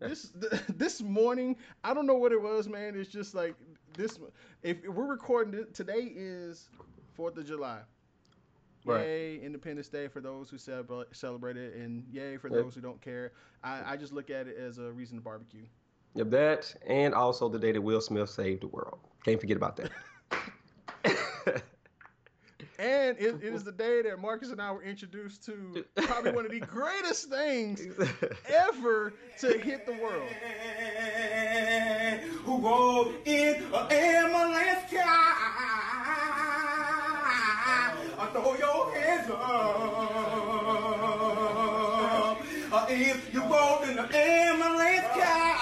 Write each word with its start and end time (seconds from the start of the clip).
this 0.00 0.32
th- 0.40 0.62
this 0.76 1.02
morning, 1.02 1.56
I 1.84 1.94
don't 1.94 2.06
know 2.06 2.14
what 2.16 2.32
it 2.32 2.40
was, 2.40 2.68
man. 2.68 2.94
It's 2.96 3.10
just 3.10 3.34
like 3.34 3.54
this. 3.96 4.18
If 4.62 4.84
we're 4.86 5.06
recording 5.06 5.54
it, 5.54 5.74
today 5.74 6.12
is 6.14 6.68
Fourth 7.14 7.36
of 7.36 7.46
July. 7.46 7.80
Right. 8.84 9.04
Yay, 9.06 9.36
Independence 9.40 9.88
Day 9.88 10.08
for 10.08 10.20
those 10.20 10.50
who 10.50 10.56
celebra- 10.56 11.06
celebrate 11.14 11.56
it, 11.56 11.74
and 11.76 12.04
yay 12.10 12.36
for 12.36 12.48
Yep. 12.48 12.62
those 12.64 12.74
who 12.74 12.80
don't 12.80 13.00
care. 13.00 13.32
I, 13.62 13.92
I 13.92 13.96
just 13.96 14.12
look 14.12 14.28
at 14.28 14.48
it 14.48 14.56
as 14.56 14.78
a 14.78 14.90
reason 14.90 15.16
to 15.18 15.22
barbecue. 15.22 15.66
Yep, 16.14 16.30
that 16.30 16.74
and 16.86 17.14
also 17.14 17.48
the 17.48 17.58
day 17.60 17.70
that 17.72 17.80
Will 17.80 18.00
Smith 18.00 18.28
saved 18.28 18.62
the 18.62 18.66
world. 18.68 18.98
Can't 19.24 19.40
forget 19.40 19.56
about 19.56 19.76
that. 19.76 19.90
And 22.82 23.16
it, 23.18 23.36
it 23.42 23.54
is 23.54 23.62
the 23.70 23.70
day 23.72 24.02
that 24.02 24.18
Marcus 24.20 24.50
and 24.50 24.60
I 24.60 24.72
were 24.72 24.82
introduced 24.82 25.44
to 25.46 25.84
probably 26.02 26.32
one 26.32 26.44
of 26.44 26.50
the 26.50 26.58
greatest 26.60 27.28
things 27.28 27.80
ever 28.48 29.12
to 29.38 29.58
hit 29.58 29.86
the 29.86 29.92
world. 29.92 30.28
who 32.44 32.58
rode 32.58 33.14
in 33.24 33.62
an 33.72 33.92
ambulance 33.92 34.90
car. 34.92 35.38
Throw 38.32 38.54
your 38.56 38.94
hands 38.94 39.30
up. 39.30 39.38
Uh, 42.72 42.86
If 42.88 43.32
you 43.34 43.42
rode 43.42 43.84
in 43.90 43.98
an 43.98 44.12
ambulance 44.14 45.06
car. 45.14 45.58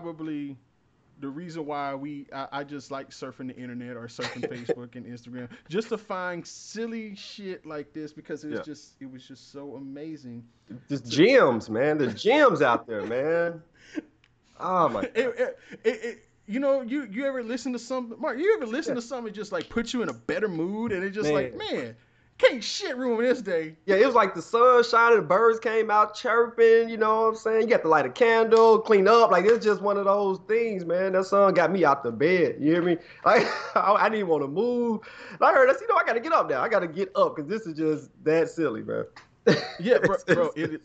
Probably 0.00 0.56
the 1.20 1.28
reason 1.28 1.66
why 1.66 1.94
we 1.94 2.26
I, 2.32 2.48
I 2.52 2.64
just 2.64 2.90
like 2.90 3.10
surfing 3.10 3.48
the 3.48 3.56
internet 3.56 3.96
or 3.96 4.06
surfing 4.06 4.48
Facebook 4.50 4.96
and 4.96 5.04
Instagram 5.04 5.48
just 5.68 5.90
to 5.90 5.98
find 5.98 6.46
silly 6.46 7.14
shit 7.14 7.66
like 7.66 7.92
this 7.92 8.12
because 8.12 8.42
it 8.44 8.48
was 8.50 8.58
Yeah. 8.58 8.64
just 8.64 8.94
it 9.00 9.10
was 9.10 9.26
just 9.26 9.52
so 9.52 9.74
amazing. 9.76 10.44
Just 10.88 11.10
gems, 11.10 11.68
man. 11.68 11.98
The 11.98 12.06
gems 12.08 12.62
out 12.62 12.86
there, 12.86 13.02
man. 13.04 13.62
Oh 14.62 14.90
my 14.90 15.00
It, 15.14 15.14
it, 15.14 15.58
it, 15.84 16.18
you 16.46 16.60
know, 16.60 16.82
you 16.82 17.04
you 17.10 17.24
ever 17.24 17.42
listen 17.42 17.72
to 17.72 17.78
something, 17.78 18.20
Mark? 18.20 18.38
You 18.38 18.56
ever 18.56 18.66
listen 18.66 18.94
to 18.94 19.00
something 19.00 19.32
just 19.32 19.52
like 19.52 19.70
put 19.70 19.94
you 19.94 20.02
in 20.02 20.10
a 20.10 20.12
better 20.12 20.48
mood, 20.48 20.92
and 20.92 21.02
it 21.02 21.12
just 21.12 21.30
like, 21.30 21.56
Man. 21.56 21.96
Can't 22.40 22.64
shit 22.64 22.96
ruin 22.96 23.24
this 23.24 23.42
day. 23.42 23.76
Yeah, 23.86 23.96
it 23.96 24.06
was 24.06 24.14
like 24.14 24.34
the 24.34 24.42
sun 24.42 24.82
shining, 24.84 25.18
the 25.18 25.22
birds 25.26 25.58
came 25.60 25.90
out 25.90 26.14
chirping, 26.14 26.88
you 26.88 26.96
know 26.96 27.22
what 27.22 27.28
I'm 27.28 27.36
saying? 27.36 27.62
You 27.62 27.68
got 27.68 27.82
to 27.82 27.88
light 27.88 28.06
a 28.06 28.10
candle, 28.10 28.78
clean 28.78 29.06
up. 29.06 29.30
Like, 29.30 29.44
it's 29.44 29.64
just 29.64 29.82
one 29.82 29.96
of 29.96 30.06
those 30.06 30.38
things, 30.48 30.84
man. 30.84 31.12
That 31.12 31.24
sun 31.26 31.52
got 31.54 31.70
me 31.70 31.84
out 31.84 32.02
the 32.02 32.10
bed. 32.12 32.56
You 32.58 32.72
hear 32.72 32.82
me? 32.82 32.96
Like, 33.24 33.46
I, 33.76 33.92
I 33.92 34.08
didn't 34.08 34.28
want 34.28 34.42
to 34.42 34.48
move. 34.48 35.00
And 35.32 35.42
I 35.42 35.52
heard 35.52 35.68
that, 35.68 35.80
you 35.80 35.86
know, 35.88 35.96
I 35.96 36.04
got 36.04 36.14
to 36.14 36.20
get 36.20 36.32
up 36.32 36.48
now. 36.48 36.62
I 36.62 36.68
got 36.68 36.80
to 36.80 36.88
get 36.88 37.10
up 37.14 37.36
because 37.36 37.48
this 37.48 37.66
is 37.66 37.76
just 37.76 38.10
that 38.24 38.48
silly, 38.48 38.82
man. 38.82 39.04
Yeah, 39.80 39.98
bro, 39.98 40.16
bro 40.26 40.50
it, 40.56 40.74
is- 40.74 40.80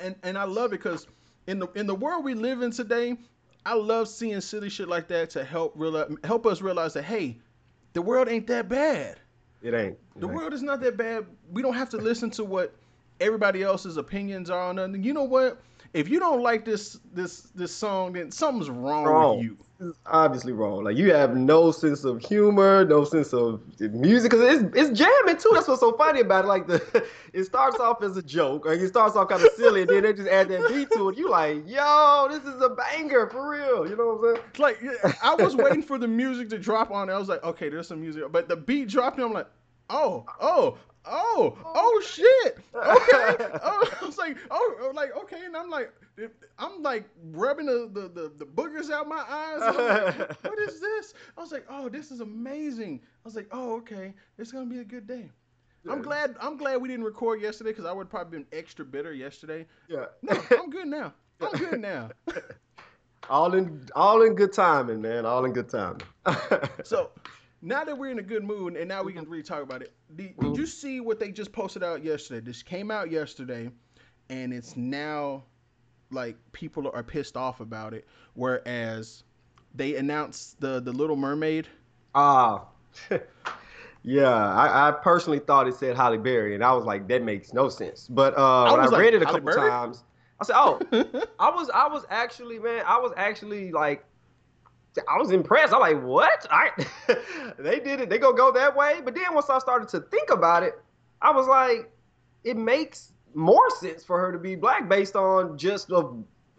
and 0.00 0.14
and 0.22 0.36
I 0.36 0.44
love 0.44 0.72
it 0.72 0.78
because 0.82 1.06
in 1.46 1.58
the 1.58 1.68
in 1.72 1.86
the 1.86 1.94
world 1.94 2.24
we 2.24 2.34
live 2.34 2.62
in 2.62 2.70
today, 2.70 3.16
I 3.64 3.74
love 3.74 4.08
seeing 4.08 4.40
silly 4.40 4.68
shit 4.68 4.88
like 4.88 5.08
that 5.08 5.30
to 5.30 5.44
help 5.44 5.72
realize, 5.76 6.12
help 6.24 6.46
us 6.46 6.60
realize 6.60 6.94
that 6.94 7.04
hey, 7.04 7.38
the 7.94 8.02
world 8.02 8.28
ain't 8.28 8.46
that 8.48 8.68
bad. 8.68 9.20
It 9.62 9.74
ain't. 9.74 9.92
It 10.16 10.20
The 10.20 10.26
ain't. 10.26 10.36
world 10.36 10.52
is 10.52 10.62
not 10.62 10.80
that 10.80 10.96
bad. 10.96 11.26
We 11.52 11.62
don't 11.62 11.74
have 11.74 11.88
to 11.90 11.96
listen 11.96 12.30
to 12.32 12.44
what 12.44 12.74
everybody 13.20 13.62
else's 13.62 13.96
opinions 13.96 14.50
are 14.50 14.60
on 14.70 14.76
nothing. 14.76 15.02
You 15.02 15.12
know 15.14 15.24
what? 15.24 15.60
If 15.94 16.08
you 16.08 16.18
don't 16.18 16.42
like 16.42 16.64
this 16.64 16.98
this 17.14 17.42
this 17.54 17.74
song, 17.74 18.14
then 18.14 18.30
something's 18.30 18.70
wrong, 18.70 19.04
Wrong. 19.04 19.36
with 19.38 19.44
you. 19.46 19.56
It's 19.84 19.98
obviously 20.06 20.52
wrong. 20.52 20.84
Like 20.84 20.96
you 20.96 21.12
have 21.12 21.36
no 21.36 21.72
sense 21.72 22.04
of 22.04 22.22
humor, 22.22 22.84
no 22.84 23.04
sense 23.04 23.32
of 23.32 23.60
music, 23.80 24.30
because 24.30 24.62
it's 24.62 24.76
it's 24.76 24.98
jamming 24.98 25.38
too. 25.38 25.50
That's 25.52 25.66
what's 25.66 25.80
so 25.80 25.92
funny 25.92 26.20
about 26.20 26.44
it. 26.44 26.48
Like 26.48 26.66
the, 26.68 27.04
it 27.32 27.44
starts 27.44 27.80
off 27.80 28.02
as 28.02 28.16
a 28.16 28.22
joke, 28.22 28.66
like 28.66 28.78
it 28.78 28.88
starts 28.88 29.16
off 29.16 29.28
kind 29.28 29.42
of 29.42 29.50
silly, 29.56 29.82
and 29.82 29.90
then 29.90 30.04
they 30.04 30.12
just 30.12 30.28
add 30.28 30.48
that 30.50 30.68
beat 30.68 30.90
to 30.92 31.08
it. 31.08 31.18
You 31.18 31.28
like, 31.28 31.68
yo, 31.68 32.28
this 32.30 32.44
is 32.44 32.62
a 32.62 32.68
banger 32.68 33.26
for 33.26 33.50
real. 33.50 33.88
You 33.88 33.96
know 33.96 34.14
what 34.14 34.28
I'm 34.28 34.34
saying? 34.36 34.46
It's 34.50 35.04
like 35.04 35.24
I 35.24 35.34
was 35.34 35.56
waiting 35.56 35.82
for 35.82 35.98
the 35.98 36.08
music 36.08 36.48
to 36.50 36.58
drop 36.58 36.92
on 36.92 37.08
it. 37.08 37.12
I 37.12 37.18
was 37.18 37.28
like, 37.28 37.42
okay, 37.42 37.68
there's 37.68 37.88
some 37.88 38.00
music, 38.00 38.22
but 38.30 38.48
the 38.48 38.56
beat 38.56 38.88
dropped, 38.88 39.16
and 39.16 39.26
I'm 39.26 39.32
like, 39.32 39.48
oh, 39.90 40.24
oh, 40.40 40.78
oh, 41.04 41.56
oh, 41.64 41.72
oh 41.74 42.02
shit, 42.04 42.58
okay. 42.74 43.58
Oh, 43.64 43.88
I 44.00 44.04
was 44.04 44.18
like, 44.18 44.36
oh, 44.50 44.74
oh, 44.80 44.92
like 44.94 45.16
okay, 45.16 45.44
and 45.44 45.56
I'm 45.56 45.70
like, 45.70 45.92
I'm 46.58 46.82
like 46.82 47.08
rubbing 47.32 47.66
the 47.66 47.90
the, 47.92 48.08
the, 48.08 48.32
the 48.38 48.44
boogers 48.44 48.90
out 48.90 49.08
my 49.08 49.24
eyes. 49.28 49.60
Like, 49.60 50.44
what 50.44 50.58
is 50.58 50.80
this? 50.80 51.14
I 51.36 51.40
was 51.40 51.52
like, 51.52 51.64
oh, 51.68 51.88
this 51.88 52.10
is 52.10 52.20
amazing. 52.20 53.00
I 53.04 53.28
was 53.28 53.36
like, 53.36 53.48
oh, 53.52 53.76
okay, 53.76 54.14
it's 54.38 54.52
gonna 54.52 54.66
be 54.66 54.78
a 54.78 54.84
good 54.84 55.06
day. 55.06 55.30
I'm 55.90 56.02
glad. 56.02 56.36
I'm 56.40 56.56
glad 56.56 56.80
we 56.80 56.88
didn't 56.88 57.04
record 57.04 57.40
yesterday 57.40 57.70
because 57.70 57.86
I 57.86 57.92
would 57.92 58.08
probably 58.08 58.38
been 58.38 58.46
extra 58.52 58.84
bitter 58.84 59.12
yesterday. 59.12 59.66
Yeah. 59.88 60.06
No, 60.22 60.40
I'm 60.52 60.70
good 60.70 60.86
now. 60.86 61.12
I'm 61.40 61.58
good 61.58 61.80
now. 61.80 62.10
all 63.28 63.54
in 63.54 63.88
all 63.96 64.22
in 64.22 64.34
good 64.34 64.52
timing, 64.52 65.02
man. 65.02 65.26
All 65.26 65.44
in 65.44 65.52
good 65.52 65.68
timing. 65.68 66.02
So 66.84 67.10
now 67.62 67.84
that 67.84 67.96
we're 67.96 68.10
in 68.10 68.18
a 68.18 68.22
good 68.22 68.42
mood 68.42 68.76
and 68.76 68.88
now 68.88 69.02
we 69.02 69.12
can 69.12 69.24
really 69.28 69.42
talk 69.42 69.62
about 69.62 69.82
it, 69.82 69.92
did, 70.16 70.36
did 70.38 70.56
you 70.56 70.66
see 70.66 71.00
what 71.00 71.20
they 71.20 71.30
just 71.30 71.52
posted 71.52 71.82
out 71.82 72.04
yesterday? 72.04 72.40
This 72.40 72.62
came 72.62 72.90
out 72.90 73.10
yesterday, 73.10 73.70
and 74.28 74.52
it's 74.52 74.76
now 74.76 75.44
like 76.10 76.36
people 76.50 76.90
are 76.92 77.02
pissed 77.02 77.36
off 77.36 77.60
about 77.60 77.94
it. 77.94 78.06
Whereas 78.34 79.22
they 79.74 79.96
announced 79.96 80.60
the 80.60 80.80
the 80.80 80.92
Little 80.92 81.16
Mermaid. 81.16 81.68
Ah. 82.14 82.64
yeah, 84.02 84.28
I, 84.28 84.88
I 84.88 84.90
personally 84.90 85.38
thought 85.38 85.68
it 85.68 85.76
said 85.76 85.96
Halle 85.96 86.18
Berry, 86.18 86.54
and 86.54 86.64
I 86.64 86.72
was 86.72 86.84
like, 86.84 87.06
that 87.08 87.22
makes 87.22 87.52
no 87.52 87.68
sense. 87.68 88.08
But 88.08 88.36
uh, 88.36 88.70
when 88.70 88.80
I 88.80 88.82
was 88.82 88.92
like, 88.92 89.00
read 89.00 89.14
it 89.14 89.22
a 89.22 89.26
Halle 89.26 89.40
couple 89.40 89.52
times, 89.54 90.02
I 90.40 90.44
said, 90.44 90.56
oh, 90.56 90.80
I 91.38 91.50
was 91.50 91.70
I 91.72 91.86
was 91.86 92.04
actually 92.10 92.58
man, 92.58 92.82
I 92.86 92.98
was 92.98 93.12
actually 93.16 93.70
like 93.70 94.04
I 95.08 95.18
was 95.18 95.30
impressed. 95.30 95.72
I'm 95.72 95.80
like, 95.80 96.02
what? 96.02 96.46
I 96.50 96.70
they 97.58 97.80
did 97.80 98.00
it. 98.00 98.10
They 98.10 98.18
gonna 98.18 98.36
go 98.36 98.52
that 98.52 98.76
way. 98.76 99.00
But 99.04 99.14
then 99.14 99.32
once 99.32 99.48
I 99.48 99.58
started 99.58 99.88
to 99.90 100.00
think 100.00 100.30
about 100.30 100.62
it, 100.62 100.74
I 101.20 101.30
was 101.30 101.46
like, 101.46 101.90
it 102.44 102.56
makes 102.56 103.12
more 103.34 103.70
sense 103.70 104.04
for 104.04 104.18
her 104.18 104.32
to 104.32 104.38
be 104.38 104.54
black 104.54 104.88
based 104.88 105.16
on 105.16 105.56
just 105.56 105.90
a. 105.90 106.10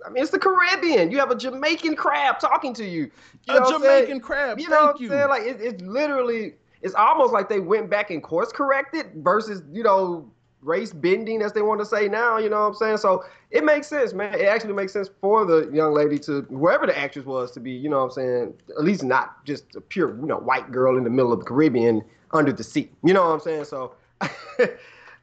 I 0.05 0.09
mean, 0.09 0.21
it's 0.21 0.31
the 0.31 0.39
Caribbean. 0.39 1.11
You 1.11 1.19
have 1.19 1.31
a 1.31 1.35
Jamaican 1.35 1.95
crab 1.95 2.39
talking 2.39 2.73
to 2.73 2.85
you. 2.85 3.09
You 3.47 3.63
a 3.63 3.71
Jamaican 3.71 4.19
crab. 4.19 4.59
You 4.59 4.67
know 4.67 4.77
thank 4.77 4.91
what 4.93 5.01
you. 5.01 5.07
I'm 5.07 5.11
saying? 5.11 5.29
Like 5.29 5.43
it, 5.43 5.61
it's 5.61 5.81
literally, 5.81 6.55
it's 6.81 6.95
almost 6.95 7.31
like 7.31 7.47
they 7.47 7.59
went 7.59 7.89
back 7.89 8.11
and 8.11 8.21
course 8.21 8.51
corrected 8.51 9.11
versus 9.15 9.61
you 9.71 9.83
know 9.83 10.29
race 10.63 10.93
bending 10.93 11.41
as 11.41 11.53
they 11.53 11.61
want 11.61 11.79
to 11.81 11.85
say 11.85 12.07
now. 12.07 12.37
You 12.37 12.49
know 12.49 12.61
what 12.61 12.67
I'm 12.67 12.73
saying? 12.75 12.97
So 12.97 13.23
it 13.51 13.63
makes 13.63 13.87
sense, 13.87 14.13
man. 14.13 14.33
It 14.33 14.45
actually 14.45 14.73
makes 14.73 14.93
sense 14.93 15.09
for 15.21 15.45
the 15.45 15.69
young 15.71 15.93
lady 15.93 16.17
to 16.19 16.41
whoever 16.43 16.85
the 16.85 16.97
actress 16.97 17.25
was 17.25 17.51
to 17.51 17.59
be. 17.59 17.71
You 17.71 17.89
know 17.89 17.99
what 17.99 18.05
I'm 18.05 18.11
saying? 18.11 18.53
At 18.77 18.83
least 18.83 19.03
not 19.03 19.43
just 19.45 19.75
a 19.75 19.81
pure 19.81 20.15
you 20.15 20.25
know 20.25 20.37
white 20.37 20.71
girl 20.71 20.97
in 20.97 21.03
the 21.03 21.09
middle 21.09 21.33
of 21.33 21.39
the 21.39 21.45
Caribbean 21.45 22.03
under 22.31 22.51
the 22.51 22.63
sea. 22.63 22.89
You 23.03 23.13
know 23.13 23.23
what 23.23 23.33
I'm 23.33 23.39
saying? 23.39 23.65
So. 23.65 23.93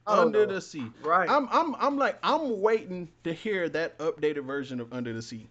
Under 0.07 0.47
know. 0.47 0.55
the 0.55 0.61
Sea. 0.61 0.87
Right. 1.03 1.29
I'm 1.29 1.49
I'm 1.51 1.75
I'm 1.79 1.97
like 1.97 2.19
I'm 2.23 2.61
waiting 2.61 3.09
to 3.25 3.33
hear 3.33 3.69
that 3.71 3.99
updated 3.99 4.45
version 4.45 4.81
of 4.81 4.93
Under 4.93 5.13
the 5.13 5.23
Sea. 5.23 5.47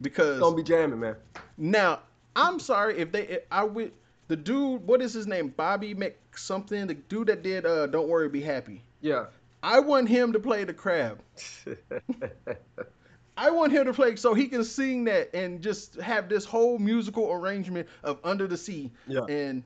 Because 0.00 0.40
gonna 0.40 0.56
be 0.56 0.62
jamming, 0.62 1.00
man. 1.00 1.16
now 1.56 2.00
I'm 2.34 2.58
sorry 2.58 2.98
if 2.98 3.12
they 3.12 3.26
if 3.28 3.42
I 3.50 3.64
would 3.64 3.92
the 4.28 4.36
dude 4.36 4.86
what 4.86 5.02
is 5.02 5.12
his 5.12 5.26
name 5.26 5.48
Bobby 5.48 5.94
Mc 5.94 6.16
something 6.34 6.86
the 6.86 6.94
dude 6.94 7.28
that 7.28 7.42
did 7.42 7.66
uh 7.66 7.86
Don't 7.86 8.08
Worry 8.08 8.28
Be 8.28 8.40
Happy. 8.40 8.82
Yeah. 9.02 9.26
I 9.62 9.78
want 9.80 10.08
him 10.08 10.32
to 10.32 10.40
play 10.40 10.64
the 10.64 10.72
crab. 10.72 11.20
I 13.36 13.50
want 13.50 13.72
him 13.72 13.86
to 13.86 13.92
play 13.92 14.16
so 14.16 14.34
he 14.34 14.46
can 14.48 14.62
sing 14.64 15.04
that 15.04 15.34
and 15.34 15.62
just 15.62 15.96
have 16.00 16.28
this 16.28 16.44
whole 16.44 16.78
musical 16.78 17.32
arrangement 17.32 17.88
of 18.04 18.18
Under 18.24 18.46
the 18.46 18.56
Sea 18.56 18.90
Yeah. 19.06 19.20
and 19.28 19.62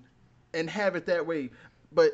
and 0.55 0.71
have 0.71 0.97
it 0.97 1.07
that 1.07 1.27
way. 1.27 1.51
But 1.93 2.13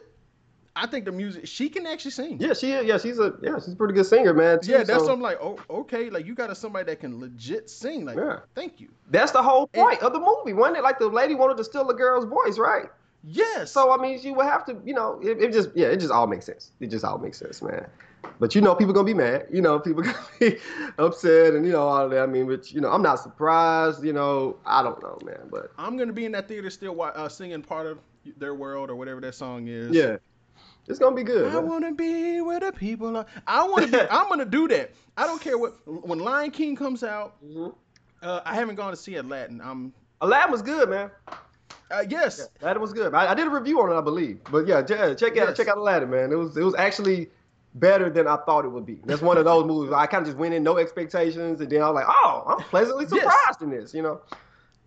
I 0.74 0.86
think 0.86 1.04
the 1.04 1.12
music 1.12 1.46
she 1.46 1.68
can 1.68 1.86
actually 1.86 2.12
sing. 2.12 2.38
yeah, 2.40 2.54
she 2.54 2.70
yeah, 2.70 2.96
she's 2.98 3.18
a 3.18 3.34
yeah, 3.42 3.56
she's 3.58 3.74
a 3.74 3.76
pretty 3.76 3.92
good 3.94 4.06
singer, 4.06 4.32
man. 4.32 4.60
too, 4.60 4.72
Yeah, 4.72 4.84
that's 4.84 5.04
so- 5.04 5.12
I'm 5.12 5.20
like. 5.20 5.38
Oh, 5.42 5.58
okay. 5.68 6.08
Like 6.08 6.24
you 6.26 6.34
got 6.34 6.50
a 6.50 6.54
somebody 6.54 6.86
that 6.86 7.00
can 7.00 7.20
legit 7.20 7.68
sing. 7.68 8.06
Like, 8.06 8.16
Yeah. 8.16 8.38
thank 8.54 8.80
you. 8.80 8.88
That's 9.10 9.32
the 9.32 9.42
whole 9.42 9.68
And- 9.74 9.82
point 9.84 10.02
of 10.02 10.12
the 10.14 10.20
movie, 10.20 10.54
wasn't 10.54 10.78
it? 10.78 10.82
Like 10.82 10.98
the 10.98 11.08
lady 11.08 11.34
wanted 11.34 11.58
to 11.58 11.64
steal 11.64 11.84
the 11.86 11.94
girl's 11.94 12.24
voice, 12.24 12.58
right? 12.58 12.86
Yes. 13.24 13.70
So 13.72 13.92
I 13.92 14.00
mean, 14.00 14.20
she 14.20 14.32
would 14.32 14.46
have 14.46 14.64
to, 14.66 14.76
you 14.84 14.94
know, 14.94 15.20
it, 15.22 15.40
it 15.40 15.52
just 15.52 15.70
yeah, 15.74 15.86
it 15.88 16.00
just 16.00 16.12
all 16.12 16.26
makes 16.26 16.44
sense. 16.46 16.72
It 16.80 16.88
just 16.88 17.04
all 17.04 17.18
makes 17.18 17.38
sense, 17.38 17.62
man. 17.62 17.86
But 18.40 18.54
you 18.54 18.60
know, 18.60 18.74
people 18.74 18.92
gonna 18.94 19.06
be 19.06 19.14
mad. 19.14 19.46
You 19.52 19.62
know, 19.62 19.78
people 19.78 20.02
gonna 20.02 20.18
be 20.40 20.58
upset, 20.98 21.54
and 21.54 21.64
you 21.64 21.72
know 21.72 21.82
all 21.86 22.04
of 22.04 22.10
that. 22.10 22.22
I 22.22 22.26
mean, 22.26 22.46
but 22.46 22.72
you 22.72 22.80
know, 22.80 22.90
I'm 22.90 23.02
not 23.02 23.20
surprised. 23.20 24.04
You 24.04 24.12
know, 24.12 24.56
I 24.66 24.82
don't 24.82 25.00
know, 25.02 25.18
man. 25.24 25.48
But 25.50 25.70
I'm 25.78 25.96
gonna 25.96 26.12
be 26.12 26.24
in 26.24 26.32
that 26.32 26.48
theater 26.48 26.70
still 26.70 27.00
uh, 27.00 27.28
singing 27.28 27.62
part 27.62 27.86
of 27.86 27.98
their 28.36 28.54
world 28.54 28.90
or 28.90 28.96
whatever 28.96 29.20
that 29.20 29.34
song 29.34 29.68
is. 29.68 29.94
yeah, 29.94 30.16
it's 30.88 30.98
gonna 30.98 31.14
be 31.16 31.22
good. 31.24 31.48
I 31.48 31.54
man. 31.54 31.68
wanna 31.68 31.92
be 31.92 32.40
where 32.40 32.60
the 32.60 32.72
people 32.72 33.16
are. 33.16 33.26
I 33.46 33.66
wanna 33.68 33.86
be. 33.88 34.00
I'm 34.10 34.28
gonna 34.28 34.44
do 34.44 34.66
that. 34.68 34.92
I 35.16 35.26
don't 35.26 35.40
care 35.40 35.58
what. 35.58 35.74
When 35.86 36.18
Lion 36.18 36.50
King 36.50 36.74
comes 36.74 37.02
out, 37.04 37.36
Mhm. 37.44 37.74
uh, 38.22 38.40
I 38.44 38.54
haven't 38.54 38.74
gone 38.76 38.90
to 38.90 38.96
see 38.96 39.16
Aladdin. 39.16 39.60
I'm. 39.60 39.92
Aladdin 40.20 40.50
was 40.52 40.62
good, 40.62 40.88
man. 40.88 41.10
Uh, 41.92 42.04
yes. 42.08 42.48
Aladdin 42.62 42.80
was 42.80 42.92
good. 42.92 43.14
I, 43.14 43.32
I 43.32 43.34
did 43.34 43.46
a 43.46 43.50
review 43.50 43.80
on 43.82 43.92
it, 43.92 43.94
I 43.96 44.00
believe. 44.00 44.40
But 44.50 44.66
yeah, 44.66 44.82
check, 44.82 45.18
check 45.18 45.30
out 45.32 45.48
Yes. 45.48 45.56
check 45.56 45.68
out 45.68 45.76
Aladdin, 45.78 46.10
man. 46.10 46.32
It 46.32 46.36
was 46.36 46.56
it 46.56 46.62
was 46.64 46.74
actually 46.76 47.30
better 47.74 48.10
than 48.10 48.26
I 48.26 48.36
thought 48.36 48.64
it 48.64 48.68
would 48.68 48.86
be. 48.86 49.00
That's 49.04 49.22
one 49.22 49.36
of 49.38 49.44
those 49.44 49.64
movies. 49.64 49.90
where 49.90 49.98
I 49.98 50.06
kind 50.06 50.22
of 50.22 50.26
just 50.28 50.38
went 50.38 50.54
in 50.54 50.62
no 50.62 50.78
expectations, 50.78 51.60
and 51.60 51.70
then 51.70 51.82
I 51.82 51.90
was 51.90 51.94
like, 51.94 52.06
oh, 52.08 52.44
I'm 52.46 52.58
pleasantly 52.64 53.04
Yes. 53.12 53.22
surprised 53.22 53.62
in 53.62 53.70
this. 53.70 53.94
You 53.94 54.02
know. 54.02 54.20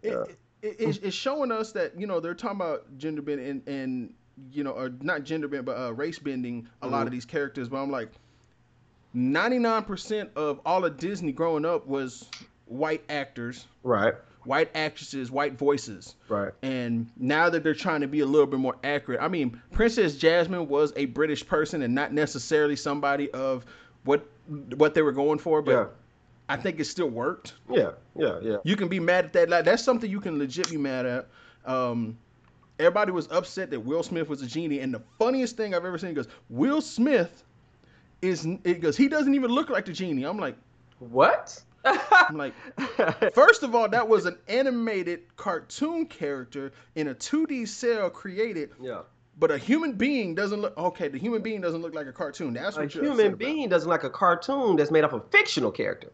it, 0.03 0.11
Yeah. 0.11 0.23
it, 0.61 0.75
it, 0.79 0.99
it's 1.03 1.15
showing 1.15 1.51
us 1.51 1.71
that 1.73 1.99
you 1.99 2.07
know 2.07 2.19
they're 2.19 2.33
talking 2.33 2.57
about 2.59 2.97
gender 2.97 3.21
bending 3.21 3.47
and, 3.47 3.67
and 3.67 4.13
you 4.51 4.63
know 4.63 4.71
or 4.71 4.89
not 5.01 5.23
gender 5.23 5.47
bend 5.47 5.65
but 5.65 5.77
uh, 5.77 5.93
race 5.93 6.17
bending 6.19 6.67
a 6.81 6.87
lot 6.87 7.03
Mhm. 7.03 7.05
of 7.07 7.11
these 7.13 7.23
characters 7.25 7.69
but 7.69 7.77
i'm 7.77 7.89
like 7.89 8.09
99% 9.15 10.29
of 10.35 10.59
all 10.65 10.83
of 10.83 10.97
disney 10.97 11.31
growing 11.31 11.63
up 11.65 11.87
was 11.87 12.29
white 12.65 13.03
actors 13.09 13.67
Right. 13.83 14.13
White 14.45 14.69
actresses 14.75 15.31
white 15.31 15.53
voices 15.57 16.15
Right. 16.29 16.51
and 16.61 17.09
now 17.17 17.49
that 17.49 17.63
they're 17.63 17.73
trying 17.73 18.01
to 18.01 18.07
be 18.07 18.19
a 18.21 18.25
little 18.25 18.47
bit 18.47 18.59
more 18.59 18.75
accurate 18.83 19.21
i 19.21 19.27
mean 19.27 19.59
princess 19.71 20.15
jasmine 20.17 20.67
was 20.67 20.93
a 20.95 21.05
british 21.05 21.45
person 21.45 21.81
and 21.81 21.93
not 21.95 22.13
necessarily 22.13 22.75
somebody 22.75 23.29
of 23.31 23.65
what 24.03 24.25
what 24.75 24.93
they 24.93 25.01
were 25.01 25.11
going 25.11 25.39
for 25.39 25.61
but 25.61 25.71
Yeah. 25.71 25.85
i 26.49 26.55
think 26.57 26.79
it 26.79 26.85
still 26.85 27.09
worked 27.09 27.53
Yeah. 27.69 27.91
Yeah. 28.15 28.39
Yeah. 28.41 28.57
you 28.63 28.75
can 28.75 28.87
be 28.87 28.99
mad 28.99 29.25
at 29.25 29.33
that. 29.33 29.49
Like 29.49 29.65
that's 29.65 29.83
something 29.83 30.09
you 30.09 30.19
can 30.21 30.37
legit 30.39 30.69
be 30.69 30.77
mad 30.77 31.05
at. 31.05 31.27
Um, 31.65 32.17
everybody 32.79 33.11
was 33.11 33.27
upset 33.31 33.71
that 33.71 33.79
Will 33.79 34.03
Smith 34.03 34.29
was 34.29 34.41
a 34.41 34.45
genie, 34.47 34.79
and 34.79 34.93
the 34.93 35.01
funniest 35.17 35.57
thing 35.57 35.73
I've 35.73 35.83
ever 35.85 35.97
seen 35.97 36.13
goes 36.13 36.27
Will 36.49 36.79
Smith 36.81 37.43
is 38.21 38.45
it 38.63 38.79
goes 38.81 38.95
he 38.95 39.07
doesn't 39.07 39.33
even 39.33 39.49
look 39.51 39.69
like 39.69 39.85
the 39.85 39.91
genie. 39.93 40.23
I'm 40.23 40.37
like 40.37 40.55
What? 40.99 41.61
I'm 41.85 42.37
like 42.37 42.53
first 43.33 43.63
of 43.63 43.75
all 43.75 43.87
that 43.89 44.07
was 44.07 44.25
an 44.25 44.37
animated 44.47 45.35
cartoon 45.37 46.05
character 46.07 46.71
in 46.95 47.09
a 47.09 47.15
2D 47.15 47.67
cell 47.67 48.09
created, 48.09 48.71
yeah. 48.81 49.01
but 49.39 49.51
a 49.51 49.57
human 49.57 49.93
being 49.93 50.33
doesn't 50.35 50.61
look 50.61 50.77
okay. 50.77 51.07
The 51.07 51.17
human 51.19 51.41
being 51.41 51.61
doesn't 51.61 51.81
look 51.81 51.93
like 51.95 52.07
a 52.07 52.11
cartoon. 52.13 52.53
That's 52.53 52.77
A 52.77 52.81
what 52.81 52.95
you're 52.95 53.03
upset 53.05 53.17
human 53.25 53.35
being 53.37 53.69
doesn't 53.69 53.89
like 53.89 54.03
a 54.03 54.09
cartoon 54.09 54.75
that's 54.75 54.91
made 54.91 55.03
up 55.03 55.13
of 55.13 55.21
a 55.21 55.29
fictional 55.29 55.71
character 55.71 56.11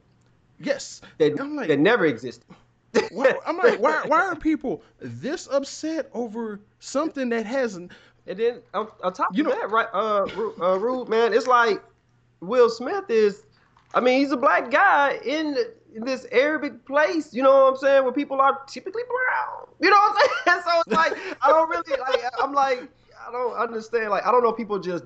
Yes, 0.59 1.01
that, 1.17 1.35
like 1.55 1.67
that 1.69 1.79
never 1.79 2.05
existed. 2.05 2.45
why, 3.11 3.33
I'm 3.47 3.57
like 3.57 3.79
why 3.79 4.01
why 4.07 4.21
are 4.21 4.35
people 4.35 4.83
this 4.99 5.47
upset 5.51 6.09
over 6.13 6.59
something 6.79 7.29
that 7.29 7.45
hasn't 7.45 7.91
And 8.27 8.37
then 8.37 8.61
on, 8.73 8.87
on 9.03 9.13
top 9.13 9.29
You 9.33 9.43
of 9.45 9.49
know- 9.49 9.59
that, 9.59 9.71
right, 9.71 9.87
uh, 9.93 10.27
uh, 10.61 10.77
Rude 10.77 11.07
man, 11.09 11.33
it's 11.33 11.47
like 11.47 11.81
Will 12.41 12.69
Smith 12.69 13.05
is. 13.09 13.43
I 13.93 13.99
mean, 13.99 14.19
he's 14.19 14.31
a 14.31 14.37
black 14.37 14.71
guy 14.71 15.19
in, 15.25 15.55
this 15.93 16.25
Arabic 16.31 16.85
place. 16.85 17.33
You 17.33 17.43
know 17.43 17.51
what 17.51 17.73
I'm 17.73 17.75
saying? 17.77 18.03
Where 18.03 18.13
people 18.13 18.39
are 18.39 18.59
typically 18.67 19.03
brown. 19.07 19.67
You 19.79 19.89
know 19.89 19.97
what 19.97 20.13
I'm 20.15 20.19
saying? 20.21 20.61
So 20.65 20.81
it's 20.85 20.95
like 20.95 21.17
I 21.41 21.49
don't 21.49 21.69
really 21.69 21.99
like. 21.99 22.23
I'm 22.41 22.53
like 22.53 22.89
I 23.27 23.31
don't 23.31 23.53
understand. 23.55 24.09
Like 24.09 24.25
I 24.25 24.31
don't 24.31 24.43
know. 24.43 24.49
if 24.49 24.57
People 24.57 24.79
just 24.79 25.03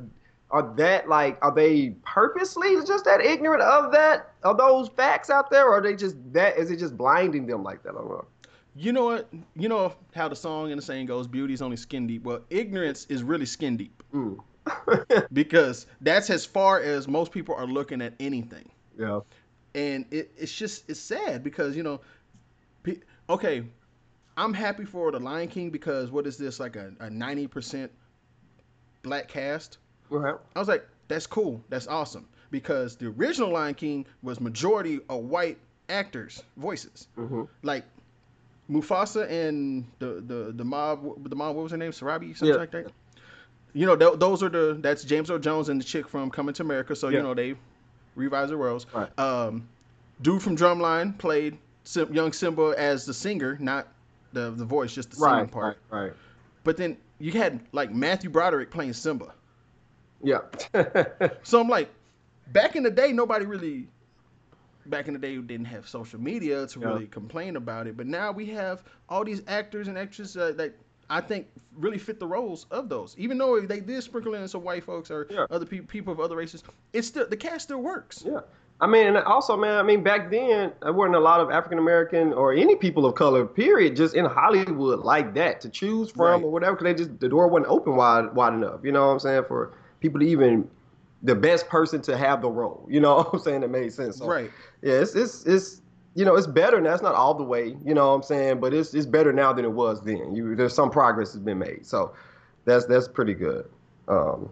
are 0.52 0.74
that 0.76 1.10
like 1.10 1.38
are 1.42 1.54
they 1.54 1.96
purposely 2.06 2.76
just 2.86 3.06
that 3.06 3.22
ignorant 3.22 3.64
of 3.64 3.92
that 3.94 4.34
of 4.44 4.58
those 4.58 4.90
facts 4.90 5.30
out 5.30 5.50
there, 5.50 5.66
or 5.66 5.78
are 5.78 5.82
they 5.82 5.96
just 5.96 6.18
that? 6.34 6.58
Is 6.58 6.72
it 6.72 6.78
just 6.78 6.98
blinding 6.98 7.48
them 7.48 7.64
like 7.64 7.84
that? 7.84 7.92
I 7.92 7.94
don't 7.94 8.10
know. 8.10 8.26
You 8.76 8.92
know 8.92 9.06
what? 9.06 9.30
You 9.56 9.70
know 9.70 9.96
how 10.14 10.28
the 10.28 10.36
song 10.36 10.72
and 10.72 10.80
the 10.80 10.86
saying 10.86 11.06
goes, 11.06 11.26
beauty's 11.28 11.62
only 11.62 11.78
skin 11.78 12.06
deep. 12.06 12.24
Well, 12.24 12.42
ignorance 12.50 13.06
is 13.10 13.24
really 13.24 13.46
skin 13.46 13.78
deep 13.78 14.04
Mm. 14.14 14.38
because 15.34 15.86
that's 16.02 16.30
as 16.30 16.46
far 16.46 16.82
as 16.82 17.08
most 17.08 17.32
people 17.32 17.56
are 17.56 17.68
looking 17.68 18.02
at 18.02 18.14
anything. 18.20 18.70
Yeah. 18.98 19.20
And 19.74 20.06
it, 20.12 20.32
it's 20.38 20.54
just, 20.54 20.90
it's 20.90 21.00
sad 21.00 21.44
because, 21.44 21.76
you 21.76 21.84
know, 21.84 22.00
pe- 22.84 23.02
okay, 23.30 23.64
I'm 24.38 24.54
happy 24.54 24.86
for 24.86 25.12
The 25.12 25.20
Lion 25.20 25.48
King 25.50 25.70
because 25.70 26.12
what 26.12 26.26
is 26.28 26.38
this, 26.38 26.60
like 26.60 26.76
a, 26.76 26.94
a 27.00 27.08
90% 27.10 27.90
black 29.04 29.28
cast? 29.28 29.78
Right. 30.10 30.36
I 30.56 30.60
was 30.60 30.68
like, 30.68 30.88
that's 31.08 31.28
cool. 31.28 31.62
That's 31.70 31.88
awesome. 31.88 32.28
Because 32.52 32.96
the 32.96 33.08
original 33.08 33.52
Lion 33.52 33.74
King 33.74 34.06
was 34.24 34.40
majority 34.40 35.00
of 35.10 35.24
white 35.26 35.58
actors' 35.90 36.44
voices. 36.58 37.08
hmm 37.16 37.44
like 37.64 37.84
Mufasa 38.72 39.30
and 39.30 39.86
the 40.00 40.24
the 40.26 40.52
the 40.56 40.64
mob 40.66 41.30
the 41.30 41.36
mob 41.36 41.56
what 41.56 41.62
was 41.64 41.72
her 41.72 41.78
name 41.78 41.92
Sarabi 41.92 42.36
something 42.36 42.48
Yeah. 42.48 42.56
like 42.56 42.72
that. 42.72 42.92
You 43.74 43.86
know 43.86 43.96
th- 43.96 44.18
those 44.18 44.42
are 44.42 44.50
the 44.50 44.76
that's 44.82 45.04
James 45.04 45.30
Earl 45.30 45.38
Jones 45.38 45.70
and 45.70 45.80
the 45.80 45.86
chick 45.86 46.08
from 46.08 46.32
Coming 46.32 46.56
to 46.56 46.64
America. 46.64 46.96
So 46.96 47.10
Yeah. 47.10 47.18
you 47.18 47.24
know 47.24 47.34
they 47.36 47.54
revised 48.16 48.52
the 48.52 48.58
roles. 48.58 48.86
Right. 48.94 49.20
Um, 49.20 49.68
dude 50.22 50.42
from 50.42 50.56
Drumline 50.58 51.18
played 51.18 51.58
Sim- 51.84 52.14
young 52.14 52.32
Simba 52.34 52.74
as 52.78 53.06
the 53.06 53.14
singer, 53.14 53.58
not 53.60 53.88
the 54.34 54.52
the 54.52 54.66
voice, 54.66 54.94
just 54.94 55.12
the 55.12 55.16
singing 55.18 55.34
Right. 55.34 55.52
part. 55.52 55.78
Right. 55.90 56.02
Right. 56.04 56.14
But 56.64 56.78
then 56.78 56.98
you 57.20 57.32
had 57.32 57.60
like 57.72 57.92
Matthew 57.94 58.30
Broderick 58.30 58.72
playing 58.72 58.94
Simba. 58.94 59.34
Yeah. 60.24 60.40
So 61.44 61.60
I'm 61.62 61.70
like, 61.70 61.90
back 62.52 62.76
in 62.76 62.84
the 62.84 62.92
day, 62.92 63.12
nobody 63.12 63.46
really. 63.46 63.88
Back 64.88 65.08
in 65.08 65.14
the 65.14 65.20
day, 65.20 65.36
we 65.36 65.44
didn't 65.44 65.66
have 65.66 65.88
social 65.88 66.20
media 66.20 66.68
to 66.68 66.80
Yeah. 66.80 66.88
really 66.88 67.08
complain 67.08 67.56
about 67.56 67.88
it, 67.88 67.98
but 67.98 68.06
now 68.06 68.32
we 68.32 68.46
have 68.48 68.84
all 69.10 69.24
these 69.24 69.42
actors 69.48 69.88
and 69.88 69.98
actresses 69.98 70.38
uh, 70.38 70.52
that 70.58 70.76
I 71.10 71.22
think 71.22 71.48
really 71.78 71.98
fit 71.98 72.20
the 72.20 72.28
roles 72.28 72.66
of 72.72 72.90
those. 72.90 73.16
Even 73.18 73.38
though 73.38 73.60
they 73.62 73.80
did 73.80 74.02
sprinkle 74.04 74.34
in 74.34 74.48
some 74.48 74.64
white 74.64 74.84
folks 74.84 75.12
or 75.12 75.28
Yeah. 75.30 75.46
other 75.50 75.66
pe- 75.66 75.80
people 75.82 76.12
of 76.14 76.20
other 76.20 76.36
races, 76.36 76.64
it's 76.94 77.08
still 77.08 77.28
the 77.28 77.38
cast 77.38 77.66
still 77.66 77.82
works. 77.82 78.24
Yeah. 78.26 78.40
I 78.82 78.88
mean, 78.88 79.08
and 79.08 79.18
also, 79.18 79.56
man, 79.56 79.78
I 79.78 79.84
mean, 79.84 80.04
back 80.04 80.30
then, 80.30 80.74
there 80.82 80.92
weren't 80.92 81.16
a 81.16 81.20
lot 81.20 81.40
of 81.40 81.50
African 81.50 81.80
American 81.80 82.34
or 82.34 82.52
any 82.54 82.76
people 82.76 83.06
of 83.06 83.16
color, 83.16 83.46
period, 83.46 83.96
just 83.96 84.16
in 84.16 84.26
Hollywood 84.26 85.00
like 85.00 85.34
that 85.36 85.62
to 85.62 85.70
choose 85.70 86.12
from 86.12 86.26
Right. 86.26 86.44
or 86.44 86.52
whatever, 86.52 86.76
because 86.76 86.84
they 86.86 86.94
just, 86.94 87.20
the 87.22 87.30
door 87.30 87.48
wasn't 87.48 87.70
open 87.72 87.96
wide, 87.96 88.34
wide 88.34 88.54
enough. 88.54 88.82
You 88.84 88.92
know 88.92 89.06
what 89.08 89.14
I'm 89.14 89.20
saying? 89.20 89.44
For 89.48 89.74
people 90.02 90.20
to 90.20 90.26
even, 90.28 90.70
the 91.24 91.36
best 91.36 91.70
person 91.70 92.02
to 92.04 92.18
have 92.18 92.42
the 92.42 92.50
role. 92.50 92.86
You 92.90 93.00
know 93.00 93.16
what 93.18 93.30
I'm 93.34 93.40
saying? 93.40 93.64
It 93.64 93.70
made 93.70 93.94
sense. 93.94 94.18
So, 94.18 94.28
Right. 94.28 94.52
Yeah, 94.82 94.94
it's, 94.96 95.16
it's, 95.16 95.46
it's, 95.46 95.82
you 96.16 96.26
know, 96.26 96.36
it's 96.36 96.48
better 96.48 96.82
now. 96.82 96.94
It's 96.94 97.04
not 97.04 97.14
all 97.16 97.34
the 97.34 97.44
way, 97.44 97.76
you 97.84 97.94
know 97.94 98.08
what 98.10 98.16
I'm 98.16 98.24
saying? 98.24 98.60
But 98.60 98.74
it's, 98.74 98.94
it's 98.94 99.06
better 99.06 99.32
now 99.34 99.54
than 99.54 99.66
it 99.66 99.72
was 99.72 100.02
then. 100.02 100.36
You, 100.36 100.56
there's 100.56 100.74
some 100.74 100.90
progress 100.90 101.34
has 101.34 101.42
been 101.42 101.60
made. 101.60 101.86
So 101.86 102.14
that's, 102.64 102.86
that's 102.86 103.08
pretty 103.08 103.34
good. 103.34 103.70
Um, 104.08 104.50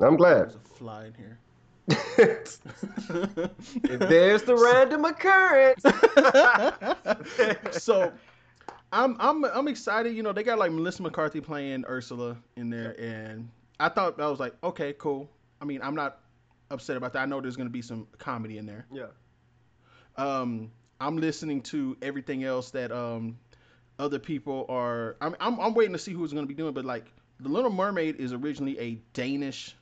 I'm 0.00 0.16
glad. 0.16 0.50
There's 0.50 0.56
a 0.56 0.74
fly 0.74 1.06
in 1.06 1.14
here. 1.14 1.38
There's 3.98 4.42
the 4.42 4.56
random 4.56 5.04
occurrence. 5.04 5.82
so 7.82 8.12
I'm 8.92 9.16
I'm 9.20 9.44
I'm 9.44 9.68
excited. 9.68 10.16
You 10.16 10.22
know, 10.24 10.32
they 10.32 10.42
got 10.42 10.58
like 10.58 10.72
Melissa 10.72 11.02
McCarthy 11.02 11.40
playing 11.40 11.84
Ursula 11.88 12.36
in 12.56 12.70
there, 12.70 12.98
and 13.00 13.48
I 13.78 13.88
thought 13.88 14.20
I 14.20 14.28
was 14.28 14.40
like, 14.40 14.54
okay, 14.64 14.94
cool. 14.94 15.30
I 15.60 15.64
mean, 15.64 15.80
I'm 15.82 15.94
not 15.94 16.20
upset 16.70 16.96
about 16.96 17.12
that. 17.12 17.20
I 17.20 17.26
know 17.26 17.40
there's 17.40 17.56
gonna 17.56 17.70
be 17.70 17.82
some 17.82 18.08
comedy 18.18 18.58
in 18.58 18.66
there. 18.66 18.86
yeah. 18.92 19.06
Um, 20.16 20.70
I'm 21.00 21.16
listening 21.18 21.60
to 21.62 21.96
everything 22.02 22.44
else 22.44 22.70
that 22.70 22.90
um 22.92 23.38
other 23.98 24.18
people 24.18 24.66
are. 24.68 25.16
I'm 25.20 25.36
I'm, 25.40 25.58
I'm 25.60 25.74
waiting 25.74 25.92
to 25.92 25.98
see 25.98 26.12
who's 26.12 26.32
gonna 26.32 26.46
be 26.46 26.54
doing, 26.54 26.72
but 26.74 26.84
like 26.84 27.12
the 27.40 27.48
Little 27.48 27.70
Mermaid 27.70 28.16
is 28.16 28.32
originally 28.32 28.78
a 28.78 28.94
Danish 29.12 29.74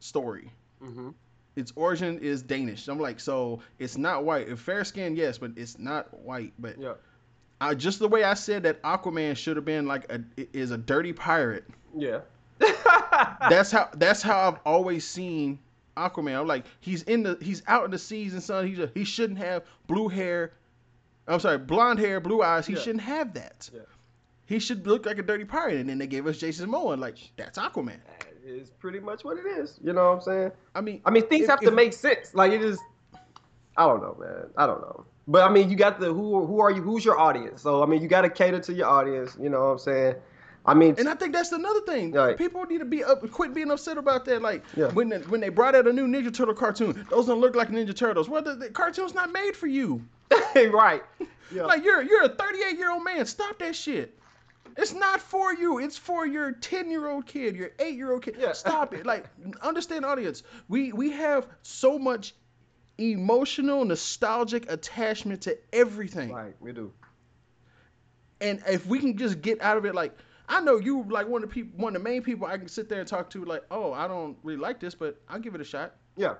story. 0.00 0.50
Mhm. 0.82 1.14
Its 1.56 1.72
origin 1.74 2.18
is 2.20 2.40
Danish. 2.42 2.86
I'm 2.86 3.00
like, 3.00 3.18
so 3.18 3.60
it's 3.80 3.96
not 3.98 4.24
white. 4.24 4.48
If 4.48 4.60
fair 4.60 4.84
skin, 4.84 5.16
yes, 5.16 5.38
but 5.38 5.50
it's 5.56 5.76
not 5.78 6.16
white. 6.20 6.52
But 6.58 6.78
Yeah. 6.78 6.94
I, 7.60 7.74
just 7.74 7.98
the 7.98 8.06
way 8.06 8.22
I 8.22 8.34
said 8.34 8.62
that 8.62 8.80
Aquaman 8.82 9.36
should 9.36 9.56
have 9.56 9.64
been 9.64 9.86
like 9.88 10.10
a 10.12 10.20
is 10.52 10.70
a 10.70 10.78
dirty 10.78 11.12
pirate. 11.12 11.64
Yeah. 11.96 12.20
That's 13.50 13.70
how 13.72 13.88
that's 13.94 14.22
how 14.22 14.48
I've 14.48 14.60
always 14.64 15.04
seen 15.06 15.58
Aquaman. 15.98 16.38
I'm 16.40 16.46
like, 16.46 16.64
he's 16.80 17.02
in 17.04 17.22
the 17.22 17.36
he's 17.40 17.62
out 17.66 17.84
in 17.84 17.90
the 17.90 17.98
seas 17.98 18.32
and 18.32 18.42
sun. 18.42 18.66
He's 18.66 18.78
a, 18.78 18.90
he 18.94 19.04
shouldn't 19.04 19.38
have 19.38 19.64
blue 19.86 20.08
hair. 20.08 20.52
I'm 21.26 21.40
sorry, 21.40 21.58
blonde 21.58 21.98
hair, 21.98 22.20
blue 22.20 22.42
eyes. 22.42 22.66
He 22.66 22.72
Yeah. 22.74 22.78
shouldn't 22.80 23.02
have 23.02 23.34
that. 23.34 23.68
Yeah. 23.72 23.80
He 24.46 24.58
should 24.58 24.86
look 24.86 25.04
like 25.04 25.18
a 25.18 25.22
dirty 25.22 25.44
pirate. 25.44 25.76
And 25.76 25.88
then 25.90 25.98
they 25.98 26.06
gave 26.06 26.26
us 26.26 26.38
Jason 26.38 26.70
Momoa. 26.70 26.98
Like 26.98 27.16
that's 27.36 27.58
Aquaman. 27.58 27.98
That 28.06 28.26
is 28.46 28.70
pretty 28.70 29.00
much 29.00 29.24
what 29.24 29.36
it 29.36 29.44
is. 29.46 29.78
You 29.84 29.92
know 29.92 30.06
what 30.08 30.14
I'm 30.16 30.20
saying? 30.22 30.50
I 30.74 30.80
mean, 30.80 31.02
I 31.04 31.10
mean, 31.10 31.26
things 31.26 31.44
If- 31.44 31.50
have 31.50 31.60
to 31.60 31.68
if- 31.68 31.74
make 31.74 31.92
sense. 31.92 32.34
Like 32.34 32.52
it 32.52 32.62
is. 32.62 32.78
I 33.76 33.86
don't 33.86 34.00
know, 34.00 34.16
man. 34.18 34.46
I 34.56 34.66
don't 34.66 34.80
know. 34.80 35.04
But 35.28 35.48
I 35.48 35.52
mean, 35.52 35.68
you 35.68 35.76
got 35.76 36.00
the 36.00 36.12
who? 36.12 36.46
Who 36.46 36.60
are 36.60 36.70
you? 36.70 36.80
Who's 36.82 37.04
your 37.04 37.18
audience? 37.18 37.60
So 37.62 37.82
I 37.82 37.86
mean, 37.86 38.00
you 38.02 38.08
got 38.08 38.22
to 38.22 38.30
cater 38.30 38.60
to 38.60 38.72
your 38.72 38.88
audience. 38.88 39.36
You 39.40 39.50
know 39.50 39.60
what 39.60 39.72
I'm 39.72 39.78
saying? 39.78 40.14
I 40.66 40.74
mean, 40.74 40.94
And 40.98 41.08
I 41.08 41.14
think 41.14 41.32
that's 41.32 41.52
another 41.52 41.80
thing. 41.82 42.12
Right. 42.12 42.36
People 42.36 42.64
need 42.66 42.78
to 42.78 42.84
be 42.84 43.02
up, 43.02 43.28
quit 43.30 43.54
being 43.54 43.70
upset 43.70 43.96
about 43.96 44.24
that. 44.26 44.42
Like 44.42 44.62
Yeah. 44.76 44.88
when 44.92 45.08
the, 45.08 45.18
when 45.20 45.40
they 45.40 45.48
brought 45.48 45.74
out 45.74 45.86
a 45.86 45.92
new 45.92 46.06
Ninja 46.06 46.32
Turtle 46.34 46.54
cartoon, 46.54 47.06
those 47.10 47.26
don't 47.26 47.40
look 47.40 47.54
like 47.56 47.70
Ninja 47.70 47.96
Turtles. 47.96 48.28
Well, 48.28 48.42
the, 48.42 48.54
the 48.54 48.68
cartoon's 48.70 49.14
not 49.14 49.32
made 49.32 49.56
for 49.56 49.66
you. 49.66 50.04
right? 50.54 51.02
Yeah. 51.50 51.64
Like 51.64 51.84
you're 51.84 52.02
you're 52.02 52.24
a 52.24 52.28
38 52.28 52.76
year 52.76 52.90
old 52.92 53.02
man. 53.04 53.24
Stop 53.24 53.58
that 53.60 53.74
shit. 53.74 54.18
It's 54.76 54.92
not 54.92 55.20
for 55.20 55.54
you. 55.54 55.78
It's 55.78 55.96
for 55.96 56.26
your 56.26 56.52
10 56.52 56.90
year 56.90 57.08
old 57.08 57.24
kid, 57.26 57.56
your 57.56 57.70
8 57.78 57.94
year 57.96 58.12
old 58.12 58.22
kid. 58.22 58.36
Yeah. 58.38 58.52
Stop 58.52 58.92
it. 58.94 59.06
Like 59.06 59.24
understand, 59.62 60.04
audience. 60.04 60.42
We 60.68 60.92
we 60.92 61.10
have 61.12 61.46
so 61.62 61.98
much 61.98 62.34
emotional, 62.98 63.84
nostalgic 63.84 64.70
attachment 64.70 65.42
to 65.42 65.56
everything. 65.72 66.30
right. 66.32 66.54
We 66.60 66.72
do. 66.72 66.92
And 68.40 68.62
if 68.68 68.86
we 68.86 68.98
can 68.98 69.16
just 69.16 69.40
get 69.40 69.60
out 69.62 69.76
of 69.78 69.84
it, 69.84 69.94
like 69.94 70.16
I 70.48 70.60
know 70.60 70.78
you, 70.78 71.04
like 71.10 71.28
one 71.28 71.42
of 71.42 71.48
the 71.48 71.54
people, 71.54 71.78
one 71.78 71.94
of 71.94 72.02
the 72.02 72.08
main 72.08 72.22
people 72.22 72.46
I 72.46 72.56
can 72.56 72.68
sit 72.68 72.88
there 72.88 73.00
and 73.00 73.08
talk 73.08 73.28
to, 73.30 73.44
like, 73.44 73.62
oh, 73.70 73.92
I 73.92 74.08
don't 74.08 74.36
really 74.42 74.58
like 74.58 74.80
this, 74.80 74.94
but 74.94 75.20
I'll 75.28 75.38
give 75.38 75.54
it 75.54 75.60
a 75.60 75.64
shot. 75.64 75.94
Yeah. 76.16 76.34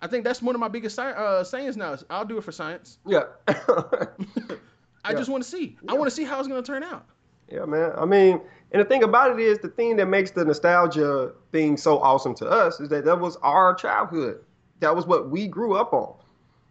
I 0.00 0.06
think 0.06 0.24
that's 0.24 0.42
one 0.42 0.54
of 0.54 0.60
my 0.60 0.68
biggest 0.68 0.98
uh, 0.98 1.42
sayings 1.44 1.76
now. 1.76 1.92
Is 1.92 2.04
I'll 2.10 2.24
do 2.24 2.38
it 2.38 2.44
for 2.44 2.52
science. 2.52 2.98
Yeah. 3.06 3.24
I 3.48 5.12
Yeah. 5.12 5.18
just 5.18 5.28
want 5.30 5.42
to 5.44 5.48
see. 5.48 5.76
I 5.88 5.94
want 5.94 6.08
to 6.10 6.14
see 6.14 6.24
how 6.24 6.38
it's 6.38 6.48
gonna 6.48 6.62
turn 6.62 6.82
out. 6.82 7.06
Yeah, 7.50 7.64
man. 7.64 7.92
I 7.96 8.04
mean, 8.04 8.40
and 8.72 8.80
the 8.80 8.84
thing 8.84 9.02
about 9.02 9.30
it 9.32 9.40
is, 9.40 9.58
the 9.58 9.68
thing 9.68 9.96
that 9.96 10.06
makes 10.06 10.32
the 10.32 10.44
nostalgia 10.44 11.32
thing 11.50 11.76
so 11.76 11.98
awesome 11.98 12.34
to 12.36 12.46
us 12.46 12.78
is 12.80 12.88
that 12.90 13.04
that 13.06 13.18
was 13.18 13.36
our 13.36 13.74
childhood. 13.74 14.40
That 14.80 14.94
was 14.94 15.06
what 15.06 15.30
we 15.30 15.46
grew 15.46 15.74
up 15.74 15.92
on. 15.92 16.14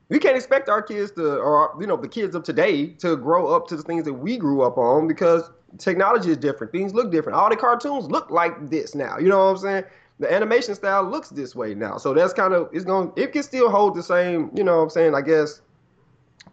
We 0.09 0.19
can't 0.19 0.37
expect 0.37 0.69
our 0.69 0.81
kids 0.81 1.11
to, 1.11 1.37
or 1.37 1.75
you 1.81 1.87
know, 1.87 1.97
the 1.97 2.07
kids 2.07 2.35
of 2.35 2.43
today 2.43 2.87
to 2.99 3.17
grow 3.17 3.47
up 3.47 3.67
to 3.67 3.75
the 3.75 3.83
things 3.83 4.05
that 4.05 4.13
we 4.13 4.37
grew 4.37 4.61
up 4.61 4.77
on 4.77 5.07
because 5.07 5.49
technology 5.77 6.31
is 6.31 6.37
different. 6.37 6.71
Things 6.71 6.93
look 6.93 7.11
different. 7.11 7.37
All 7.37 7.49
the 7.49 7.55
cartoons 7.55 8.05
look 8.05 8.29
like 8.29 8.69
this 8.69 8.95
now. 8.95 9.17
You 9.17 9.29
know 9.29 9.45
what 9.45 9.51
I'm 9.51 9.57
saying? 9.57 9.83
The 10.19 10.33
animation 10.33 10.73
style 10.73 11.03
looks 11.03 11.29
this 11.29 11.55
way 11.55 11.75
now. 11.75 11.97
So 11.97 12.13
that's 12.13 12.33
kind 12.33 12.53
of 12.53 12.69
it's 12.73 12.85
going. 12.85 13.11
It 13.15 13.33
can 13.33 13.43
still 13.43 13.69
hold 13.69 13.95
the 13.95 14.03
same. 14.03 14.49
You 14.55 14.63
know 14.63 14.77
what 14.77 14.83
I'm 14.83 14.89
saying? 14.89 15.15
I 15.15 15.21
guess 15.21 15.61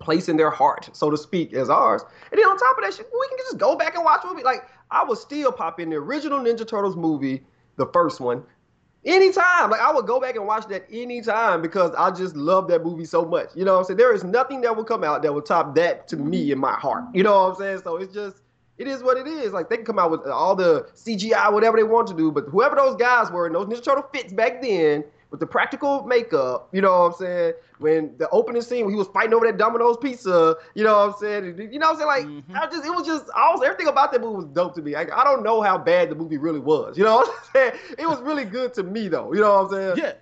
place 0.01 0.29
in 0.29 0.37
their 0.37 0.51
heart, 0.51 0.91
so 0.93 1.11
to 1.11 1.17
speak, 1.17 1.55
as 1.55 1.71
ours. 1.71 2.03
And 2.31 2.39
then 2.39 2.47
on 2.47 2.59
top 2.59 2.77
of 2.77 2.85
that 2.85 2.95
shit, 2.95 3.09
we 3.13 3.29
can 3.29 3.39
just 3.39 3.59
go 3.59 3.77
back 3.77 3.95
and 3.95 4.05
watch 4.05 4.23
movie. 4.25 4.43
Like 4.43 4.69
I 4.91 5.05
would 5.05 5.19
still 5.19 5.53
pop 5.53 5.81
in 5.81 5.91
the 5.91 5.97
original 5.97 6.41
Ninja 6.41 6.67
Turtles 6.67 6.97
movie, 6.97 7.43
the 7.77 7.87
first 7.87 8.21
one, 8.21 8.43
anytime. 9.05 9.71
Like 9.71 9.81
I 9.81 9.93
would 9.93 10.07
go 10.07 10.21
back 10.21 10.37
and 10.37 10.47
watch 10.47 10.67
that 10.69 10.87
anytime 10.91 11.63
because 11.63 11.93
I 11.97 12.11
just 12.11 12.37
love 12.37 12.69
that 12.69 12.85
movie 12.85 13.05
so 13.05 13.25
much. 13.25 13.49
You 13.55 13.65
know 13.65 13.75
what 13.75 13.81
I'm 13.81 13.85
saying? 13.87 13.99
There 13.99 14.15
is 14.15 14.25
nothing 14.25 14.61
that 14.63 14.77
will 14.77 14.85
come 14.85 15.05
out 15.05 15.23
that 15.23 15.33
will 15.33 15.43
top 15.43 15.75
that 15.77 16.09
to 16.09 16.17
me 16.17 16.53
in 16.53 16.59
my 16.59 16.75
heart. 16.75 17.05
You 17.15 17.23
know 17.23 17.45
what 17.45 17.51
I'm 17.51 17.57
saying? 17.57 17.81
So 17.85 17.97
it's 17.97 18.13
just 18.13 18.37
it 18.79 18.89
is 18.89 19.03
what 19.03 19.17
it 19.17 19.27
is. 19.27 19.53
Like 19.53 19.69
they 19.69 19.77
can 19.77 19.85
come 19.85 19.99
out 19.99 20.11
with 20.11 20.27
all 20.27 20.55
the 20.57 20.89
CGI, 20.95 21.53
whatever 21.53 21.77
they 21.77 21.85
want 21.85 22.09
to 22.09 22.15
do, 22.15 22.33
but 22.33 22.45
whoever 22.49 22.77
those 22.77 22.97
guys 22.97 23.31
were 23.31 23.47
in 23.47 23.53
those 23.53 23.67
Ninja 23.67 23.83
Turtle 23.85 24.09
fits 24.13 24.33
back 24.33 24.63
then 24.63 25.05
with 25.31 25.41
the 25.41 25.47
practical 25.47 26.05
makeup, 26.05 26.69
you 26.71 26.81
know 26.81 26.93
what 26.93 27.07
I'm 27.07 27.13
saying? 27.15 27.53
When 27.79 28.17
the 28.19 28.29
opening 28.31 28.63
scene 28.63 28.85
when 28.85 28.95
he 28.95 28.99
was 28.99 29.09
fighting 29.09 29.35
over 29.35 29.47
that 29.47 29.59
Domino's 29.59 29.97
pizza, 29.97 30.55
you 30.75 30.85
know 30.85 31.09
what 31.09 31.15
I'm 31.15 31.21
saying? 31.21 31.73
You 31.73 31.79
know 31.81 31.93
what 31.93 31.95
I'm 31.95 31.97
saying? 31.99 32.07
Like 32.07 32.45
mm-hmm. 32.45 32.57
I 32.57 32.67
just 32.67 32.87
it 32.87 32.91
was 32.91 33.05
just 33.05 33.27
I 33.35 33.51
was 33.51 33.61
everything 33.65 33.89
about 33.89 34.13
that 34.13 34.21
movie 34.21 34.37
was 34.37 34.45
dope 34.47 34.77
to 34.77 34.83
me. 34.83 34.95
I, 34.95 35.03
I 35.03 35.25
don't 35.25 35.43
know 35.43 35.61
how 35.61 35.77
bad 35.77 36.09
the 36.11 36.15
movie 36.15 36.39
really 36.39 36.61
was. 36.61 36.97
You 36.97 37.03
know 37.03 37.17
what 37.17 37.29
I'm 37.29 37.45
saying? 37.53 37.73
It 37.99 38.09
was 38.09 38.21
really 38.21 38.45
good 38.45 38.75
to 38.75 38.85
me 38.85 39.09
though. 39.09 39.33
You 39.33 39.41
know 39.41 39.63
what 39.63 39.73
I'm 39.75 39.97
saying? 39.97 39.97
Yeah. 39.97 40.13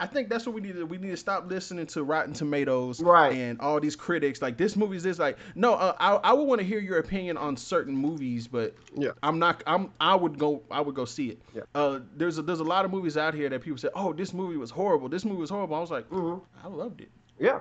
I 0.00 0.06
think 0.06 0.28
that's 0.28 0.46
what 0.46 0.54
we 0.54 0.60
need 0.60 0.74
to 0.76 0.84
we 0.84 0.98
need 0.98 1.10
to 1.10 1.16
stop 1.16 1.50
listening 1.50 1.86
to 1.88 2.04
Rotten 2.04 2.32
Tomatoes 2.32 3.00
Right. 3.00 3.32
and 3.34 3.60
all 3.60 3.80
these 3.80 3.96
critics 3.96 4.40
like 4.40 4.56
this 4.56 4.76
movie's 4.76 5.02
this 5.02 5.18
like 5.18 5.36
no 5.56 5.74
uh, 5.74 5.94
I 5.98 6.14
I 6.16 6.32
would 6.32 6.44
want 6.44 6.60
to 6.60 6.66
hear 6.66 6.78
your 6.78 6.98
opinion 6.98 7.36
on 7.36 7.56
certain 7.56 7.96
movies 7.96 8.46
but 8.46 8.74
Yeah. 8.94 9.10
I'm 9.22 9.38
not 9.40 9.62
I'm 9.66 9.90
I 10.00 10.14
would 10.14 10.38
go 10.38 10.62
I 10.70 10.80
would 10.80 10.94
go 10.94 11.04
see 11.04 11.30
it 11.30 11.42
Yeah. 11.54 11.62
uh 11.74 12.00
there's 12.16 12.38
a, 12.38 12.42
there's 12.42 12.60
a 12.60 12.64
lot 12.64 12.84
of 12.84 12.92
movies 12.92 13.16
out 13.16 13.34
here 13.34 13.48
that 13.48 13.60
people 13.60 13.78
say 13.78 13.88
oh 13.96 14.12
this 14.12 14.32
movie 14.32 14.56
was 14.56 14.70
horrible 14.70 15.08
this 15.08 15.24
movie 15.24 15.40
was 15.40 15.50
horrible 15.50 15.74
I 15.74 15.80
was 15.80 15.90
like 15.90 16.08
Mhm. 16.10 16.40
I 16.62 16.68
loved 16.68 17.00
it 17.00 17.10
Yeah. 17.38 17.58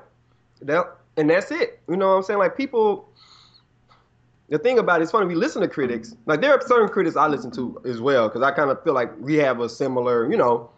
That 0.61 0.85
and 1.17 1.29
that's 1.29 1.49
it. 1.51 1.79
You 1.89 1.97
know 1.97 2.09
what 2.09 2.15
I'm 2.17 2.23
saying? 2.23 2.39
Like 2.39 2.55
people 2.55 3.09
the 4.49 4.57
thing 4.57 4.79
about 4.79 5.01
it, 5.01 5.03
it's 5.03 5.11
funny, 5.11 5.25
we 5.25 5.35
listen 5.35 5.61
to 5.61 5.67
critics. 5.67 6.15
Like 6.25 6.39
there 6.41 6.51
are 6.53 6.61
certain 6.65 6.87
critics 6.87 7.17
I 7.17 7.27
listen 7.27 7.51
to 7.51 7.81
as 7.85 7.99
well, 7.99 8.29
because 8.29 8.41
I 8.43 8.51
kind 8.51 8.69
of 8.69 8.81
feel 8.81 8.93
like 8.93 9.11
we 9.19 9.35
have 9.35 9.59
a 9.59 9.67
similar, 9.67 10.29
you 10.31 10.37
know, 10.37 10.69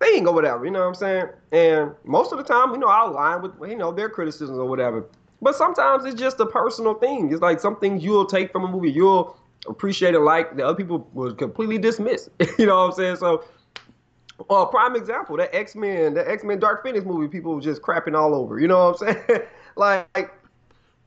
thing 0.00 0.26
or 0.26 0.34
whatever, 0.34 0.64
you 0.64 0.70
know 0.70 0.80
what 0.80 0.88
I'm 0.88 0.94
saying? 0.94 1.26
And 1.52 1.92
most 2.04 2.32
of 2.32 2.38
the 2.38 2.44
time, 2.44 2.72
you 2.72 2.78
know, 2.78 2.88
I'll 2.88 3.10
align 3.10 3.42
with 3.42 3.52
you 3.70 3.76
know 3.76 3.92
their 3.92 4.08
criticisms 4.08 4.58
or 4.58 4.66
whatever. 4.66 5.06
But 5.42 5.54
sometimes 5.54 6.04
it's 6.04 6.18
just 6.18 6.40
a 6.40 6.46
personal 6.46 6.94
thing. 6.94 7.30
It's 7.32 7.42
like 7.42 7.60
some 7.60 7.76
things 7.76 8.02
you'll 8.02 8.26
take 8.26 8.52
from 8.52 8.64
a 8.64 8.68
movie, 8.68 8.90
you'll 8.90 9.36
appreciate 9.68 10.14
it 10.14 10.20
like 10.20 10.56
the 10.56 10.64
other 10.64 10.76
people 10.76 11.08
will 11.12 11.34
completely 11.34 11.78
dismiss. 11.78 12.28
you 12.58 12.66
know 12.66 12.76
what 12.76 12.84
I'm 12.90 12.92
saying? 12.92 13.16
So 13.16 13.44
uh, 14.50 14.66
prime 14.66 14.96
example, 14.96 15.36
that 15.38 15.54
X 15.54 15.74
Men, 15.74 16.14
the 16.14 16.28
X 16.30 16.44
Men 16.44 16.58
Dark 16.58 16.82
Phoenix 16.82 17.04
movie, 17.04 17.28
people 17.28 17.54
were 17.54 17.60
just 17.60 17.82
crapping 17.82 18.16
all 18.16 18.34
over. 18.34 18.58
You 18.60 18.68
know 18.68 18.90
what 18.90 19.02
I'm 19.02 19.14
saying? 19.28 19.40
like, 19.76 20.30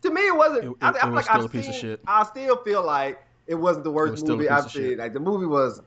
to 0.01 0.09
me, 0.11 0.21
it 0.27 0.35
wasn't. 0.35 0.65
It- 0.65 0.73
I, 0.81 0.89
it- 0.89 0.95
I 0.95 0.99
feel 1.01 1.09
it 1.09 1.13
was 1.13 1.15
like 1.15 1.25
still 1.25 1.39
I've 1.39 1.45
a 1.45 1.49
piece 1.49 1.67
of 1.67 1.75
shit. 1.75 2.01
I 2.07 2.23
still 2.23 2.57
feel 2.63 2.83
like 2.85 3.19
it 3.47 3.55
wasn't 3.55 3.83
the 3.83 3.91
worst 3.91 4.25
movie 4.27 4.49
I've 4.49 4.69
seen. 4.71 4.97
Like 4.97 5.13
the 5.13 5.19
movie 5.19 5.45
was 5.45 5.81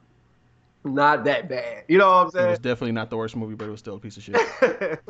not 0.85 1.25
that 1.25 1.49
bad. 1.49 1.85
You 1.89 1.99
know 1.99 2.09
what 2.09 2.15
I'm 2.27 2.31
saying? 2.31 2.47
it 2.47 2.51
was 2.51 2.59
definitely 2.59 2.93
not 2.93 3.11
the 3.11 3.17
worst 3.17 3.37
movie 3.37 3.55
but 3.55 3.67
it 3.69 3.71
was 3.71 3.81
still 3.81 3.97
a 3.97 3.99
piece 4.01 4.17
of 4.17 4.23
shit 4.23 4.37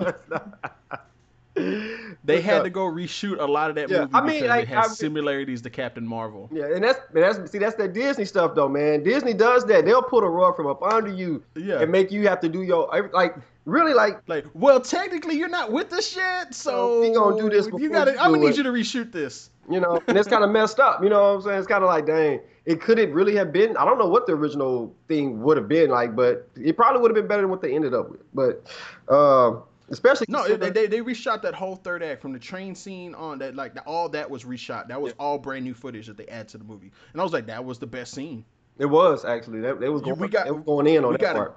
they 2.24 2.40
had 2.40 2.64
to 2.64 2.70
go 2.70 2.86
reshoot 2.86 3.38
a 3.38 3.44
lot 3.44 3.68
of 3.68 3.76
that 3.76 3.90
Yeah, 3.90 4.00
movie 4.00 4.10
I 4.14 4.20
mean, 4.22 4.30
because 4.36 4.48
like, 4.48 4.62
it 4.62 4.68
has 4.68 4.86
I- 4.92 4.94
similarities 4.94 5.60
to 5.62 5.70
Captain 5.70 6.06
Marvel 6.06 6.48
Yeah, 6.50 6.74
and 6.74 6.82
that's 6.82 6.98
and 7.14 7.22
that's 7.22 7.50
see 7.52 7.58
that's 7.58 7.74
that 7.76 7.92
Disney 7.92 8.24
stuff 8.24 8.54
though, 8.54 8.68
man. 8.68 9.02
Disney 9.02 9.34
does 9.34 9.66
that. 9.66 9.84
They'll 9.84 10.02
put 10.02 10.24
a 10.24 10.28
rug 10.28 10.56
from 10.56 10.66
up 10.66 10.82
under 10.82 11.12
you 11.12 11.42
Yeah. 11.54 11.80
and 11.80 11.92
make 11.92 12.10
you 12.10 12.26
have 12.28 12.40
to 12.40 12.48
do 12.48 12.62
your 12.62 12.88
like 13.12 13.34
really 13.66 13.92
like 13.92 14.20
like 14.28 14.46
well 14.54 14.80
technically 14.80 15.36
you're 15.36 15.48
not 15.48 15.70
with 15.70 15.88
the 15.90 16.00
shit 16.02 16.52
so 16.52 17.00
we 17.00 17.12
gonna 17.14 17.36
do 17.40 17.48
this 17.50 17.68
you 17.78 17.90
gotta 17.90 18.12
I'm 18.12 18.32
gonna 18.32 18.38
need 18.48 18.56
you 18.56 18.62
to 18.64 18.70
reshoot 18.72 19.12
this 19.12 19.50
you 19.70 19.78
know, 19.78 20.02
and 20.08 20.18
it's 20.18 20.26
kind 20.28 20.42
of 20.42 20.50
messed 20.58 20.80
up. 20.80 21.04
You 21.04 21.08
know 21.08 21.20
what 21.22 21.36
I'm 21.36 21.42
saying? 21.42 21.58
It's 21.58 21.68
kind 21.68 21.84
of 21.84 21.88
like, 21.88 22.04
dang, 22.04 22.40
it 22.64 22.80
could 22.80 22.98
it 22.98 23.12
really 23.12 23.34
have 23.36 23.52
been? 23.52 23.76
I 23.76 23.84
don't 23.84 23.98
know 23.98 24.06
what 24.08 24.26
the 24.26 24.32
original 24.34 24.94
thing 25.08 25.42
would 25.42 25.56
have 25.56 25.68
been 25.68 25.90
like, 25.90 26.14
but 26.14 26.48
it 26.56 26.76
probably 26.76 27.00
would 27.02 27.10
have 27.10 27.16
been 27.16 27.26
better 27.26 27.42
than 27.42 27.50
what 27.50 27.60
they 27.62 27.74
ended 27.74 27.92
up 27.94 28.10
with. 28.10 28.20
But 28.34 29.14
um, 29.14 29.62
especially 29.90 30.26
No, 30.28 30.46
they, 30.56 30.70
they 30.70 30.86
they 30.86 31.00
reshot 31.00 31.42
that 31.42 31.54
whole 31.54 31.76
third 31.76 32.02
act 32.02 32.22
from 32.22 32.32
the 32.32 32.38
train 32.38 32.74
scene 32.74 33.14
on 33.14 33.38
that 33.40 33.54
like 33.56 33.74
all 33.86 34.08
that 34.10 34.30
was 34.30 34.44
reshot. 34.44 34.88
That 34.88 35.00
was 35.00 35.12
all 35.18 35.38
brand 35.38 35.64
new 35.64 35.74
footage 35.74 36.06
that 36.06 36.16
they 36.16 36.26
add 36.26 36.48
to 36.48 36.58
the 36.58 36.64
movie, 36.64 36.92
and 37.12 37.20
I 37.20 37.24
was 37.24 37.32
like, 37.32 37.46
that 37.46 37.64
was 37.64 37.78
the 37.78 37.86
best 37.86 38.14
scene. 38.14 38.44
it 38.78 38.86
was 38.86 39.24
actually 39.24 39.60
that 39.60 39.80
they 39.80 39.88
was 39.88 40.00
going, 40.02 40.18
we 40.18 40.28
got- 40.28 40.44
they 40.46 40.50
was 40.52 40.64
going 40.64 40.86
in 40.86 41.04
on 41.04 41.10
we 41.10 41.16
that 41.16 41.20
got 41.20 41.36
a- 41.36 41.38
part. 41.38 41.56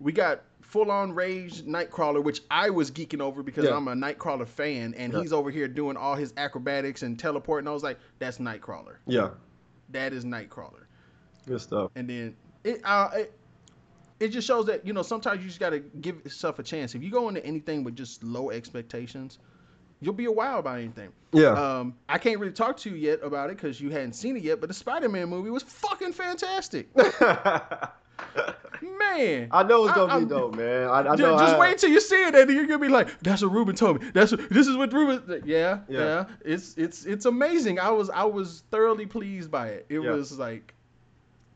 We 0.00 0.12
got 0.12 0.42
full 0.60 0.90
on 0.90 1.12
Rage 1.12 1.62
Nightcrawler, 1.62 2.22
which 2.22 2.42
I 2.50 2.68
was 2.68 2.90
geeking 2.90 3.20
over 3.20 3.42
because 3.44 3.64
Yeah. 3.64 3.76
I'm 3.76 3.86
a 3.86 3.94
Nightcrawler 3.94 4.46
fan, 4.48 4.92
and 4.94 5.12
Yeah. 5.12 5.20
he's 5.20 5.32
over 5.32 5.48
here 5.50 5.68
doing 5.68 5.96
all 5.96 6.16
his 6.16 6.34
acrobatics 6.36 7.02
and 7.02 7.16
teleporting. 7.18 7.68
I 7.68 7.70
was 7.70 7.84
like, 7.84 7.98
that's 8.18 8.38
Nightcrawler. 8.38 8.96
Yeah, 9.06 9.30
That 9.90 10.12
is 10.12 10.24
Nightcrawler. 10.24 10.84
good 11.46 11.60
stuff. 11.60 11.90
And 11.94 12.08
then 12.08 12.34
it 12.64 12.80
uh 12.84 13.10
it, 13.14 13.32
it 14.20 14.28
just 14.28 14.46
shows 14.46 14.66
that 14.66 14.86
you 14.86 14.92
know 14.92 15.02
sometimes 15.02 15.40
you 15.42 15.48
just 15.48 15.60
gotta 15.60 15.80
give 15.80 16.22
yourself 16.24 16.58
a 16.58 16.62
chance. 16.62 16.94
If 16.94 17.02
you 17.02 17.10
go 17.10 17.28
into 17.28 17.44
anything 17.44 17.84
with 17.84 17.96
just 17.96 18.22
low 18.22 18.50
expectations, 18.50 19.38
you'll 20.00 20.14
be 20.14 20.24
a 20.26 20.32
wow 20.32 20.58
about 20.58 20.78
anything. 20.78 21.12
Yeah, 21.32 21.50
Um, 21.52 21.94
I 22.08 22.18
can't 22.18 22.38
really 22.38 22.52
talk 22.52 22.76
to 22.78 22.90
you 22.90 22.96
yet 22.96 23.20
about 23.22 23.50
it 23.50 23.56
because 23.56 23.80
you 23.80 23.90
hadn't 23.90 24.12
seen 24.14 24.36
it 24.36 24.42
yet. 24.44 24.60
But 24.60 24.68
the 24.68 24.74
Spider-Man 24.74 25.28
movie 25.28 25.50
was 25.50 25.64
fucking 25.64 26.12
fantastic, 26.12 26.88
man. 29.16 29.48
I 29.50 29.62
know 29.62 29.84
it's 29.84 29.94
gonna 29.94 30.12
I'm- 30.12 30.24
be 30.24 30.28
dope, 30.30 30.54
man. 30.56 30.88
I, 30.88 30.98
I 31.12 31.16
Ju- 31.16 31.22
know. 31.22 31.38
just 31.38 31.54
I- 31.54 31.58
wait 31.58 31.78
till 31.78 31.90
you 31.90 32.00
see 32.00 32.22
it, 32.22 32.34
and 32.34 32.50
you're 32.50 32.66
gonna 32.66 32.78
be 32.78 32.88
like, 32.88 33.08
"That's 33.20 33.42
what 33.42 33.52
Ruben 33.52 33.74
told 33.76 34.00
me. 34.02 34.10
That's 34.12 34.32
what, 34.32 34.48
this 34.50 34.66
is 34.66 34.76
what 34.76 34.92
Ruben." 34.92 35.42
Yeah, 35.46 35.80
Yeah. 35.88 35.98
yeah, 36.00 36.24
It's 36.44 36.74
it's 36.76 37.04
it's 37.06 37.24
amazing. 37.26 37.78
I 37.78 37.90
was 37.90 38.10
I 38.10 38.24
was 38.24 38.62
thoroughly 38.70 39.06
pleased 39.06 39.50
by 39.50 39.68
it. 39.68 39.86
It 39.88 40.00
Yeah. 40.00 40.10
was 40.12 40.38
like 40.38 40.74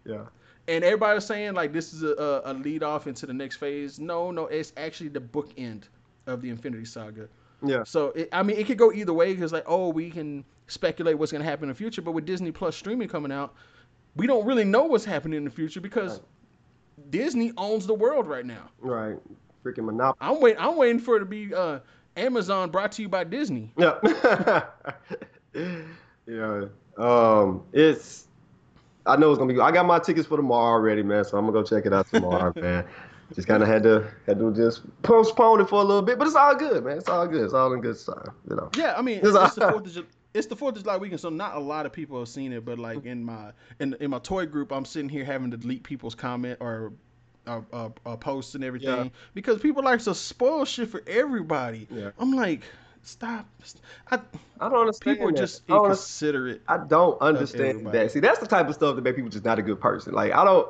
Yeah, 0.05 0.25
and 0.69 0.85
everybody 0.85 1.15
was 1.15 1.27
saying 1.27 1.55
like 1.55 1.73
this 1.73 1.93
is 1.93 2.03
a, 2.03 2.15
a, 2.45 2.53
a 2.53 2.55
lead 2.55 2.83
off 2.83 3.07
into 3.07 3.27
the 3.27 3.35
next 3.35 3.57
phase. 3.57 3.99
No, 4.01 4.31
no, 4.31 4.47
it's 4.47 4.73
actually 4.77 5.09
the 5.11 5.21
bookend 5.21 5.83
of 6.27 6.41
the 6.43 6.51
Infinity 6.51 6.85
Saga. 6.85 7.29
Yeah. 7.65 7.83
So 7.85 8.09
it, 8.11 8.29
I 8.33 8.43
mean, 8.43 8.57
it 8.57 8.67
could 8.67 8.79
go 8.79 8.93
either 8.93 9.13
way 9.13 9.35
because 9.35 9.53
like, 9.53 9.65
oh, 9.67 9.89
we 9.89 10.11
can 10.11 10.45
speculate 10.69 11.19
what's 11.19 11.33
gonna 11.33 11.45
happen 11.45 11.65
in 11.65 11.69
the 11.71 11.75
future, 11.75 12.03
but 12.03 12.13
with 12.13 12.25
Disney 12.25 12.53
Plus 12.53 12.77
streaming 12.77 13.09
coming 13.09 13.33
out, 13.33 13.55
we 14.17 14.27
don't 14.27 14.47
really 14.47 14.65
know 14.65 14.85
what's 14.85 15.05
happening 15.05 15.39
in 15.39 15.45
the 15.45 15.51
future 15.51 15.81
because 15.81 16.13
Right. 16.13 16.23
Disney 17.11 17.53
owns 17.57 17.87
the 17.87 17.95
world 17.95 18.27
right 18.27 18.45
now. 18.47 18.71
Right. 18.81 19.17
Freaking 19.65 19.85
monopoly. 19.85 20.17
I'm 20.21 20.41
waiting. 20.41 20.61
I'm 20.61 20.77
waiting 20.77 21.01
for 21.01 21.17
it 21.17 21.21
to 21.21 21.27
be 21.27 21.55
uh, 21.55 21.81
Amazon 22.17 22.71
brought 22.71 22.93
to 22.93 23.03
you 23.03 23.09
by 23.09 23.25
Disney. 23.25 23.73
Yeah. 23.79 24.65
yeah. 26.27 26.65
Um, 26.99 27.63
it's. 27.73 28.27
I 29.07 29.17
know 29.17 29.31
it's 29.31 29.39
gonna 29.39 29.53
be. 29.53 29.59
I 29.59 29.73
got 29.73 29.87
my 29.87 29.99
tickets 29.99 30.27
for 30.29 30.37
tomorrow 30.37 30.75
already, 30.75 31.03
man. 31.03 31.25
So 31.25 31.39
I'm 31.39 31.47
gonna 31.47 31.59
go 31.59 31.65
check 31.65 31.87
it 31.87 31.93
out 31.93 32.07
tomorrow, 32.09 32.53
man. 32.61 32.85
Just 33.35 33.49
kind 33.49 33.63
of 33.63 33.69
had 33.69 33.83
to 33.85 34.07
had 34.27 34.39
to 34.39 34.53
just 34.55 34.83
postpone 35.03 35.61
it 35.63 35.69
for 35.69 35.81
a 35.81 35.85
little 35.85 36.03
bit, 36.03 36.19
but 36.19 36.27
it's 36.27 36.37
all 36.37 36.55
good, 36.55 36.85
man. 36.85 36.99
It's 36.99 37.09
all 37.09 37.27
good. 37.27 37.45
It's 37.45 37.55
all 37.55 37.73
in 37.73 37.81
good 37.81 37.99
time, 38.05 38.35
you 38.49 38.57
know. 38.57 38.71
Yeah, 38.77 38.95
I 38.97 39.03
mean, 39.03 39.19
It's 39.19 39.29
it's 39.35 39.55
the 39.55 39.71
Fourth 39.71 39.87
of 39.87 39.93
July. 39.93 40.07
It's 40.35 40.47
the 40.47 40.57
Fourth 40.57 40.77
of 40.77 40.83
July 40.83 40.97
weekend, 40.99 41.21
so 41.21 41.31
not 41.31 41.57
a 41.57 41.59
lot 41.61 41.87
of 41.87 41.93
people 41.93 42.19
have 42.19 42.29
seen 42.29 42.53
it. 42.53 42.65
But 42.65 42.79
like 42.79 43.05
in 43.05 43.25
my 43.25 43.53
in 43.81 43.95
in 44.01 44.11
my 44.11 44.19
toy 44.19 44.47
group, 44.47 44.73
I'm 44.73 44.85
sitting 44.85 45.09
here 45.09 45.25
having 45.25 45.51
to 45.51 45.57
delete 45.57 45.83
people's 45.83 46.15
comment 46.15 46.59
or 46.61 46.93
uh, 47.47 47.61
uh, 47.73 47.89
uh, 48.05 48.17
posts 48.17 48.55
and 48.55 48.63
everything 48.63 48.89
Yeah. 49.07 49.09
because 49.35 49.59
people 49.61 49.83
like 49.83 50.01
to 50.03 50.15
spoil 50.15 50.65
shit 50.67 50.91
for 50.91 51.03
everybody. 51.07 51.87
Yeah. 51.91 52.11
I'm 52.19 52.33
like, 52.33 52.63
stop. 53.03 53.47
I, 54.11 54.19
I 54.61 54.69
don't 54.69 54.81
understand. 54.81 55.17
people 55.17 55.29
are 55.31 55.33
that. 55.33 55.39
just 55.39 55.63
I 55.71 55.77
inconsiderate. 55.77 56.61
I 56.69 56.77
don't 56.77 57.19
understand 57.23 57.87
that. 57.87 58.11
See, 58.11 58.21
that's 58.21 58.39
the 58.39 58.47
type 58.47 58.69
of 58.69 58.75
stuff 58.75 58.97
that 58.97 59.03
make 59.03 59.17
people 59.17 59.31
just 59.31 59.47
not 59.47 59.59
a 59.59 59.63
good 59.63 59.81
person. 59.81 60.13
Like 60.13 60.33
I 60.33 60.45
don't. 60.45 60.69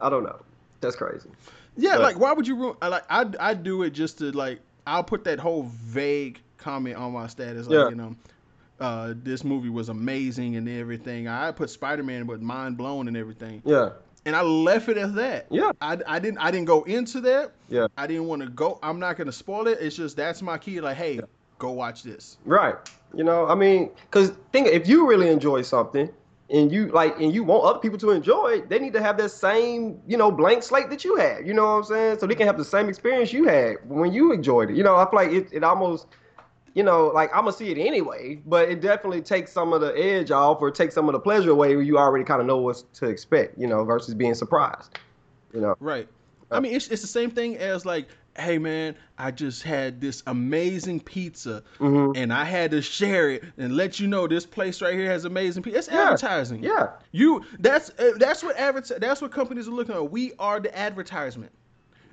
I 0.00 0.10
don't 0.10 0.24
know. 0.24 0.40
That's 0.80 0.96
crazy. 0.96 1.30
Yeah, 1.76 1.92
But- 1.94 2.02
like 2.02 2.18
why 2.18 2.32
would 2.34 2.46
you 2.46 2.56
ruin? 2.56 2.76
Like 2.82 3.04
I 3.08 3.24
I 3.40 3.54
do 3.54 3.82
it 3.82 3.90
just 3.90 4.18
to 4.18 4.30
like 4.32 4.60
I'll 4.86 5.02
put 5.04 5.24
that 5.24 5.38
whole 5.38 5.62
vague 5.62 6.38
comment 6.58 6.96
on 6.96 7.12
my 7.12 7.26
status, 7.28 7.66
like 7.66 7.74
Yeah. 7.76 7.88
you 7.88 7.94
know, 7.94 8.14
uh, 8.80 9.14
this 9.16 9.44
movie 9.44 9.68
was 9.70 9.88
amazing 9.88 10.56
and 10.56 10.68
everything. 10.68 11.28
I 11.28 11.52
put 11.52 11.70
Spider 11.70 12.02
Man 12.02 12.26
with 12.26 12.40
mind 12.40 12.76
blown 12.76 13.08
and 13.08 13.16
everything, 13.16 13.62
Yeah. 13.64 13.90
and 14.26 14.34
I 14.34 14.42
left 14.42 14.88
it 14.88 14.96
at 14.96 15.14
that. 15.14 15.46
Yeah. 15.50 15.72
I, 15.80 15.98
I 16.06 16.18
didn't 16.18 16.38
I 16.38 16.50
didn't 16.50 16.66
go 16.66 16.82
into 16.84 17.20
that. 17.22 17.52
Yeah. 17.68 17.86
I 17.96 18.06
didn't 18.06 18.26
want 18.26 18.42
to 18.42 18.48
go. 18.48 18.78
I'm 18.82 18.98
not 18.98 19.16
gonna 19.16 19.32
spoil 19.32 19.66
it. 19.68 19.78
It's 19.80 19.96
just 19.96 20.16
that's 20.16 20.42
my 20.42 20.58
key. 20.58 20.80
Like, 20.80 20.96
hey, 20.96 21.20
go 21.58 21.70
watch 21.70 22.02
this. 22.02 22.38
Right. 22.44 22.74
You 23.14 23.22
know, 23.24 23.46
I 23.46 23.54
mean, 23.54 23.90
because 24.10 24.32
think 24.52 24.66
if 24.66 24.88
you 24.88 25.08
really 25.08 25.28
enjoy 25.28 25.62
something 25.62 26.08
and 26.50 26.70
you 26.72 26.88
like 26.88 27.18
and 27.20 27.32
you 27.32 27.44
want 27.44 27.64
other 27.64 27.78
people 27.78 27.98
to 27.98 28.10
enjoy 28.10 28.54
it, 28.54 28.68
they 28.68 28.80
need 28.80 28.92
to 28.94 29.00
have 29.00 29.16
that 29.18 29.28
same, 29.30 30.00
you 30.06 30.16
know, 30.16 30.32
blank 30.32 30.64
slate 30.64 30.90
that 30.90 31.04
you 31.04 31.14
had. 31.16 31.46
You 31.46 31.54
know 31.54 31.64
what 31.64 31.76
I'm 31.76 31.84
saying? 31.84 32.18
So 32.18 32.26
they 32.26 32.34
can 32.34 32.46
have 32.48 32.58
the 32.58 32.64
same 32.64 32.88
experience 32.88 33.32
you 33.32 33.44
had 33.46 33.76
when 33.88 34.12
you 34.12 34.32
enjoyed 34.32 34.70
it. 34.70 34.76
You 34.76 34.82
know, 34.82 34.96
I 34.96 35.04
feel 35.08 35.16
like 35.16 35.30
it, 35.30 35.48
it 35.52 35.62
almost, 35.62 36.06
you 36.74 36.82
know, 36.82 37.06
like 37.08 37.30
I'm 37.32 37.42
gonna 37.44 37.52
see 37.52 37.70
it 37.70 37.78
anyway, 37.78 38.40
but 38.46 38.68
it 38.68 38.80
definitely 38.80 39.22
takes 39.22 39.52
some 39.52 39.72
of 39.72 39.80
the 39.80 39.92
edge 39.96 40.30
off 40.30 40.60
or 40.60 40.70
takes 40.70 40.94
some 40.94 41.08
of 41.08 41.12
the 41.12 41.20
pleasure 41.20 41.50
away 41.50 41.74
when 41.76 41.86
you 41.86 41.98
already 41.98 42.24
kind 42.24 42.40
of 42.40 42.46
know 42.46 42.58
what 42.58 42.82
to 42.94 43.06
expect. 43.06 43.56
You 43.58 43.66
know, 43.66 43.84
versus 43.84 44.14
being 44.14 44.34
surprised. 44.34 44.98
You 45.52 45.60
know. 45.60 45.76
Right. 45.80 46.08
I 46.50 46.60
mean, 46.60 46.74
it's, 46.74 46.88
it's 46.88 47.02
the 47.02 47.08
same 47.08 47.30
thing 47.30 47.56
as 47.56 47.84
like, 47.86 48.06
hey 48.36 48.58
man, 48.58 48.96
I 49.16 49.30
just 49.30 49.62
had 49.62 50.00
this 50.00 50.22
amazing 50.26 51.00
pizza, 51.00 51.62
Mhm. 51.78 52.16
and 52.16 52.32
I 52.32 52.44
had 52.44 52.72
to 52.72 52.82
share 52.82 53.30
it 53.30 53.44
and 53.56 53.76
let 53.76 53.98
you 54.00 54.06
know 54.08 54.26
this 54.26 54.44
place 54.44 54.82
right 54.82 54.94
here 54.94 55.08
has 55.10 55.24
amazing 55.24 55.62
pizza. 55.62 55.78
It's 55.78 55.88
Yeah. 55.88 56.02
advertising. 56.06 56.62
Yeah. 56.62 56.88
You 57.12 57.44
that's 57.60 57.90
uh, 57.98 58.12
that's 58.18 58.42
what 58.42 58.56
adver- 58.56 58.98
that's 58.98 59.22
what 59.22 59.30
companies 59.30 59.68
are 59.68 59.72
looking 59.72 59.94
at. 59.94 60.10
We 60.10 60.32
are 60.38 60.58
the 60.60 60.76
advertisement. 60.76 61.52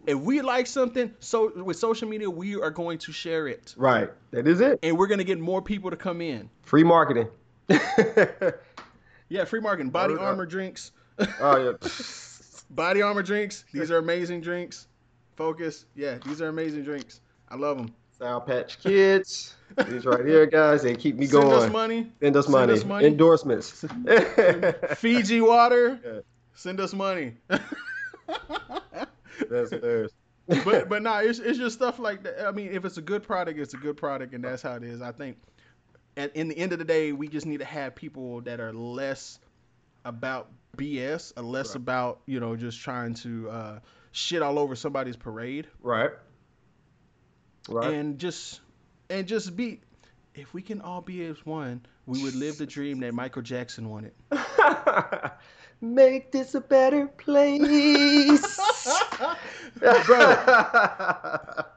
If 0.08 0.17
we 0.17 0.41
like 0.41 0.67
something, 0.67 1.13
so 1.20 1.51
with 1.63 1.77
social 1.77 2.08
media, 2.08 2.29
we 2.29 2.55
are 2.60 2.72
going 2.72 2.98
to 3.00 3.12
share 3.12 3.48
it, 3.48 3.74
Right. 3.77 4.10
That 4.31 4.48
is 4.48 4.60
it. 4.62 4.79
and 4.84 4.98
we're 4.98 5.08
gonna 5.08 5.24
get 5.24 5.39
more 5.39 5.62
people 5.62 5.89
to 5.91 5.97
come 5.97 6.21
in. 6.21 6.49
Free 6.63 6.84
marketing. 6.84 7.28
Yeah, 9.30 9.45
free 9.45 9.62
marketing, 9.62 9.91
body 9.91 10.15
armor 10.17 10.45
drinks, 10.45 10.91
oh 11.39 11.78
yeah. 11.82 11.89
body 12.69 13.02
armor 13.02 13.23
drinks. 13.23 13.63
These 13.71 13.89
are 13.89 13.97
amazing 13.97 14.41
drinks. 14.41 14.88
Focus. 15.38 15.86
Yeah, 15.95 16.17
these 16.26 16.41
are 16.41 16.49
amazing 16.49 16.84
drinks. 16.84 17.21
I 17.47 17.56
love 17.56 17.78
them. 17.78 17.93
Sour 18.19 18.41
Patch 18.41 18.80
Kids. 18.82 19.56
These 19.88 20.06
right 20.06 20.26
here, 20.26 20.45
guys. 20.47 20.84
They 20.84 20.95
keep 20.97 21.15
me 21.15 21.28
Send 21.28 21.43
going. 21.43 21.52
Send 21.54 21.63
us 21.63 21.71
money. 21.71 22.12
Send 22.21 22.36
us 22.36 22.45
Send 22.47 22.52
money. 22.54 22.73
us 22.73 22.84
money. 22.84 23.08
Endorsements. 23.08 23.86
Fiji 24.97 25.39
water. 25.39 25.97
Yeah. 26.06 26.19
Send 26.54 26.82
us 26.82 26.93
money. 26.93 27.38
That's 29.50 29.70
theirs. 29.72 30.12
but 30.65 30.89
but 30.89 31.02
nah, 31.02 31.20
it's 31.20 31.39
it's 31.39 31.58
just 31.58 31.76
stuff 31.76 32.00
like 32.00 32.24
that. 32.24 32.46
I 32.48 32.52
mean, 32.52 32.72
if 32.74 32.84
it's 32.86 32.98
a 32.98 33.02
good 33.02 33.24
product, 33.24 33.60
it's 33.60 33.74
a 33.74 33.78
good 33.78 33.98
product, 33.98 34.34
and 34.34 34.44
that's 34.44 34.62
how 34.62 34.76
it 34.76 34.84
is. 34.84 35.02
I 35.02 35.12
think. 35.12 35.38
At 36.17 36.36
in 36.36 36.50
the 36.50 36.58
end 36.58 36.74
of 36.74 36.80
the 36.80 36.86
day, 36.86 37.13
we 37.13 37.30
just 37.30 37.46
need 37.46 37.60
to 37.60 37.65
have 37.65 37.96
people 37.96 38.41
that 38.41 38.60
are 38.60 38.74
less 38.74 39.39
about 40.04 40.50
BS, 40.78 41.32
or 41.38 41.44
less 41.44 41.70
Right. 41.70 41.76
about 41.78 42.20
you 42.26 42.39
know 42.41 42.56
just 42.58 42.82
trying 42.82 43.13
to 43.15 43.50
uh, 43.50 43.80
shit 44.12 44.41
all 44.41 44.60
over 44.60 44.76
somebody's 44.76 45.15
parade, 45.15 45.67
right. 45.82 46.12
Right. 47.70 47.94
and 47.94 48.20
just 48.20 48.60
and 49.10 49.28
just 49.28 49.56
be. 49.56 49.80
If 50.34 50.54
we 50.54 50.62
can 50.62 50.80
all 50.82 51.02
be 51.02 51.26
as 51.26 51.46
one, 51.46 51.82
we 52.06 52.24
would 52.24 52.36
live 52.36 52.58
the 52.58 52.65
dream 52.65 53.02
that 53.02 53.13
Michael 53.13 53.41
Jackson 53.41 53.89
wanted. 53.89 54.13
Make 55.82 56.32
this 56.32 56.54
a 56.54 56.62
better 56.62 57.08
place. 57.08 58.60
Bro, 59.80 60.36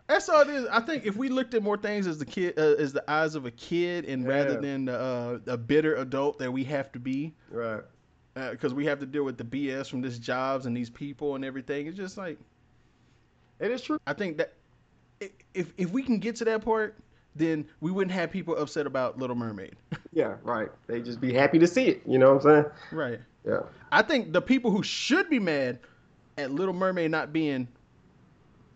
That's 0.07 0.29
all 0.29 0.43
it 0.43 0.51
is. 0.51 0.67
I 0.71 0.81
think 0.81 1.07
if 1.07 1.17
we 1.17 1.31
looked 1.31 1.55
at 1.55 1.63
more 1.63 1.79
things 1.79 2.07
as 2.07 2.19
the 2.19 2.27
kid, 2.27 2.59
uh, 2.59 2.75
as 2.79 2.93
the 2.93 3.09
eyes 3.11 3.35
of 3.35 3.47
a 3.47 3.51
kid, 3.51 4.05
and 4.05 4.29
rather 4.29 4.61
than 4.61 4.91
uh, 4.91 5.39
a 5.47 5.57
bitter 5.57 5.97
adult 5.97 6.39
that 6.39 6.53
we 6.53 6.65
have 6.65 6.93
to 6.93 6.99
be, 6.99 7.35
right. 7.51 7.83
because 8.35 8.75
we 8.75 8.85
have 8.85 9.01
to 9.01 9.07
deal 9.07 9.25
with 9.25 9.39
the 9.39 9.45
BS 9.45 9.89
from 9.89 10.03
these 10.03 10.19
jobs 10.19 10.67
and 10.67 10.77
these 10.77 10.91
people 10.91 11.35
and 11.35 11.45
everything. 11.45 11.87
It's 11.87 11.97
just 11.97 12.19
like 12.19 12.39
It 13.59 13.71
is 13.71 13.81
true. 13.81 13.99
I 14.07 14.13
think 14.13 14.37
that 14.37 14.53
if 15.55 15.73
if 15.79 15.91
we 15.91 16.03
can 16.03 16.19
get 16.19 16.37
to 16.37 16.45
that 16.45 16.63
part, 16.63 16.99
then 17.35 17.67
we 17.81 17.91
wouldn't 17.91 18.13
have 18.13 18.31
people 18.31 18.57
upset 18.57 18.87
about 18.87 19.19
Little 19.19 19.37
Mermaid. 19.37 19.77
Yeah, 20.17 20.37
right. 20.45 20.69
They 20.87 21.01
just 21.01 21.21
be 21.21 21.33
happy 21.33 21.59
to 21.59 21.67
see 21.67 21.87
it. 21.87 22.03
You 22.07 22.19
know 22.19 22.35
what 22.35 22.47
I'm 22.47 22.63
saying? 22.63 22.65
right. 22.93 23.21
Yeah. 23.47 23.61
I 23.93 24.03
think 24.03 24.33
the 24.33 24.41
people 24.41 24.71
who 24.71 24.83
should 24.83 25.29
be 25.31 25.39
mad 25.39 25.79
at 26.39 26.51
Little 26.51 26.75
Mermaid 26.75 27.11
not 27.11 27.33
being 27.33 27.69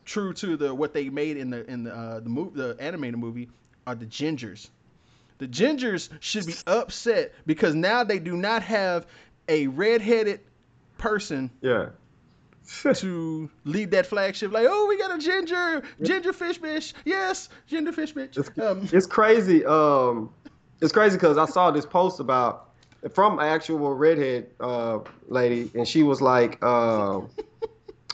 true 0.04 0.32
to 0.34 0.56
the 0.56 0.74
what 0.74 0.94
they 0.94 1.08
made 1.08 1.36
in 1.36 1.50
the 1.50 1.68
in 1.70 1.84
the 1.84 1.94
uh, 1.94 2.20
the 2.20 2.28
movie 2.28 2.52
the 2.56 2.76
animated 2.80 3.18
movie 3.18 3.48
are 3.86 3.94
the 3.94 4.06
gingers. 4.06 4.68
The 5.38 5.46
gingers 5.48 6.08
should 6.20 6.46
be 6.46 6.54
upset 6.66 7.32
because 7.46 7.74
now 7.74 8.04
they 8.04 8.18
do 8.18 8.36
not 8.36 8.62
have 8.62 9.06
a 9.48 9.66
redheaded 9.68 10.40
person 10.98 11.50
Yeah. 11.62 11.90
to 12.94 13.48
lead 13.64 13.92
that 13.92 14.06
flagship. 14.06 14.52
Like, 14.52 14.66
oh, 14.68 14.86
we 14.88 14.98
got 14.98 15.14
a 15.14 15.18
ginger, 15.18 15.82
ginger 16.02 16.32
fish 16.34 16.60
bitch. 16.60 16.92
Yes, 17.04 17.48
ginger 17.66 17.92
fish 17.92 18.12
bitch. 18.12 18.36
Um, 18.62 18.86
It's 18.92 19.06
crazy. 19.06 19.64
Um, 19.64 20.30
it's 20.82 20.92
crazy 20.92 21.16
because 21.16 21.38
I 21.38 21.46
saw 21.46 21.70
this 21.70 21.86
post 21.86 22.20
about 22.20 22.67
from 23.12 23.38
an 23.38 23.46
actual 23.46 23.94
redhead 23.94 24.48
uh, 24.60 24.98
lady, 25.28 25.70
and 25.74 25.86
she 25.86 26.02
was 26.02 26.20
like, 26.20 26.62
um, 26.64 27.28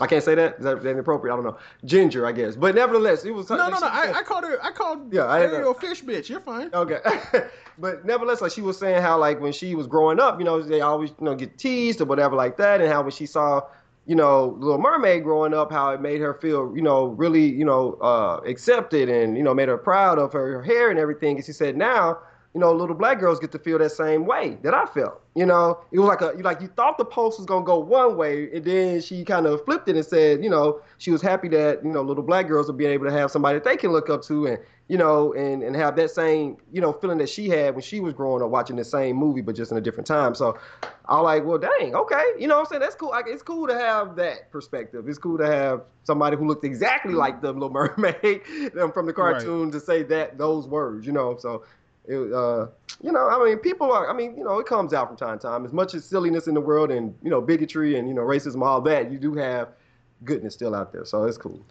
I 0.00 0.08
can't 0.08 0.24
say 0.24 0.34
that. 0.34 0.56
Is 0.58 0.64
that 0.64 0.74
that's 0.82 0.86
inappropriate? 0.86 1.32
I 1.32 1.36
don't 1.36 1.44
know. 1.44 1.56
Ginger, 1.84 2.26
I 2.26 2.32
guess. 2.32 2.56
But 2.56 2.74
nevertheless, 2.74 3.24
it 3.24 3.30
was. 3.30 3.48
no, 3.48 3.56
no, 3.56 3.68
no. 3.68 3.76
I, 3.86 4.06
said- 4.06 4.14
I 4.16 4.22
called 4.22 4.44
her. 4.44 4.58
I 4.62 4.70
called 4.72 5.12
Yeah. 5.12 5.32
Ariel 5.32 5.72
fish 5.72 6.02
bitch. 6.02 6.28
You're 6.28 6.40
fine. 6.40 6.70
Okay, 6.74 6.98
but 7.78 8.04
nevertheless, 8.04 8.40
like 8.40 8.50
she 8.52 8.60
was 8.60 8.76
saying 8.76 9.00
how 9.02 9.18
like 9.18 9.40
when 9.40 9.52
she 9.52 9.74
was 9.76 9.86
growing 9.86 10.18
up, 10.18 10.38
you 10.40 10.44
know, 10.44 10.60
they 10.60 10.80
always 10.80 11.10
you 11.10 11.24
know 11.24 11.34
get 11.36 11.56
teased 11.58 12.00
or 12.00 12.06
whatever 12.06 12.34
like 12.34 12.56
that, 12.56 12.80
and 12.80 12.90
how 12.92 13.02
when 13.02 13.12
she 13.12 13.24
saw, 13.24 13.60
you 14.04 14.16
know, 14.16 14.56
Little 14.58 14.78
Mermaid 14.78 15.22
growing 15.22 15.54
up, 15.54 15.70
how 15.70 15.90
it 15.90 16.00
made 16.00 16.20
her 16.20 16.34
feel, 16.34 16.72
you 16.74 16.82
know, 16.82 17.06
really, 17.06 17.44
you 17.46 17.64
know, 17.64 17.92
uh, 18.02 18.40
accepted 18.46 19.08
and 19.08 19.36
you 19.36 19.44
know 19.44 19.54
made 19.54 19.68
her 19.68 19.78
proud 19.78 20.18
of 20.18 20.32
her, 20.32 20.54
her 20.58 20.62
hair 20.62 20.90
and 20.90 20.98
everything. 20.98 21.36
And 21.36 21.44
she 21.46 21.52
said 21.52 21.76
now, 21.76 22.18
you 22.54 22.60
know, 22.60 22.72
little 22.72 22.94
black 22.94 23.18
girls 23.18 23.40
get 23.40 23.50
to 23.52 23.58
feel 23.58 23.78
that 23.78 23.90
same 23.90 24.26
way 24.26 24.56
that 24.62 24.72
I 24.72 24.86
felt. 24.86 25.20
You 25.34 25.44
know, 25.44 25.80
it 25.90 25.98
was 25.98 26.08
like 26.08 26.20
a 26.20 26.26
like 26.42 26.60
you 26.60 26.68
thought 26.68 26.96
the 26.98 27.04
post 27.04 27.38
was 27.38 27.46
gonna 27.46 27.64
go 27.64 27.78
one 27.80 28.16
way, 28.16 28.48
and 28.54 28.64
then 28.64 29.00
she 29.00 29.24
kind 29.24 29.46
of 29.46 29.64
flipped 29.64 29.88
it 29.88 29.96
and 29.96 30.06
said, 30.06 30.42
you 30.42 30.48
know, 30.48 30.80
she 30.98 31.10
was 31.10 31.20
happy 31.20 31.48
that 31.48 31.84
you 31.84 31.90
know 31.90 32.02
little 32.02 32.22
black 32.22 32.46
girls 32.46 32.70
are 32.70 32.74
being 32.74 32.92
able 32.92 33.06
to 33.06 33.12
have 33.12 33.30
somebody 33.32 33.58
that 33.58 33.64
they 33.64 33.76
can 33.76 33.90
look 33.90 34.08
up 34.08 34.22
to 34.24 34.46
and 34.46 34.58
you 34.88 34.98
know, 34.98 35.32
and 35.32 35.62
and 35.62 35.74
have 35.74 35.96
that 35.96 36.10
same, 36.10 36.58
you 36.70 36.80
know, 36.80 36.92
feeling 36.92 37.18
that 37.18 37.28
she 37.28 37.48
had 37.48 37.74
when 37.74 37.82
she 37.82 38.00
was 38.00 38.12
growing 38.12 38.42
up 38.42 38.50
watching 38.50 38.76
the 38.76 38.84
same 38.84 39.16
movie, 39.16 39.40
but 39.40 39.56
just 39.56 39.72
in 39.72 39.78
a 39.78 39.80
different 39.80 40.06
time. 40.06 40.34
So 40.34 40.58
I 41.06 41.16
was 41.16 41.24
like, 41.24 41.44
well, 41.44 41.58
dang, 41.58 41.94
okay, 41.94 42.24
you 42.38 42.46
know 42.46 42.56
what 42.56 42.60
I'm 42.60 42.66
saying? 42.66 42.80
That's 42.80 42.94
cool. 42.94 43.10
Like, 43.10 43.24
it's 43.26 43.42
cool 43.42 43.66
to 43.66 43.74
have 43.74 44.14
that 44.16 44.52
perspective. 44.52 45.08
It's 45.08 45.18
cool 45.18 45.38
to 45.38 45.46
have 45.46 45.82
somebody 46.04 46.36
who 46.36 46.46
looked 46.46 46.64
exactly 46.64 47.12
mm-hmm. 47.12 47.18
like 47.20 47.40
the 47.40 47.52
Little 47.54 47.70
Mermaid 47.70 48.42
from 48.92 49.06
the 49.06 49.14
Right. 49.14 49.14
cartoon 49.14 49.70
to 49.70 49.80
say 49.80 50.02
that 50.04 50.36
those 50.36 50.66
words, 50.66 51.06
you 51.06 51.12
know. 51.12 51.36
So 51.38 51.64
It, 52.06 52.32
uh, 52.32 52.66
you 53.02 53.12
know, 53.12 53.28
I 53.28 53.42
mean, 53.44 53.58
people 53.58 53.90
are. 53.90 54.10
I 54.10 54.12
mean, 54.12 54.36
you 54.36 54.44
know, 54.44 54.58
it 54.58 54.66
comes 54.66 54.92
out 54.92 55.08
from 55.08 55.16
time 55.16 55.38
to 55.38 55.42
time. 55.46 55.64
As 55.64 55.72
much 55.72 55.94
as 55.94 56.04
silliness 56.04 56.46
in 56.46 56.54
the 56.54 56.60
world 56.60 56.90
and 56.90 57.14
you 57.22 57.30
know 57.30 57.40
bigotry 57.40 57.98
and 57.98 58.08
you 58.08 58.14
know 58.14 58.22
racism, 58.22 58.62
all 58.62 58.80
that, 58.82 59.10
you 59.10 59.18
do 59.18 59.34
have 59.34 59.68
goodness 60.24 60.54
still 60.54 60.74
out 60.74 60.92
there. 60.92 61.04
So 61.04 61.24
it's 61.24 61.38
cool. 61.38 61.64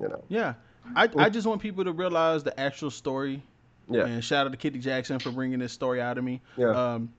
You 0.00 0.08
know. 0.08 0.24
Yeah. 0.28 0.54
I, 0.96 1.08
I 1.16 1.30
just 1.30 1.46
want 1.46 1.62
people 1.62 1.84
to 1.84 1.92
realize 1.92 2.42
the 2.42 2.58
actual 2.58 2.90
story. 2.90 3.42
Yeah. 3.88 4.06
And 4.06 4.24
shout 4.24 4.46
out 4.46 4.52
to 4.52 4.58
Kitty 4.58 4.78
Jackson 4.78 5.18
for 5.18 5.30
bringing 5.30 5.58
this 5.58 5.72
story 5.72 6.00
out 6.00 6.18
of 6.18 6.24
me. 6.24 6.40
Yeah. 6.56 6.70
Um, 6.70 7.12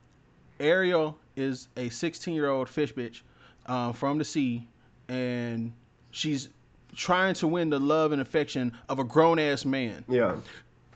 Ariel 0.60 1.18
is 1.36 1.68
a 1.78 1.90
16 1.90 2.34
year 2.34 2.50
old 2.50 2.70
fish 2.70 2.94
bitch 2.94 3.22
uh, 3.66 3.92
from 3.94 4.18
the 4.18 4.26
sea, 4.26 4.68
and 5.08 5.74
she's 6.12 6.50
trying 6.96 7.34
to 7.36 7.48
win 7.48 7.70
the 7.70 7.80
love 7.80 8.12
and 8.12 8.22
affection 8.22 8.72
of 8.90 9.00
a 9.00 9.04
grown 9.04 9.40
ass 9.40 9.66
man. 9.66 10.04
Yeah. 10.08 10.36